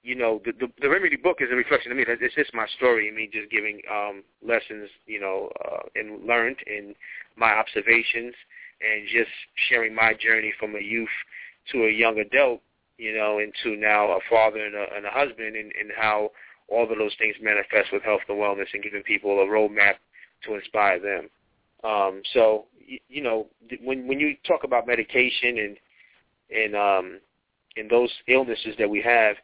you 0.04 0.16
know, 0.16 0.42
the, 0.46 0.52
the 0.54 0.68
the 0.82 0.90
remedy 0.90 1.16
book 1.16 1.38
is 1.40 1.50
a 1.52 1.56
reflection 1.56 1.92
of 1.92 1.98
me. 1.98 2.06
It's 2.08 2.36
just 2.36 2.54
my 2.54 2.68
story 2.78 3.08
and 3.08 3.16
me 3.16 3.30
just 3.32 3.50
giving 3.52 3.82
um, 3.92 4.24
lessons, 4.46 4.90
you 5.06 5.20
know, 5.20 5.50
uh, 5.66 5.84
and 5.96 6.26
learned 6.26 6.58
in 6.68 6.96
my 7.36 7.52
observations 7.52 8.34
and 8.82 9.08
just 9.08 9.32
sharing 9.70 9.96
my 9.96 10.14
journey 10.14 10.54
from 10.60 10.76
a 10.76 10.82
youth 10.82 11.10
to 11.72 11.86
a 11.86 11.92
young 11.92 12.20
adult, 12.20 12.62
you 12.98 13.16
know, 13.16 13.40
into 13.40 13.80
now 13.80 14.12
a 14.12 14.20
father 14.30 14.66
and 14.66 14.76
a, 14.76 14.86
and 14.96 15.06
a 15.06 15.10
husband, 15.10 15.56
and, 15.56 15.72
and 15.80 15.92
how 15.98 16.32
all 16.70 16.84
of 16.84 16.98
those 16.98 17.16
things 17.18 17.36
manifest 17.42 17.92
with 17.92 18.04
health 18.04 18.22
and 18.28 18.38
wellness 18.38 18.68
and 18.74 18.84
giving 18.84 19.04
people 19.04 19.40
a 19.42 19.46
roadmap 19.46 19.96
to 20.46 20.56
inspire 20.56 21.00
them. 21.00 21.30
Um, 21.84 22.22
so 22.34 22.66
you, 22.80 23.00
you 23.10 23.22
know 23.22 23.48
when 23.82 24.08
when 24.08 24.20
you 24.20 24.36
talk 24.48 24.64
about 24.64 24.88
medication 24.88 25.58
and 25.58 25.78
and 26.50 26.76
um, 26.76 27.20
and 27.76 27.90
those 27.90 28.12
illnesses 28.28 28.76
that 28.78 28.90
we 28.90 29.02
have, 29.02 29.36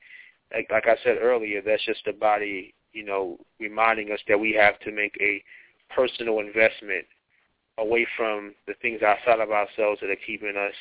like, 0.53 0.67
like 0.71 0.87
I 0.87 0.95
said 1.03 1.17
earlier, 1.21 1.61
that's 1.61 1.85
just 1.85 2.05
the 2.05 2.13
body, 2.13 2.73
you 2.93 3.03
know, 3.03 3.39
reminding 3.59 4.11
us 4.11 4.19
that 4.27 4.39
we 4.39 4.53
have 4.53 4.79
to 4.81 4.91
make 4.91 5.17
a 5.19 5.43
personal 5.93 6.39
investment 6.39 7.05
away 7.77 8.05
from 8.17 8.53
the 8.67 8.73
things 8.81 9.01
outside 9.01 9.39
of 9.39 9.51
ourselves 9.51 10.01
that 10.01 10.09
are 10.09 10.25
keeping 10.25 10.55
us 10.57 10.73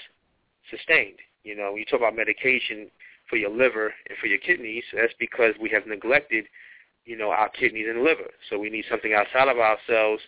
sustained. 0.71 1.19
You 1.45 1.57
know, 1.57 1.71
when 1.73 1.79
you 1.79 1.85
talk 1.85 2.01
about 2.01 2.17
medication 2.17 2.91
for 3.29 3.37
your 3.37 3.51
liver 3.51 3.93
and 4.09 4.19
for 4.19 4.27
your 4.27 4.39
kidneys, 4.39 4.85
that's 4.95 5.13
because 5.19 5.55
we 5.61 5.71
have 5.71 5.87
neglected, 5.87 6.47
you 7.05 7.17
know, 7.17 7.31
our 7.31 7.49
kidneys 7.49 7.87
and 7.89 8.03
liver. 8.03 8.31
So 8.49 8.59
we 8.59 8.71
need 8.71 8.85
something 8.91 9.13
outside 9.13 9.49
of 9.49 9.59
ourselves 9.59 10.23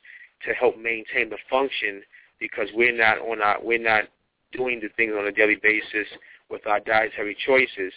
to 0.46 0.54
help 0.54 0.76
maintain 0.76 1.30
the 1.30 1.38
function 1.48 2.02
because 2.38 2.68
we're 2.74 2.96
not 2.96 3.18
on 3.18 3.42
our 3.42 3.58
we're 3.62 3.78
not 3.78 4.04
doing 4.52 4.80
the 4.80 4.88
things 4.96 5.12
on 5.16 5.26
a 5.26 5.32
daily 5.32 5.56
basis 5.62 6.08
with 6.50 6.66
our 6.66 6.80
dietary 6.80 7.36
choices 7.46 7.92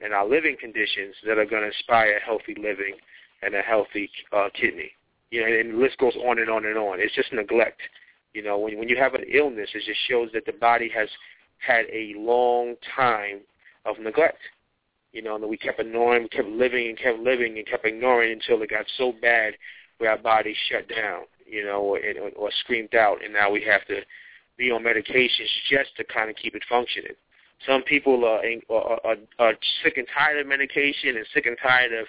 and 0.00 0.12
our 0.12 0.28
living 0.28 0.56
conditions 0.60 1.14
that 1.26 1.38
are 1.38 1.46
going 1.46 1.62
to 1.62 1.68
inspire 1.68 2.20
healthy 2.20 2.54
living 2.60 2.94
and 3.42 3.54
a 3.54 3.62
healthy 3.62 4.10
uh, 4.32 4.48
kidney. 4.54 4.90
You 5.30 5.40
know, 5.40 5.46
and 5.46 5.74
the 5.74 5.78
list 5.78 5.98
goes 5.98 6.14
on 6.16 6.38
and 6.38 6.50
on 6.50 6.64
and 6.66 6.76
on. 6.76 7.00
It's 7.00 7.14
just 7.14 7.32
neglect. 7.32 7.80
You 8.34 8.42
know, 8.42 8.58
when 8.58 8.78
when 8.78 8.88
you 8.88 8.96
have 8.96 9.14
an 9.14 9.24
illness, 9.32 9.70
it 9.74 9.82
just 9.84 10.00
shows 10.08 10.30
that 10.34 10.46
the 10.46 10.52
body 10.52 10.90
has 10.94 11.08
had 11.58 11.86
a 11.92 12.14
long 12.16 12.74
time 12.94 13.40
of 13.88 14.02
neglect. 14.02 14.38
You 15.12 15.22
know, 15.22 15.36
and 15.36 15.48
we 15.48 15.56
kept 15.56 15.80
ignoring, 15.80 16.24
we 16.24 16.28
kept 16.28 16.48
living 16.48 16.88
and 16.88 16.98
kept 16.98 17.18
living 17.18 17.56
and 17.56 17.66
kept 17.66 17.86
ignoring 17.86 18.32
until 18.32 18.62
it 18.62 18.70
got 18.70 18.84
so 18.98 19.12
bad 19.22 19.54
where 19.96 20.10
our 20.10 20.18
body 20.18 20.54
shut 20.68 20.88
down 20.88 21.22
you 21.48 21.64
know, 21.64 21.80
or, 21.80 22.00
or 22.36 22.50
screamed 22.60 22.94
out, 22.94 23.24
and 23.24 23.32
now 23.32 23.50
we 23.50 23.62
have 23.64 23.84
to 23.86 24.00
be 24.56 24.70
on 24.70 24.82
medications 24.82 25.48
just 25.70 25.96
to 25.96 26.04
kind 26.04 26.28
of 26.30 26.36
keep 26.36 26.54
it 26.54 26.62
functioning. 26.68 27.14
Some 27.66 27.82
people 27.82 28.24
are, 28.24 28.42
are, 28.70 29.00
are, 29.04 29.16
are 29.38 29.54
sick 29.82 29.96
and 29.96 30.06
tired 30.16 30.40
of 30.40 30.46
medication 30.46 31.16
and 31.16 31.26
sick 31.34 31.46
and 31.46 31.56
tired 31.60 31.92
of, 31.92 32.06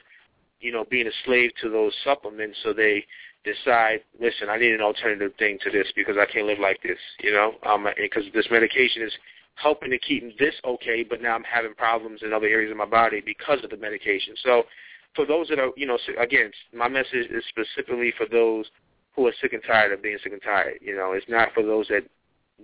you 0.59 0.71
know, 0.71 0.85
being 0.89 1.07
a 1.07 1.11
slave 1.25 1.51
to 1.61 1.69
those 1.69 1.93
supplements, 2.03 2.57
so 2.63 2.73
they 2.73 3.05
decide, 3.45 4.01
listen, 4.19 4.49
I 4.49 4.57
need 4.57 4.73
an 4.73 4.81
alternative 4.81 5.31
thing 5.39 5.57
to 5.63 5.71
this 5.71 5.87
because 5.95 6.17
I 6.19 6.31
can't 6.31 6.45
live 6.45 6.59
like 6.59 6.83
this, 6.83 6.99
you 7.21 7.31
know, 7.31 7.53
um, 7.65 7.87
because 7.97 8.23
this 8.33 8.47
medication 8.51 9.01
is 9.03 9.13
helping 9.61 9.91
to 9.91 9.99
keep 9.99 10.37
this 10.37 10.55
okay, 10.65 11.03
but 11.03 11.21
now 11.21 11.35
I'm 11.35 11.43
having 11.43 11.73
problems 11.73 12.21
in 12.23 12.33
other 12.33 12.47
areas 12.47 12.71
of 12.71 12.77
my 12.77 12.85
body 12.85 13.21
because 13.25 13.63
of 13.63 13.69
the 13.69 13.77
medication. 13.77 14.35
So 14.43 14.63
for 15.15 15.25
those 15.25 15.47
that 15.49 15.59
are, 15.59 15.71
you 15.75 15.85
know, 15.85 15.97
again, 16.19 16.51
my 16.73 16.87
message 16.87 17.27
is 17.29 17.43
specifically 17.49 18.13
for 18.17 18.25
those 18.25 18.65
who 19.15 19.27
are 19.27 19.33
sick 19.41 19.53
and 19.53 19.63
tired 19.65 19.91
of 19.91 20.01
being 20.01 20.17
sick 20.23 20.31
and 20.31 20.41
tired. 20.41 20.79
You 20.81 20.95
know, 20.95 21.13
it's 21.13 21.27
not 21.27 21.49
for 21.53 21.63
those 21.63 21.87
that 21.89 22.03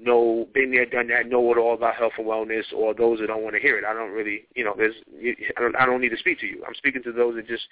know, 0.01 0.47
been 0.53 0.71
there, 0.71 0.85
done 0.85 1.07
that, 1.07 1.27
know 1.27 1.51
it 1.51 1.57
all 1.57 1.73
about 1.73 1.95
health 1.95 2.13
and 2.17 2.27
wellness, 2.27 2.63
or 2.75 2.93
those 2.93 3.19
that 3.19 3.27
don't 3.27 3.43
want 3.43 3.55
to 3.55 3.61
hear 3.61 3.77
it. 3.77 3.85
I 3.85 3.93
don't 3.93 4.11
really, 4.11 4.45
you 4.55 4.63
know, 4.63 4.73
there's, 4.75 4.95
I 5.57 5.61
don't, 5.61 5.75
I 5.75 5.85
don't 5.85 6.01
need 6.01 6.09
to 6.09 6.17
speak 6.17 6.39
to 6.41 6.45
you. 6.45 6.63
I'm 6.67 6.75
speaking 6.75 7.03
to 7.03 7.11
those 7.11 7.35
that 7.35 7.47
just 7.47 7.63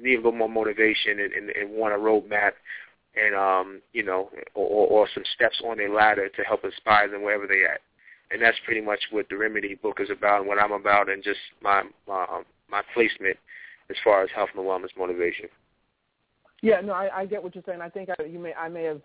need 0.00 0.14
a 0.14 0.16
little 0.16 0.32
more 0.32 0.48
motivation 0.48 1.20
and, 1.20 1.32
and, 1.32 1.50
and 1.50 1.70
want 1.70 1.94
a 1.94 1.98
roadmap 1.98 2.52
and, 3.14 3.34
um, 3.34 3.82
you 3.92 4.02
know, 4.02 4.30
or, 4.54 4.86
or 4.88 5.08
some 5.12 5.24
steps 5.34 5.60
on 5.64 5.78
their 5.78 5.92
ladder 5.92 6.28
to 6.28 6.42
help 6.42 6.64
inspire 6.64 7.10
them 7.10 7.22
wherever 7.22 7.46
they're 7.46 7.72
at. 7.72 7.80
And 8.30 8.42
that's 8.42 8.56
pretty 8.64 8.80
much 8.80 9.00
what 9.10 9.28
the 9.28 9.36
Remedy 9.36 9.76
book 9.76 9.98
is 10.00 10.10
about 10.10 10.40
and 10.40 10.48
what 10.48 10.58
I'm 10.58 10.72
about 10.72 11.08
and 11.08 11.22
just 11.22 11.38
my, 11.62 11.82
my, 12.08 12.42
my 12.70 12.82
placement 12.92 13.36
as 13.88 13.96
far 14.02 14.22
as 14.22 14.30
health 14.34 14.50
and 14.56 14.64
wellness 14.64 14.96
motivation. 14.98 15.48
Yeah, 16.62 16.80
no, 16.80 16.92
I, 16.92 17.20
I 17.20 17.26
get 17.26 17.42
what 17.42 17.54
you're 17.54 17.62
saying. 17.66 17.80
I 17.80 17.88
think 17.88 18.08
I, 18.08 18.24
you 18.24 18.38
may 18.38 18.54
I 18.54 18.68
may 18.68 18.84
have 18.84 19.00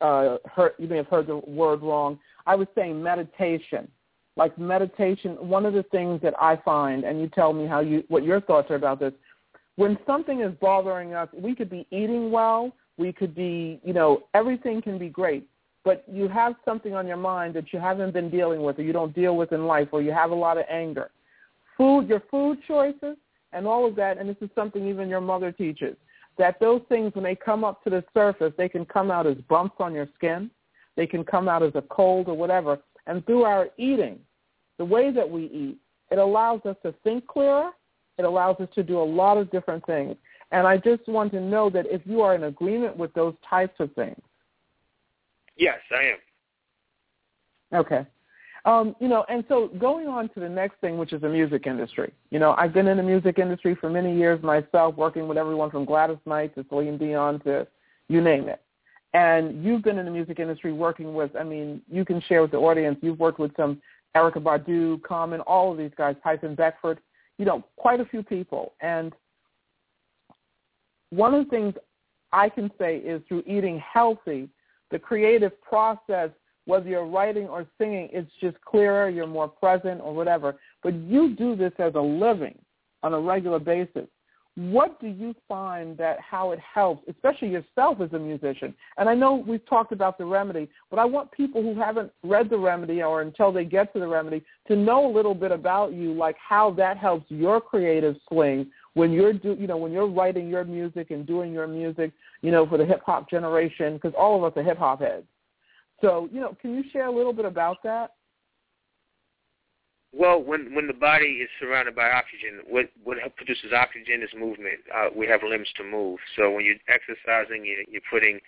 uh, 0.00 0.36
heard 0.46 0.72
you 0.78 0.86
may 0.86 0.96
have 0.96 1.08
heard 1.08 1.26
the 1.26 1.38
word 1.38 1.82
wrong. 1.82 2.18
I 2.46 2.54
was 2.54 2.68
saying 2.74 3.02
meditation. 3.02 3.88
Like 4.36 4.56
meditation, 4.56 5.32
one 5.46 5.66
of 5.66 5.74
the 5.74 5.82
things 5.82 6.22
that 6.22 6.32
I 6.40 6.56
find, 6.56 7.04
and 7.04 7.20
you 7.20 7.28
tell 7.28 7.52
me 7.52 7.66
how 7.66 7.80
you 7.80 8.02
what 8.08 8.22
your 8.22 8.40
thoughts 8.40 8.70
are 8.70 8.76
about 8.76 8.98
this. 8.98 9.12
When 9.76 9.98
something 10.06 10.40
is 10.40 10.52
bothering 10.60 11.12
us, 11.12 11.28
we 11.34 11.54
could 11.54 11.68
be 11.68 11.86
eating 11.90 12.30
well, 12.30 12.72
we 12.96 13.12
could 13.12 13.34
be, 13.34 13.80
you 13.84 13.92
know, 13.92 14.22
everything 14.32 14.80
can 14.80 14.96
be 14.96 15.08
great, 15.08 15.46
but 15.84 16.04
you 16.10 16.28
have 16.28 16.54
something 16.64 16.94
on 16.94 17.06
your 17.06 17.16
mind 17.16 17.54
that 17.54 17.72
you 17.72 17.78
haven't 17.78 18.12
been 18.12 18.30
dealing 18.30 18.62
with, 18.62 18.78
or 18.78 18.82
you 18.82 18.92
don't 18.92 19.14
deal 19.14 19.36
with 19.36 19.52
in 19.52 19.66
life, 19.66 19.88
or 19.92 20.02
you 20.02 20.12
have 20.12 20.30
a 20.30 20.34
lot 20.34 20.58
of 20.58 20.64
anger. 20.70 21.10
Food, 21.76 22.08
your 22.08 22.22
food 22.30 22.58
choices, 22.66 23.16
and 23.52 23.66
all 23.66 23.86
of 23.86 23.96
that, 23.96 24.18
and 24.18 24.28
this 24.28 24.36
is 24.40 24.50
something 24.54 24.86
even 24.86 25.08
your 25.08 25.20
mother 25.20 25.52
teaches 25.52 25.96
that 26.38 26.58
those 26.60 26.82
things, 26.88 27.14
when 27.14 27.24
they 27.24 27.34
come 27.34 27.64
up 27.64 27.82
to 27.84 27.90
the 27.90 28.04
surface, 28.14 28.52
they 28.56 28.68
can 28.68 28.84
come 28.84 29.10
out 29.10 29.26
as 29.26 29.36
bumps 29.48 29.76
on 29.78 29.94
your 29.94 30.08
skin. 30.14 30.50
They 30.96 31.06
can 31.06 31.24
come 31.24 31.48
out 31.48 31.62
as 31.62 31.72
a 31.74 31.82
cold 31.82 32.28
or 32.28 32.34
whatever. 32.34 32.78
And 33.06 33.24
through 33.26 33.42
our 33.42 33.68
eating, 33.76 34.18
the 34.78 34.84
way 34.84 35.10
that 35.10 35.28
we 35.28 35.44
eat, 35.44 35.78
it 36.10 36.18
allows 36.18 36.60
us 36.64 36.76
to 36.82 36.94
think 37.04 37.26
clearer. 37.26 37.70
It 38.18 38.24
allows 38.24 38.56
us 38.60 38.68
to 38.74 38.82
do 38.82 39.00
a 39.00 39.04
lot 39.04 39.38
of 39.38 39.50
different 39.50 39.84
things. 39.86 40.16
And 40.50 40.66
I 40.66 40.76
just 40.76 41.06
want 41.08 41.32
to 41.32 41.40
know 41.40 41.70
that 41.70 41.86
if 41.86 42.02
you 42.04 42.20
are 42.20 42.34
in 42.34 42.44
agreement 42.44 42.96
with 42.96 43.12
those 43.14 43.34
types 43.48 43.74
of 43.80 43.92
things. 43.94 44.20
Yes, 45.56 45.78
I 45.90 46.14
am. 47.72 47.80
Okay. 47.80 48.06
Um, 48.64 48.94
you 49.00 49.08
know, 49.08 49.24
and 49.28 49.44
so 49.48 49.68
going 49.78 50.06
on 50.06 50.28
to 50.30 50.40
the 50.40 50.48
next 50.48 50.80
thing, 50.80 50.96
which 50.96 51.12
is 51.12 51.20
the 51.20 51.28
music 51.28 51.66
industry. 51.66 52.12
You 52.30 52.38
know, 52.38 52.54
I've 52.56 52.72
been 52.72 52.86
in 52.86 52.96
the 52.96 53.02
music 53.02 53.38
industry 53.38 53.74
for 53.74 53.90
many 53.90 54.16
years 54.16 54.40
myself, 54.42 54.96
working 54.96 55.26
with 55.26 55.36
everyone 55.36 55.70
from 55.70 55.84
Gladys 55.84 56.18
Knight 56.26 56.54
to 56.54 56.64
Celine 56.68 56.96
Dion 56.96 57.40
to 57.40 57.66
you 58.08 58.20
name 58.20 58.48
it. 58.48 58.62
And 59.14 59.64
you've 59.64 59.82
been 59.82 59.98
in 59.98 60.04
the 60.04 60.10
music 60.10 60.38
industry 60.38 60.72
working 60.72 61.14
with, 61.14 61.34
I 61.36 61.42
mean, 61.42 61.82
you 61.90 62.04
can 62.04 62.20
share 62.22 62.40
with 62.40 62.52
the 62.52 62.58
audience, 62.58 62.98
you've 63.02 63.18
worked 63.18 63.38
with 63.38 63.54
some 63.56 63.82
Erykah 64.16 64.42
Badu, 64.42 65.02
Common, 65.02 65.40
all 65.40 65.72
of 65.72 65.78
these 65.78 65.90
guys, 65.96 66.16
Tyson 66.22 66.54
Beckford, 66.54 66.98
you 67.38 67.44
know, 67.44 67.64
quite 67.76 68.00
a 68.00 68.04
few 68.04 68.22
people. 68.22 68.74
And 68.80 69.12
one 71.10 71.34
of 71.34 71.44
the 71.44 71.50
things 71.50 71.74
I 72.32 72.48
can 72.48 72.70
say 72.78 72.98
is 72.98 73.20
through 73.28 73.42
eating 73.46 73.80
healthy, 73.80 74.48
the 74.92 74.98
creative 74.98 75.60
process, 75.62 76.30
whether 76.66 76.88
you're 76.88 77.06
writing 77.06 77.48
or 77.48 77.66
singing, 77.78 78.08
it's 78.12 78.30
just 78.40 78.60
clearer, 78.60 79.08
you're 79.08 79.26
more 79.26 79.48
present 79.48 80.00
or 80.00 80.14
whatever. 80.14 80.54
But 80.82 80.94
you 80.94 81.34
do 81.34 81.56
this 81.56 81.72
as 81.78 81.94
a 81.96 82.00
living 82.00 82.56
on 83.02 83.14
a 83.14 83.18
regular 83.18 83.58
basis. 83.58 84.06
What 84.54 85.00
do 85.00 85.06
you 85.06 85.34
find 85.48 85.96
that 85.96 86.20
how 86.20 86.52
it 86.52 86.58
helps, 86.60 87.08
especially 87.08 87.48
yourself 87.48 88.02
as 88.02 88.12
a 88.12 88.18
musician? 88.18 88.74
And 88.98 89.08
I 89.08 89.14
know 89.14 89.34
we've 89.34 89.64
talked 89.64 89.92
about 89.92 90.18
the 90.18 90.26
remedy, 90.26 90.68
but 90.90 90.98
I 90.98 91.06
want 91.06 91.32
people 91.32 91.62
who 91.62 91.74
haven't 91.74 92.12
read 92.22 92.50
the 92.50 92.58
remedy 92.58 93.02
or 93.02 93.22
until 93.22 93.50
they 93.50 93.64
get 93.64 93.94
to 93.94 93.98
the 93.98 94.06
remedy 94.06 94.44
to 94.68 94.76
know 94.76 95.10
a 95.10 95.12
little 95.12 95.34
bit 95.34 95.52
about 95.52 95.94
you, 95.94 96.12
like 96.12 96.36
how 96.36 96.70
that 96.72 96.98
helps 96.98 97.30
your 97.30 97.62
creative 97.62 98.16
swing 98.28 98.70
when 98.94 99.12
you're 99.12 99.32
do 99.32 99.56
you 99.58 99.66
know 99.66 99.76
when 99.76 99.92
you're 99.92 100.08
writing 100.08 100.48
your 100.48 100.64
music 100.64 101.10
and 101.10 101.26
doing 101.26 101.52
your 101.52 101.66
music, 101.66 102.12
you 102.42 102.50
know, 102.50 102.66
for 102.66 102.78
the 102.78 102.84
hip 102.84 103.02
hop 103.04 103.30
generation, 103.30 103.94
because 103.94 104.12
all 104.18 104.36
of 104.36 104.52
us 104.52 104.56
are 104.56 104.62
hip 104.62 104.78
hop 104.78 105.00
heads. 105.00 105.24
So, 106.00 106.28
you 106.32 106.40
know, 106.40 106.56
can 106.60 106.74
you 106.74 106.82
share 106.92 107.06
a 107.06 107.12
little 107.12 107.32
bit 107.32 107.44
about 107.44 107.82
that? 107.84 108.14
Well, 110.12 110.42
when 110.42 110.74
when 110.74 110.86
the 110.86 110.92
body 110.92 111.40
is 111.40 111.48
surrounded 111.58 111.96
by 111.96 112.10
oxygen, 112.10 112.60
what 112.68 112.90
what 113.02 113.16
produces 113.36 113.72
oxygen 113.72 114.22
is 114.22 114.28
movement. 114.38 114.80
Uh, 114.94 115.08
we 115.16 115.26
have 115.26 115.40
limbs 115.42 115.68
to 115.76 115.84
move. 115.84 116.18
So 116.36 116.50
when 116.50 116.66
you're 116.66 116.82
exercising, 116.86 117.64
you're, 117.64 117.84
you're 117.88 118.10
putting 118.10 118.38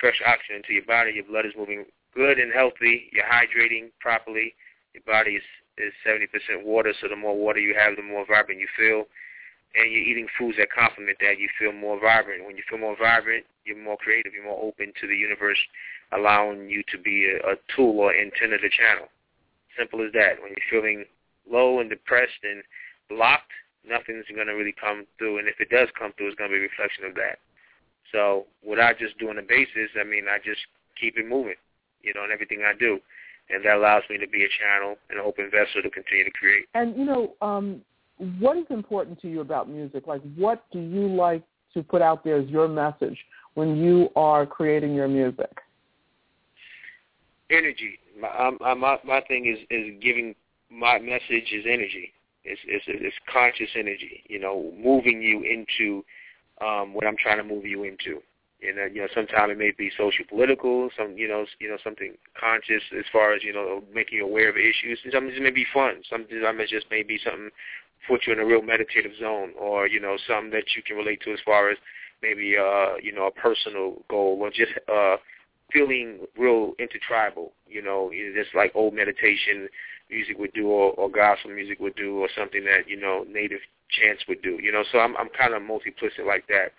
fresh 0.00 0.20
oxygen 0.26 0.56
into 0.56 0.72
your 0.72 0.84
body. 0.86 1.12
Your 1.14 1.24
blood 1.24 1.46
is 1.46 1.52
moving 1.56 1.84
good 2.16 2.40
and 2.40 2.52
healthy. 2.52 3.10
You're 3.12 3.30
hydrating 3.30 3.90
properly. 4.00 4.54
Your 4.92 5.04
body 5.06 5.38
is 5.38 5.46
is 5.78 5.92
70% 6.06 6.64
water. 6.64 6.92
So 7.00 7.06
the 7.08 7.16
more 7.16 7.36
water 7.36 7.60
you 7.60 7.74
have, 7.78 7.94
the 7.96 8.02
more 8.02 8.26
vibrant 8.26 8.60
you 8.60 8.68
feel. 8.76 9.04
And 9.74 9.90
you're 9.90 10.02
eating 10.02 10.28
foods 10.38 10.56
that 10.58 10.70
complement 10.70 11.18
that. 11.20 11.38
You 11.38 11.48
feel 11.58 11.72
more 11.72 11.98
vibrant. 11.98 12.46
When 12.46 12.56
you 12.56 12.62
feel 12.68 12.78
more 12.78 12.96
vibrant, 12.96 13.44
you're 13.64 13.82
more 13.82 13.96
creative. 13.96 14.32
You're 14.32 14.44
more 14.44 14.62
open 14.62 14.92
to 15.00 15.06
the 15.06 15.16
universe, 15.16 15.58
allowing 16.12 16.70
you 16.70 16.82
to 16.92 16.98
be 16.98 17.26
a, 17.26 17.52
a 17.52 17.54
tool 17.74 17.98
or 17.98 18.14
antenna 18.14 18.58
to 18.58 18.70
channel. 18.70 19.08
Simple 19.76 20.04
as 20.06 20.12
that. 20.12 20.40
When 20.40 20.54
you're 20.54 20.70
feeling 20.70 21.04
low 21.50 21.80
and 21.80 21.90
depressed 21.90 22.44
and 22.44 22.62
blocked, 23.10 23.50
nothing's 23.82 24.26
going 24.32 24.46
to 24.46 24.54
really 24.54 24.74
come 24.78 25.06
through. 25.18 25.38
And 25.38 25.48
if 25.48 25.58
it 25.58 25.70
does 25.70 25.88
come 25.98 26.12
through, 26.16 26.28
it's 26.28 26.38
going 26.38 26.50
to 26.50 26.54
be 26.54 26.62
a 26.62 26.68
reflection 26.70 27.04
of 27.04 27.14
that. 27.16 27.38
So 28.12 28.46
without 28.62 28.98
just 28.98 29.18
doing 29.18 29.36
the 29.36 29.42
basis, 29.42 29.90
I 29.98 30.04
mean, 30.04 30.26
I 30.30 30.38
just 30.38 30.60
keep 31.00 31.18
it 31.18 31.28
moving, 31.28 31.58
you 32.02 32.14
know, 32.14 32.24
in 32.24 32.30
everything 32.30 32.62
I 32.64 32.78
do. 32.78 33.00
And 33.50 33.64
that 33.64 33.76
allows 33.76 34.04
me 34.08 34.16
to 34.18 34.28
be 34.28 34.44
a 34.44 34.48
channel 34.48 34.96
and 35.10 35.18
an 35.18 35.24
open 35.24 35.50
vessel 35.50 35.82
to 35.82 35.90
continue 35.90 36.24
to 36.24 36.30
create. 36.30 36.66
And, 36.74 36.96
you 36.96 37.04
know, 37.04 37.34
um, 37.42 37.82
what 38.38 38.56
is 38.56 38.66
important 38.70 39.20
to 39.22 39.28
you 39.28 39.40
about 39.40 39.68
music? 39.68 40.06
Like, 40.06 40.22
what 40.36 40.64
do 40.72 40.80
you 40.80 41.06
like 41.08 41.42
to 41.74 41.82
put 41.82 42.02
out 42.02 42.24
there 42.24 42.36
as 42.36 42.48
your 42.48 42.68
message 42.68 43.18
when 43.54 43.76
you 43.76 44.08
are 44.16 44.46
creating 44.46 44.94
your 44.94 45.08
music? 45.08 45.60
Energy 47.50 47.98
my 48.20 48.74
my 48.74 48.98
my 49.04 49.20
thing 49.22 49.46
is 49.46 49.58
is 49.70 49.94
giving 50.00 50.34
my 50.70 50.98
message 50.98 51.52
is 51.52 51.64
energy. 51.66 52.12
It's 52.44 52.60
it's 52.66 52.84
it's 52.88 53.16
conscious 53.32 53.70
energy. 53.76 54.22
You 54.28 54.38
know, 54.40 54.72
moving 54.76 55.22
you 55.22 55.42
into 55.42 56.04
um, 56.60 56.94
what 56.94 57.06
I'm 57.06 57.16
trying 57.16 57.38
to 57.38 57.44
move 57.44 57.64
you 57.64 57.84
into. 57.84 58.20
And 58.66 58.78
uh, 58.78 58.84
you 58.86 59.02
know, 59.02 59.08
sometimes 59.14 59.52
it 59.52 59.58
may 59.58 59.72
be 59.76 59.90
social 59.96 60.24
political, 60.28 60.88
some 60.96 61.16
you 61.18 61.28
know, 61.28 61.44
you 61.58 61.68
know, 61.68 61.78
something 61.82 62.14
conscious 62.38 62.82
as 62.98 63.04
far 63.12 63.34
as 63.34 63.42
you 63.42 63.52
know, 63.52 63.82
making 63.92 64.18
you 64.18 64.24
aware 64.24 64.48
of 64.48 64.56
issues. 64.56 64.98
Sometimes 65.02 65.36
it 65.36 65.42
may 65.42 65.50
be 65.50 65.66
fun. 65.72 66.02
Sometimes 66.08 66.30
it 66.30 66.68
just 66.68 66.86
may 66.90 67.02
be 67.02 67.18
something 67.22 67.50
put 68.06 68.26
you 68.26 68.32
in 68.32 68.38
a 68.38 68.44
real 68.44 68.62
meditative 68.62 69.12
zone, 69.20 69.52
or 69.58 69.86
you 69.86 70.00
know, 70.00 70.16
something 70.26 70.50
that 70.50 70.74
you 70.76 70.82
can 70.82 70.96
relate 70.96 71.20
to 71.22 71.32
as 71.32 71.38
far 71.44 71.70
as 71.70 71.78
maybe 72.22 72.56
uh, 72.56 72.94
you 73.02 73.12
know, 73.12 73.26
a 73.26 73.30
personal 73.30 74.02
goal, 74.08 74.38
or 74.40 74.50
just 74.50 74.72
uh, 74.92 75.16
feeling 75.72 76.20
real 76.38 76.74
intertribal, 76.78 77.52
you 77.68 77.82
know, 77.82 78.10
just 78.34 78.54
like 78.54 78.72
old 78.74 78.94
meditation 78.94 79.68
music 80.10 80.38
would 80.38 80.52
do 80.52 80.68
or, 80.68 80.92
or 80.92 81.10
gospel 81.10 81.50
music 81.50 81.80
would 81.80 81.96
do 81.96 82.18
or 82.18 82.28
something 82.36 82.64
that, 82.64 82.88
you 82.88 82.98
know, 82.98 83.24
native 83.28 83.60
chants 83.90 84.22
would 84.28 84.42
do, 84.42 84.58
you 84.62 84.70
know. 84.70 84.84
So 84.92 84.98
I'm 84.98 85.16
I'm 85.16 85.28
kind 85.30 85.54
of 85.54 85.62
multiplicit 85.62 86.26
like 86.26 86.46
that. 86.48 86.72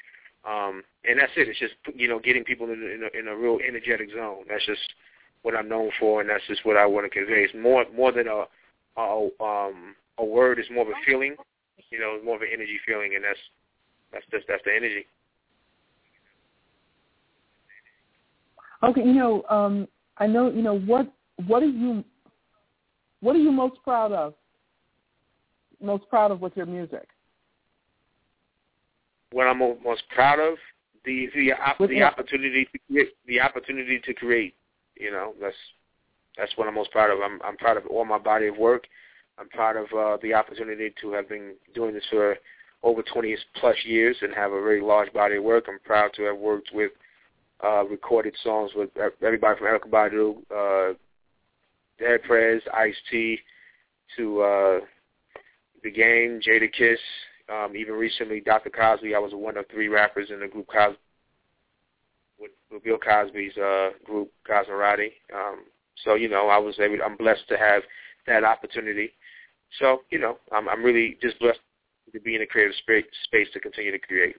Um, 0.50 0.84
and 1.08 1.20
that's 1.20 1.32
it. 1.36 1.50
It's 1.50 1.60
just, 1.60 1.74
you 1.96 2.08
know, 2.08 2.20
getting 2.20 2.44
people 2.44 2.68
in, 2.68 2.74
in, 2.74 3.02
a, 3.04 3.20
in 3.20 3.28
a 3.28 3.36
real 3.36 3.58
energetic 3.68 4.10
zone. 4.12 4.44
That's 4.48 4.66
just 4.66 4.94
what 5.42 5.56
I'm 5.56 5.68
known 5.68 5.90
for, 6.00 6.22
and 6.22 6.30
that's 6.30 6.46
just 6.48 6.66
what 6.66 6.78
I 6.78 6.86
want 6.86 7.06
to 7.06 7.10
convey. 7.10 7.44
It's 7.44 7.54
more 7.54 7.86
more 7.96 8.12
than 8.12 8.28
a 8.28 8.46
a, 8.98 9.30
um, 9.42 9.96
a 10.18 10.26
word. 10.26 10.60
It's 10.60 10.70
more 10.70 10.84
of 10.84 10.90
a 10.90 11.06
feeling. 11.06 11.36
You 11.92 12.00
know, 12.00 12.20
more 12.24 12.36
of 12.36 12.42
an 12.42 12.50
energy 12.52 12.80
feeling, 12.86 13.16
and 13.16 13.24
that's 13.24 13.40
that's 14.12 14.26
just 14.32 14.46
that's 14.48 14.64
the 14.66 14.76
energy. 14.76 15.06
Okay, 18.84 19.02
you 19.02 19.14
know, 19.14 19.44
um, 19.50 19.88
I 20.18 20.28
know, 20.28 20.50
you 20.50 20.62
know, 20.62 20.80
what 20.80 21.12
what 21.48 21.64
are 21.64 21.68
you 21.68 22.04
what 23.22 23.36
are 23.36 23.40
you 23.40 23.52
most 23.52 23.82
proud 23.84 24.12
of? 24.12 24.34
Most 25.82 26.08
proud 26.10 26.32
of 26.32 26.42
with 26.42 26.56
your 26.56 26.66
music? 26.66 27.08
What 29.32 29.48
I'm 29.48 29.60
most 29.60 30.04
proud 30.14 30.40
of 30.40 30.58
the 31.04 31.30
the, 31.34 31.52
the 31.88 32.04
opportunity 32.04 32.66
to 32.72 32.80
create, 32.88 33.10
the 33.28 33.42
opportunity 33.42 34.00
to 34.06 34.14
create. 34.14 34.56
You 34.96 35.12
know, 35.12 35.34
that's 35.42 35.56
that's 36.38 36.52
what 36.56 36.68
I'm 36.68 36.76
most 36.76 36.92
proud 36.92 37.12
of. 37.12 37.20
I'm 37.20 37.42
I'm 37.44 37.58
proud 37.58 37.78
of 37.78 37.86
all 37.88 38.06
my 38.06 38.20
body 38.20 38.48
of 38.48 38.58
work. 38.58 38.86
I'm 39.38 39.50
proud 39.50 39.76
of 39.76 39.86
uh, 39.98 40.18
the 40.22 40.34
opportunity 40.34 40.94
to 41.02 41.12
have 41.12 41.28
been 41.28 41.56
doing 41.74 41.94
this 41.94 42.06
for 42.10 42.36
over 42.84 43.02
20 43.02 43.36
plus 43.60 43.76
years 43.84 44.16
and 44.22 44.34
have 44.34 44.52
a 44.52 44.62
very 44.62 44.82
large 44.82 45.12
body 45.12 45.38
of 45.38 45.44
work. 45.44 45.66
I'm 45.68 45.80
proud 45.84 46.12
to 46.16 46.24
have 46.24 46.38
worked 46.38 46.70
with 46.74 46.92
uh, 47.64 47.86
recorded 47.86 48.36
songs 48.44 48.72
with 48.76 48.90
everybody 49.22 49.58
from 49.58 49.68
Erykah 49.68 49.90
Badu, 49.90 50.38
uh, 50.56 50.94
Dead 52.00 52.22
Prez, 52.24 52.62
Ice-T, 52.74 53.40
to 54.18 54.42
uh, 54.42 54.80
The 55.84 55.92
Game, 55.92 56.40
Jadakiss, 56.46 56.98
um, 57.50 57.76
even 57.76 57.96
recently 57.96 58.42
Dr. 58.42 58.70
Cosby. 58.70 59.16
I 59.16 59.20
was 59.20 59.32
one 59.34 59.58
of 59.58 59.66
three 59.72 59.88
rappers 59.88 60.30
in 60.30 60.40
the 60.40 60.48
group 60.48 60.68
Cosby, 60.68 60.98
with, 62.40 62.52
with 62.72 62.84
Bill 62.84 62.98
Cosby's 62.98 63.58
uh, 63.58 63.90
group, 64.04 64.32
Cosnarati. 64.50 65.12
Um, 65.34 65.66
so, 66.04 66.16
you 66.16 66.30
know, 66.30 66.50
I 66.50 66.58
was 66.58 66.76
able, 66.80 66.98
I'm 67.04 67.18
blessed 67.18 67.48
to 67.50 67.58
have 67.58 67.84
that 68.28 68.44
opportunity. 68.44 69.12
So, 69.80 70.02
you 70.10 70.20
know, 70.20 70.38
I'm, 70.52 70.70
I'm 70.70 70.84
really 70.84 71.18
just 71.22 71.40
blessed 71.40 71.60
to 72.14 72.20
be 72.20 72.36
in 72.36 72.42
a 72.42 72.46
creative 72.46 72.76
space, 72.76 73.06
space 73.26 73.48
to 73.54 73.60
continue 73.60 73.92
to 73.92 74.00
create 74.00 74.36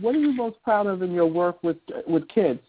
what 0.00 0.14
are 0.14 0.18
you 0.18 0.32
most 0.32 0.62
proud 0.62 0.86
of 0.86 1.02
in 1.02 1.12
your 1.12 1.26
work 1.26 1.62
with 1.62 1.76
with 2.06 2.26
kids? 2.28 2.60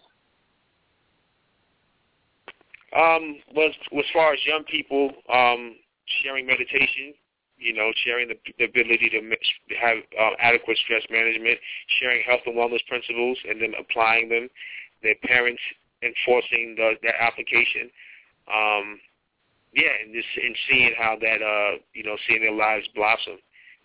Um, 2.95 3.38
well, 3.55 3.69
as 3.69 4.05
far 4.11 4.34
as 4.34 4.39
young 4.47 4.63
people, 4.63 5.11
um, 5.32 5.75
sharing 6.23 6.47
meditation, 6.47 7.13
you 7.59 7.73
know, 7.73 7.91
sharing 8.03 8.30
the, 8.30 8.36
the 8.57 8.65
ability 8.65 9.11
to 9.11 9.21
have 9.80 9.97
uh, 10.19 10.32
adequate 10.39 10.77
stress 10.86 11.03
management, 11.11 11.59
sharing 11.99 12.23
health 12.23 12.41
and 12.47 12.55
wellness 12.55 12.84
principles, 12.88 13.38
and 13.47 13.61
then 13.61 13.73
applying 13.80 14.27
them. 14.27 14.49
Their 15.03 15.15
parents 15.23 15.61
enforcing 16.01 16.73
the, 16.77 16.93
that 17.03 17.13
application. 17.21 17.91
Um, 18.51 18.99
yeah, 19.74 19.91
and 20.03 20.13
just 20.13 20.28
and 20.43 20.55
seeing 20.70 20.93
how 20.97 21.17
that, 21.22 21.41
uh, 21.41 21.78
you 21.93 22.03
know, 22.03 22.17
seeing 22.28 22.41
their 22.41 22.53
lives 22.53 22.88
blossom. 22.95 23.38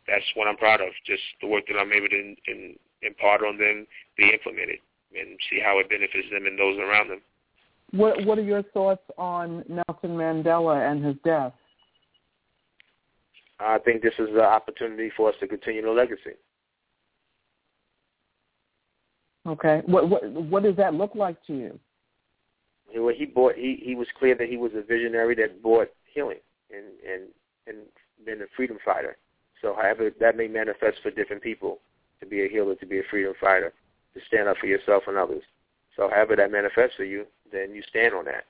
That's 0.07 0.25
what 0.35 0.49
I'm 0.49 0.57
proud 0.57 0.81
of. 0.81 0.89
Just 1.07 1.23
the 1.41 1.47
work 1.47 1.65
that 1.69 1.79
I'm 1.79 1.93
able 1.93 2.09
to 2.09 2.17
in, 2.19 2.37
in, 2.47 2.77
impart 3.03 3.43
on 3.43 3.57
them, 3.57 3.87
be 4.17 4.31
implemented, 4.33 4.79
and 5.19 5.39
see 5.51 5.61
how 5.65 5.79
it 5.79 5.89
benefits 5.89 6.29
them 6.31 6.47
and 6.47 6.59
those 6.59 6.79
around 6.79 7.09
them. 7.09 7.21
What 7.93 8.25
What 8.25 8.39
are 8.39 8.43
your 8.43 8.63
thoughts 8.63 9.05
on 9.19 9.65
Nelson 9.69 10.17
Mandela 10.17 10.91
and 10.91 11.05
his 11.05 11.17
death? 11.25 11.53
I 13.61 13.79
think 13.79 14.03
this 14.03 14.15
is 14.19 14.29
an 14.31 14.41
opportunity 14.41 15.11
for 15.17 15.29
us 15.29 15.37
to 15.41 15.47
continue 15.47 15.83
the 15.83 15.91
legacy. 15.91 16.37
Okay. 19.47 19.83
What 19.87 20.09
what 20.09 20.31
what 20.31 20.63
does 20.63 20.77
that 20.77 20.95
look 20.95 21.15
like 21.15 21.37
to 21.47 21.55
you? 21.55 21.79
Well, 22.95 23.15
he 23.17 23.27
brought 23.27 23.55
he 23.57 23.81
he 23.83 23.95
was 23.95 24.09
clear 24.19 24.35
that 24.37 24.49
he 24.49 24.57
was 24.57 24.73
a 24.75 24.83
visionary 24.83 25.35
that 25.37 25.63
brought 25.63 25.89
healing 26.13 26.39
and 26.71 26.87
and 27.09 27.29
and 27.67 27.79
been 28.25 28.43
a 28.43 28.47
freedom 28.57 28.79
fighter. 28.85 29.17
So, 29.63 29.75
however 29.75 30.11
that 30.21 30.37
may 30.37 30.49
manifest 30.49 30.99
for 31.03 31.11
different 31.11 31.43
people, 31.43 31.81
to 32.21 32.27
be 32.27 32.45
a 32.45 32.49
healer, 32.49 32.75
to 32.75 32.87
be 32.87 32.99
a 32.99 33.03
freedom 33.11 33.35
fighter, 33.41 33.73
to 34.15 34.21
stand 34.27 34.49
up 34.49 34.57
for 34.59 34.67
yourself 34.67 35.05
and 35.07 35.17
others. 35.17 35.43
So 35.97 36.09
however 36.09 36.37
that 36.37 36.51
manifests 36.51 36.97
for 36.97 37.05
you, 37.05 37.27
then 37.53 37.75
you 37.75 37.83
stand 37.89 38.15
on 38.15 38.25
that. 38.25 38.45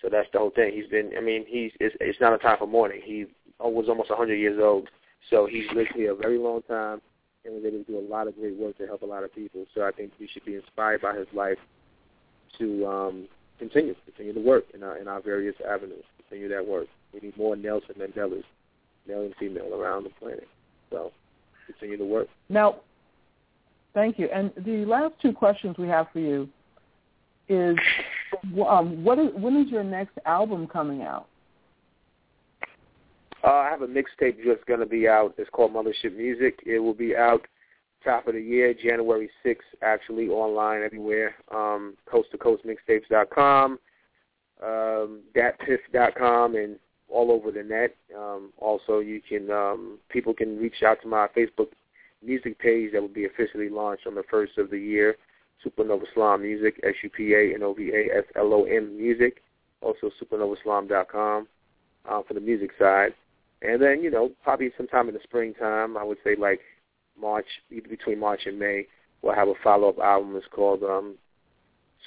So 0.00 0.08
that's 0.10 0.28
the 0.32 0.38
whole 0.38 0.50
thing. 0.50 0.72
He's 0.72 0.86
been, 0.86 1.10
I 1.16 1.20
mean, 1.20 1.44
he's, 1.46 1.72
it's, 1.78 1.94
it's 2.00 2.20
not 2.20 2.32
a 2.32 2.38
time 2.38 2.56
for 2.58 2.66
mourning. 2.66 3.02
He 3.04 3.26
was 3.58 3.86
almost 3.88 4.08
100 4.08 4.34
years 4.34 4.58
old. 4.62 4.88
So 5.28 5.46
he's 5.46 5.66
lived 5.74 5.92
here 5.94 6.12
a 6.12 6.16
very 6.16 6.38
long 6.38 6.62
time 6.62 7.02
and 7.44 7.54
was 7.54 7.64
able 7.66 7.84
to 7.84 7.84
do 7.84 7.98
a 7.98 8.06
lot 8.08 8.26
of 8.26 8.36
great 8.36 8.56
work 8.56 8.78
to 8.78 8.86
help 8.86 9.02
a 9.02 9.06
lot 9.06 9.24
of 9.24 9.34
people. 9.34 9.66
So 9.74 9.82
I 9.82 9.90
think 9.90 10.12
we 10.18 10.28
should 10.32 10.44
be 10.44 10.54
inspired 10.54 11.02
by 11.02 11.16
his 11.16 11.26
life 11.34 11.58
to 12.58 12.86
um, 12.86 13.28
continue, 13.60 13.94
continue 14.06 14.32
to 14.32 14.40
work 14.40 14.64
in 14.74 14.82
our 14.82 14.96
in 14.96 15.06
our 15.06 15.20
various 15.20 15.54
avenues, 15.68 16.02
continue 16.18 16.48
that 16.48 16.66
work. 16.66 16.88
We 17.14 17.20
need 17.20 17.36
more 17.36 17.54
Nelson 17.54 17.94
Mandelas, 17.98 18.42
male 19.06 19.22
and 19.22 19.34
female, 19.38 19.72
around 19.74 20.04
the 20.04 20.10
planet. 20.18 20.48
So 20.90 21.12
continue 21.66 21.96
to 21.98 22.04
work. 22.04 22.26
Now, 22.48 22.76
thank 23.94 24.18
you. 24.18 24.28
And 24.34 24.50
the 24.64 24.84
last 24.86 25.14
two 25.22 25.32
questions 25.32 25.76
we 25.78 25.86
have 25.88 26.06
for 26.12 26.18
you 26.18 26.48
is, 27.48 27.76
um, 28.66 29.04
what 29.04 29.18
is 29.18 29.28
when 29.34 29.56
is 29.56 29.70
your 29.70 29.84
next 29.84 30.18
album 30.26 30.66
coming 30.66 31.02
out? 31.02 31.26
Uh, 33.42 33.52
I 33.52 33.70
have 33.70 33.82
a 33.82 33.86
mixtape 33.86 34.42
just 34.44 34.66
going 34.66 34.80
to 34.80 34.86
be 34.86 35.08
out. 35.08 35.34
It's 35.38 35.48
called 35.50 35.72
Mothership 35.72 36.16
Music. 36.16 36.60
It 36.66 36.78
will 36.78 36.94
be 36.94 37.16
out 37.16 37.46
top 38.04 38.26
of 38.26 38.34
the 38.34 38.40
year, 38.40 38.74
January 38.74 39.30
6th, 39.44 39.56
actually 39.82 40.28
online 40.28 40.82
everywhere. 40.82 41.34
Um, 41.54 41.94
coast 42.06 42.30
to 42.32 42.38
coast 42.38 42.64
mixtapes.com, 42.64 43.78
um, 44.62 45.20
datpiff.com, 45.34 46.56
and 46.56 46.76
all 47.08 47.32
over 47.32 47.50
the 47.50 47.62
net. 47.62 47.96
Um, 48.16 48.52
also, 48.58 49.00
you 49.00 49.20
can 49.26 49.50
um, 49.50 49.98
people 50.08 50.34
can 50.34 50.58
reach 50.58 50.82
out 50.84 51.02
to 51.02 51.08
my 51.08 51.28
Facebook 51.36 51.68
music 52.22 52.58
page 52.58 52.92
that 52.92 53.00
will 53.00 53.08
be 53.08 53.24
officially 53.24 53.68
launched 53.68 54.06
on 54.06 54.14
the 54.14 54.22
first 54.30 54.58
of 54.58 54.70
the 54.70 54.78
year. 54.78 55.16
SupaNova 55.64 56.04
Slom 56.16 56.42
Music, 56.42 56.80
S-U-P-A-N-O-V-A-S-L-O-M 56.82 58.96
Music. 58.96 59.42
Also, 59.82 60.10
supanovaslom.com 60.22 61.48
uh, 62.08 62.22
for 62.26 62.34
the 62.34 62.40
music 62.40 62.70
side. 62.78 63.14
And 63.62 63.80
then, 63.80 64.02
you 64.02 64.10
know, 64.10 64.30
probably 64.42 64.72
sometime 64.76 65.08
in 65.08 65.14
the 65.14 65.20
springtime, 65.22 65.96
I 65.96 66.04
would 66.04 66.18
say 66.24 66.34
like 66.36 66.60
March, 67.20 67.46
between 67.68 68.18
March 68.18 68.42
and 68.46 68.58
May, 68.58 68.86
we'll 69.22 69.34
have 69.34 69.48
a 69.48 69.54
follow-up 69.62 69.98
album. 69.98 70.36
It's 70.36 70.46
called 70.50 70.82
um, 70.82 71.16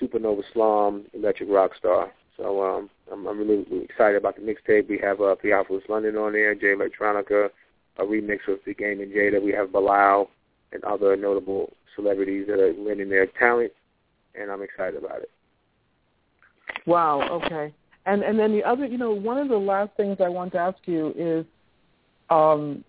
SupaNova 0.01 0.43
Slom, 0.53 1.03
Electric 1.13 1.49
Rockstar. 1.49 2.09
So 2.37 2.63
um, 2.63 2.89
I'm, 3.11 3.27
I'm 3.27 3.37
really, 3.37 3.65
really 3.69 3.85
excited 3.85 4.17
about 4.17 4.35
the 4.35 4.41
mixtape. 4.41 4.89
We 4.89 4.97
have 4.99 5.21
uh, 5.21 5.35
Theophilus 5.41 5.83
London 5.87 6.17
on 6.17 6.33
there, 6.33 6.55
Jay 6.55 6.73
Electronica, 6.73 7.49
a 7.97 8.03
remix 8.03 8.39
with 8.47 8.65
The 8.65 8.73
Game 8.73 9.01
and 9.01 9.13
Jada. 9.13 9.41
We 9.41 9.51
have 9.51 9.71
Bilal 9.71 10.29
and 10.71 10.83
other 10.83 11.15
notable 11.15 11.71
celebrities 11.95 12.47
that 12.47 12.59
are 12.59 12.73
lending 12.73 13.09
their 13.09 13.27
talent, 13.27 13.71
and 14.33 14.51
I'm 14.51 14.63
excited 14.63 15.03
about 15.03 15.21
it. 15.21 15.29
Wow. 16.87 17.21
Okay. 17.43 17.71
And 18.05 18.23
and 18.23 18.37
then 18.37 18.51
the 18.51 18.63
other, 18.63 18.85
you 18.85 18.97
know, 18.97 19.11
one 19.11 19.37
of 19.37 19.47
the 19.47 19.57
last 19.57 19.91
things 19.95 20.17
I 20.19 20.27
want 20.27 20.51
to 20.53 20.57
ask 20.57 20.77
you 20.85 21.13
is, 21.15 21.45
um, 22.29 22.83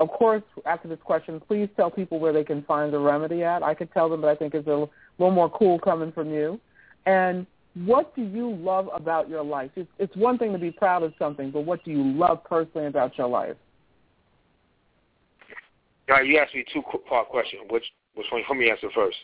of 0.00 0.08
course, 0.08 0.42
after 0.66 0.88
this 0.88 0.98
question, 1.04 1.40
please 1.40 1.68
tell 1.76 1.90
people 1.90 2.18
where 2.18 2.32
they 2.32 2.44
can 2.44 2.62
find 2.64 2.92
the 2.92 2.98
remedy 2.98 3.44
at. 3.44 3.62
I 3.62 3.74
could 3.74 3.92
tell 3.92 4.08
them, 4.08 4.22
but 4.22 4.28
I 4.28 4.34
think 4.34 4.54
it's 4.54 4.66
a 4.66 4.70
little 4.70 4.90
more 5.18 5.50
cool 5.50 5.78
coming 5.78 6.10
from 6.10 6.30
you. 6.30 6.60
And 7.06 7.46
what 7.74 8.14
do 8.14 8.22
you 8.22 8.54
love 8.56 8.88
about 8.92 9.28
your 9.28 9.44
life? 9.44 9.70
It's, 9.76 9.90
it's 9.98 10.14
one 10.16 10.38
thing 10.38 10.52
to 10.52 10.58
be 10.58 10.70
proud 10.70 11.02
of 11.02 11.12
something, 11.18 11.50
but 11.50 11.60
what 11.60 11.84
do 11.84 11.90
you 11.90 12.02
love 12.02 12.42
personally 12.44 12.86
about 12.86 13.16
your 13.18 13.28
life? 13.28 13.56
All 16.08 16.16
right, 16.16 16.26
you 16.26 16.38
asked 16.38 16.54
me 16.54 16.64
two 16.72 16.82
part 17.08 17.28
question. 17.28 17.60
Which 17.70 17.84
which 18.14 18.26
one? 18.30 18.42
Let 18.48 18.58
me 18.58 18.70
answer 18.70 18.88
first. 18.94 19.16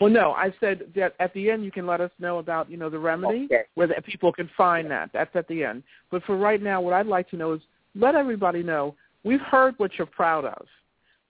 Well, 0.00 0.10
no, 0.10 0.32
I 0.32 0.52
said 0.58 0.90
that 0.94 1.14
at 1.20 1.32
the 1.34 1.50
end 1.50 1.64
you 1.64 1.70
can 1.70 1.86
let 1.86 2.00
us 2.00 2.10
know 2.18 2.38
about 2.38 2.70
you 2.70 2.76
know 2.76 2.88
the 2.88 2.98
remedy 2.98 3.44
okay. 3.44 3.64
where 3.74 3.86
the, 3.86 3.94
people 4.02 4.32
can 4.32 4.48
find 4.56 4.90
that. 4.90 5.10
That's 5.12 5.34
at 5.36 5.46
the 5.48 5.64
end. 5.64 5.82
But 6.10 6.22
for 6.24 6.36
right 6.36 6.62
now, 6.62 6.80
what 6.80 6.94
I'd 6.94 7.06
like 7.06 7.28
to 7.30 7.36
know 7.36 7.52
is 7.52 7.60
let 7.94 8.14
everybody 8.14 8.62
know 8.62 8.94
we've 9.26 9.40
heard 9.40 9.74
what 9.76 9.92
you're 9.98 10.06
proud 10.06 10.44
of. 10.44 10.66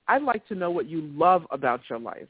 I'd 0.08 0.22
like 0.22 0.46
to 0.48 0.54
know 0.54 0.70
what 0.70 0.86
you 0.86 1.10
love 1.14 1.46
about 1.50 1.80
your 1.90 1.98
life. 1.98 2.28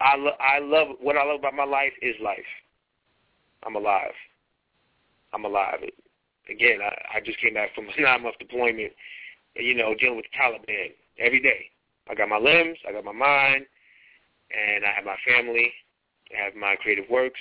I 0.00 0.16
lo- 0.16 0.38
I 0.40 0.58
love 0.60 0.96
what 1.00 1.16
I 1.16 1.24
love 1.24 1.40
about 1.40 1.54
my 1.54 1.64
life 1.64 1.92
is 2.00 2.14
life. 2.22 2.38
I'm 3.66 3.76
alive. 3.76 4.14
I'm 5.34 5.44
alive. 5.44 5.80
Again, 6.48 6.78
I, 6.82 7.16
I 7.16 7.20
just 7.24 7.40
came 7.40 7.54
back 7.54 7.74
from 7.74 7.86
a 7.88 8.00
nine 8.00 8.22
month 8.22 8.38
deployment. 8.38 8.92
You 9.54 9.74
know, 9.74 9.94
dealing 9.98 10.16
with 10.16 10.26
the 10.32 10.38
Taliban 10.38 10.92
every 11.18 11.40
day. 11.40 11.70
I 12.08 12.14
got 12.14 12.28
my 12.28 12.38
limbs. 12.38 12.78
I 12.88 12.92
got 12.92 13.04
my 13.04 13.12
mind 13.12 13.66
and 14.50 14.84
I 14.84 14.92
have 14.94 15.04
my 15.04 15.16
family, 15.26 15.72
I 16.32 16.44
have 16.44 16.54
my 16.54 16.76
creative 16.76 17.08
works, 17.10 17.40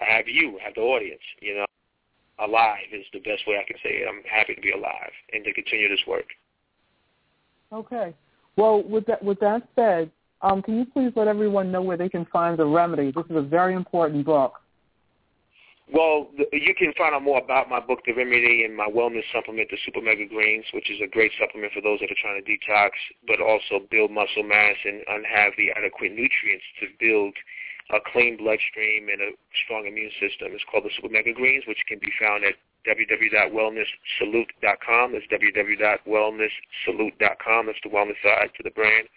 I 0.00 0.04
have 0.16 0.28
you, 0.28 0.58
I 0.60 0.64
have 0.64 0.74
the 0.74 0.80
audience. 0.80 1.20
You 1.40 1.56
know, 1.56 1.66
alive 2.40 2.88
is 2.92 3.04
the 3.12 3.20
best 3.20 3.46
way 3.46 3.56
I 3.56 3.64
can 3.66 3.76
say 3.82 3.90
it. 3.90 4.08
I'm 4.08 4.22
happy 4.24 4.54
to 4.54 4.60
be 4.60 4.72
alive 4.72 5.12
and 5.32 5.44
to 5.44 5.52
continue 5.52 5.88
this 5.88 6.00
work. 6.06 6.26
Okay. 7.72 8.14
Well, 8.56 8.82
with 8.82 9.06
that 9.06 9.22
with 9.22 9.38
that 9.40 9.62
said, 9.76 10.10
um, 10.42 10.62
can 10.62 10.78
you 10.78 10.84
please 10.84 11.12
let 11.16 11.28
everyone 11.28 11.70
know 11.70 11.82
where 11.82 11.96
they 11.96 12.08
can 12.08 12.26
find 12.26 12.58
the 12.58 12.66
remedy? 12.66 13.12
This 13.12 13.24
is 13.30 13.36
a 13.36 13.42
very 13.42 13.74
important 13.74 14.24
book. 14.24 14.54
Well, 15.92 16.30
you 16.52 16.74
can 16.78 16.92
find 16.96 17.16
out 17.16 17.22
more 17.24 17.42
about 17.42 17.68
my 17.68 17.80
book, 17.80 17.98
The 18.06 18.12
Remedy, 18.12 18.62
and 18.64 18.76
my 18.76 18.86
wellness 18.86 19.26
supplement, 19.34 19.70
the 19.70 19.78
Super 19.84 20.00
Mega 20.00 20.24
Greens, 20.24 20.64
which 20.72 20.88
is 20.88 21.00
a 21.02 21.08
great 21.08 21.32
supplement 21.34 21.72
for 21.72 21.82
those 21.82 21.98
that 21.98 22.12
are 22.12 22.22
trying 22.22 22.38
to 22.38 22.46
detox, 22.46 22.90
but 23.26 23.40
also 23.40 23.84
build 23.90 24.12
muscle 24.12 24.44
mass 24.44 24.76
and, 24.84 25.02
and 25.08 25.26
have 25.26 25.52
the 25.58 25.74
adequate 25.74 26.12
nutrients 26.12 26.64
to 26.78 26.86
build 27.00 27.34
a 27.92 27.98
clean 28.12 28.36
bloodstream 28.36 29.08
and 29.10 29.20
a 29.20 29.32
strong 29.64 29.84
immune 29.86 30.12
system. 30.20 30.52
It's 30.52 30.62
called 30.70 30.84
the 30.84 30.90
Super 30.96 31.08
Mega 31.08 31.32
Greens, 31.32 31.64
which 31.66 31.82
can 31.88 31.98
be 31.98 32.12
found 32.20 32.44
at 32.44 32.54
www.wellnesssalute.com. 32.86 35.12
That's 35.12 35.26
www.wellnesssalute.com. 35.26 37.66
That's 37.66 37.80
the 37.82 37.90
wellness 37.90 38.22
side 38.22 38.52
to 38.56 38.62
the 38.62 38.70
brand. 38.70 39.08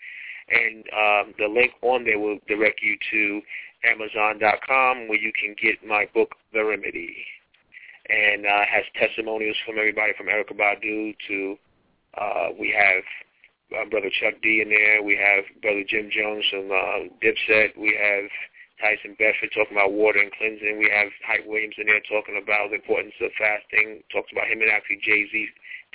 And 0.50 0.84
um, 0.92 1.34
the 1.40 1.48
link 1.48 1.72
on 1.82 2.04
there 2.04 2.20
will 2.20 2.38
direct 2.48 2.82
you 2.82 2.98
to 3.12 3.42
Amazon.com 3.86 5.08
where 5.08 5.20
you 5.20 5.32
can 5.34 5.56
get 5.62 5.86
my 5.86 6.06
book, 6.14 6.36
The 6.54 6.66
Remedy. 6.66 7.16
And 8.10 8.46
uh, 8.46 8.66
has 8.70 8.84
testimonials 9.00 9.56
from 9.66 9.78
everybody 9.78 10.12
from 10.18 10.28
Erykah 10.28 10.58
Badu 10.60 11.16
to 11.30 11.58
uh, 12.20 12.50
we 12.60 12.76
have 12.78 13.04
uh, 13.74 13.86
Brother 13.90 14.12
Chuck 14.22 14.36
D 14.44 14.62
in 14.62 14.70
there. 14.70 15.02
We 15.02 15.18
have 15.18 15.46
Brother 15.62 15.84
Jim 15.88 16.10
Jones 16.12 16.46
from 16.52 16.70
uh, 16.72 17.08
Dipset. 17.24 17.78
We 17.78 17.98
have 18.00 18.30
Tyson 18.84 19.16
Beckford 19.16 19.56
talking 19.56 19.80
about 19.80 19.96
water 19.96 20.20
and 20.20 20.36
cleansing. 20.36 20.76
We 20.76 20.92
have 20.92 21.08
Hype 21.24 21.48
Williams 21.48 21.80
in 21.80 21.88
there 21.88 22.04
talking 22.04 22.36
about 22.36 22.76
the 22.76 22.84
importance 22.84 23.16
of 23.24 23.32
fasting. 23.40 24.04
Talks 24.12 24.36
about 24.36 24.52
him 24.52 24.60
and 24.60 24.68
actually 24.68 25.00
Jay-Z 25.00 25.32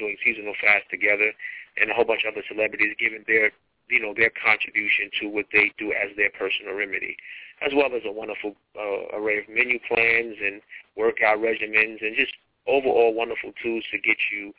doing 0.01 0.17
seasonal 0.25 0.57
fast 0.57 0.89
together. 0.89 1.37
And 1.77 1.93
a 1.93 1.95
whole 1.95 2.09
bunch 2.09 2.25
of 2.25 2.33
other 2.33 2.49
celebrities 2.49 2.97
giving 2.97 3.29
their 3.29 3.53
you 3.93 4.01
know 4.01 4.17
their 4.17 4.33
contribution 4.33 5.13
to 5.21 5.29
what 5.29 5.53
they 5.53 5.73
do 5.77 5.93
as 5.93 6.17
their 6.17 6.33
personal 6.33 6.77
remedy 6.77 7.17
as 7.61 7.73
well 7.75 7.91
as 7.95 8.03
a 8.05 8.13
wonderful 8.13 8.55
uh, 8.79 9.17
array 9.17 9.39
of 9.39 9.49
menu 9.49 9.79
plans 9.89 10.37
and 10.45 10.61
workout 10.97 11.39
regimens 11.39 12.01
and 12.01 12.15
just 12.17 12.35
overall 12.67 13.15
wonderful 13.15 13.53
tools 13.63 13.85
to 13.91 13.99
get 13.99 14.17
you 14.31 14.55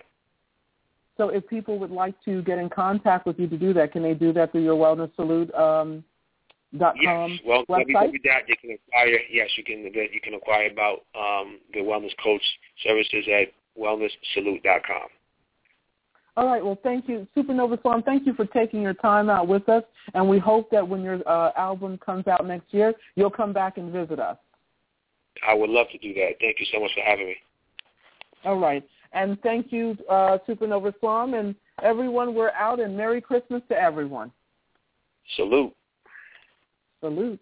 So, 1.17 1.31
if 1.31 1.47
people 1.49 1.79
would 1.79 1.91
like 1.91 2.15
to 2.25 2.43
get 2.43 2.59
in 2.59 2.71
contact 2.71 3.27
with 3.27 3.39
you 3.39 3.49
to 3.49 3.59
do 3.59 3.73
that, 3.73 3.93
can 3.93 4.03
they 4.03 4.15
do 4.15 4.33
that 4.35 4.53
through 4.53 4.63
your 4.63 4.77
Wellness 4.77 5.15
Salute 5.17 5.53
um, 5.55 6.05
dot 6.79 6.95
com 7.05 7.33
yes. 7.33 7.41
well, 7.45 7.65
website? 7.69 8.13
That 8.25 8.49
you 8.49 8.57
can 8.61 8.79
acquire. 8.89 9.19
Yes, 9.31 9.51
you 9.57 9.65
can. 9.65 9.79
You 9.85 10.21
can 10.23 10.35
acquire 10.35 10.71
about 10.71 11.05
um, 11.15 11.59
the 11.73 11.81
wellness 11.81 12.13
coach 12.23 12.43
services 12.83 13.27
at 13.29 13.49
wellnesssalute.com. 13.79 15.09
All 16.37 16.47
right. 16.47 16.65
Well, 16.65 16.79
thank 16.83 17.09
you, 17.09 17.27
SupaNova 17.37 17.81
Slom. 17.83 18.05
Thank 18.05 18.27
you 18.27 18.33
for 18.33 18.47
taking 18.47 18.81
your 18.81 18.95
time 18.95 19.29
out 19.29 19.49
with 19.49 19.69
us, 19.69 19.85
and 20.15 20.27
we 20.27 20.39
hope 20.39 20.71
that 20.71 20.87
when 20.87 21.03
your 21.03 21.21
uh, 21.29 21.53
album 21.57 21.99
comes 21.99 22.27
out 22.27 22.47
next 22.47 22.73
year, 22.73 22.95
you'll 23.17 23.31
come 23.31 23.53
back 23.53 23.77
and 23.77 23.93
visit 23.93 24.19
us. 24.19 24.39
I 25.47 25.55
would 25.55 25.71
love 25.71 25.89
to 25.93 25.99
do 25.99 26.15
that. 26.15 26.33
Thank 26.41 26.59
you 26.59 26.67
so 26.73 26.81
much 26.81 26.91
for 26.95 27.03
having 27.03 27.27
me. 27.27 27.37
All 28.45 28.59
right. 28.59 28.87
And 29.13 29.41
thank 29.43 29.73
you, 29.73 29.97
uh, 30.09 30.39
SupaNova 30.49 30.95
Slom. 31.03 31.39
And 31.39 31.55
everyone, 31.83 32.35
we're 32.35 32.51
out, 32.51 32.81
and 32.81 32.97
Merry 32.97 33.21
Christmas 33.21 33.63
to 33.69 33.77
everyone. 33.77 34.33
Salute. 35.37 35.75
Salute. 37.01 37.41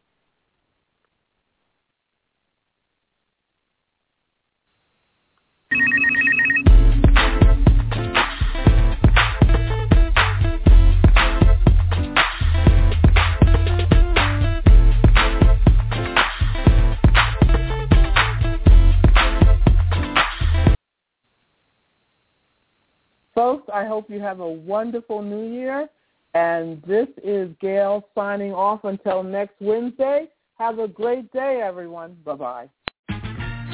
Hope 24.00 24.08
you 24.08 24.20
have 24.20 24.40
a 24.40 24.50
wonderful 24.50 25.20
new 25.20 25.52
year. 25.52 25.86
And 26.32 26.82
this 26.86 27.08
is 27.22 27.50
Gail 27.60 28.08
signing 28.14 28.54
off 28.54 28.84
until 28.84 29.22
next 29.22 29.56
Wednesday. 29.60 30.28
Have 30.58 30.78
a 30.78 30.88
great 30.88 31.30
day, 31.32 31.60
everyone. 31.62 32.16
Bye-bye. 32.24 32.70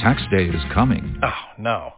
Tax 0.03 0.21
day 0.33 0.47
is 0.47 0.63
coming. 0.75 1.21
Oh, 1.23 1.61
no. 1.61 1.93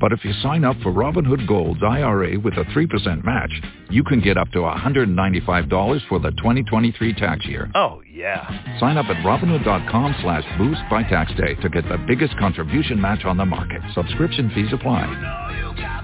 But 0.00 0.12
if 0.12 0.24
you 0.24 0.32
sign 0.34 0.64
up 0.64 0.76
for 0.84 0.92
Robinhood 0.92 1.48
Gold's 1.48 1.80
IRA 1.82 2.38
with 2.38 2.54
a 2.54 2.64
3% 2.64 3.24
match, 3.24 3.50
you 3.90 4.04
can 4.04 4.20
get 4.20 4.36
up 4.36 4.50
to 4.50 4.58
$195 4.58 6.08
for 6.08 6.20
the 6.20 6.30
2023 6.30 7.14
tax 7.14 7.44
year. 7.46 7.70
Oh, 7.74 8.02
yeah. 8.08 8.78
Sign 8.78 8.98
up 8.98 9.06
at 9.06 9.16
Robinhood.com 9.24 10.14
slash 10.22 10.44
boost 10.58 10.82
by 10.88 11.02
tax 11.02 11.32
day 11.36 11.54
to 11.60 11.68
get 11.68 11.88
the 11.88 11.98
biggest 12.06 12.38
contribution 12.38 13.00
match 13.00 13.24
on 13.24 13.36
the 13.36 13.46
market. 13.46 13.82
Subscription 13.94 14.50
fees 14.54 14.72
apply. 14.72 16.03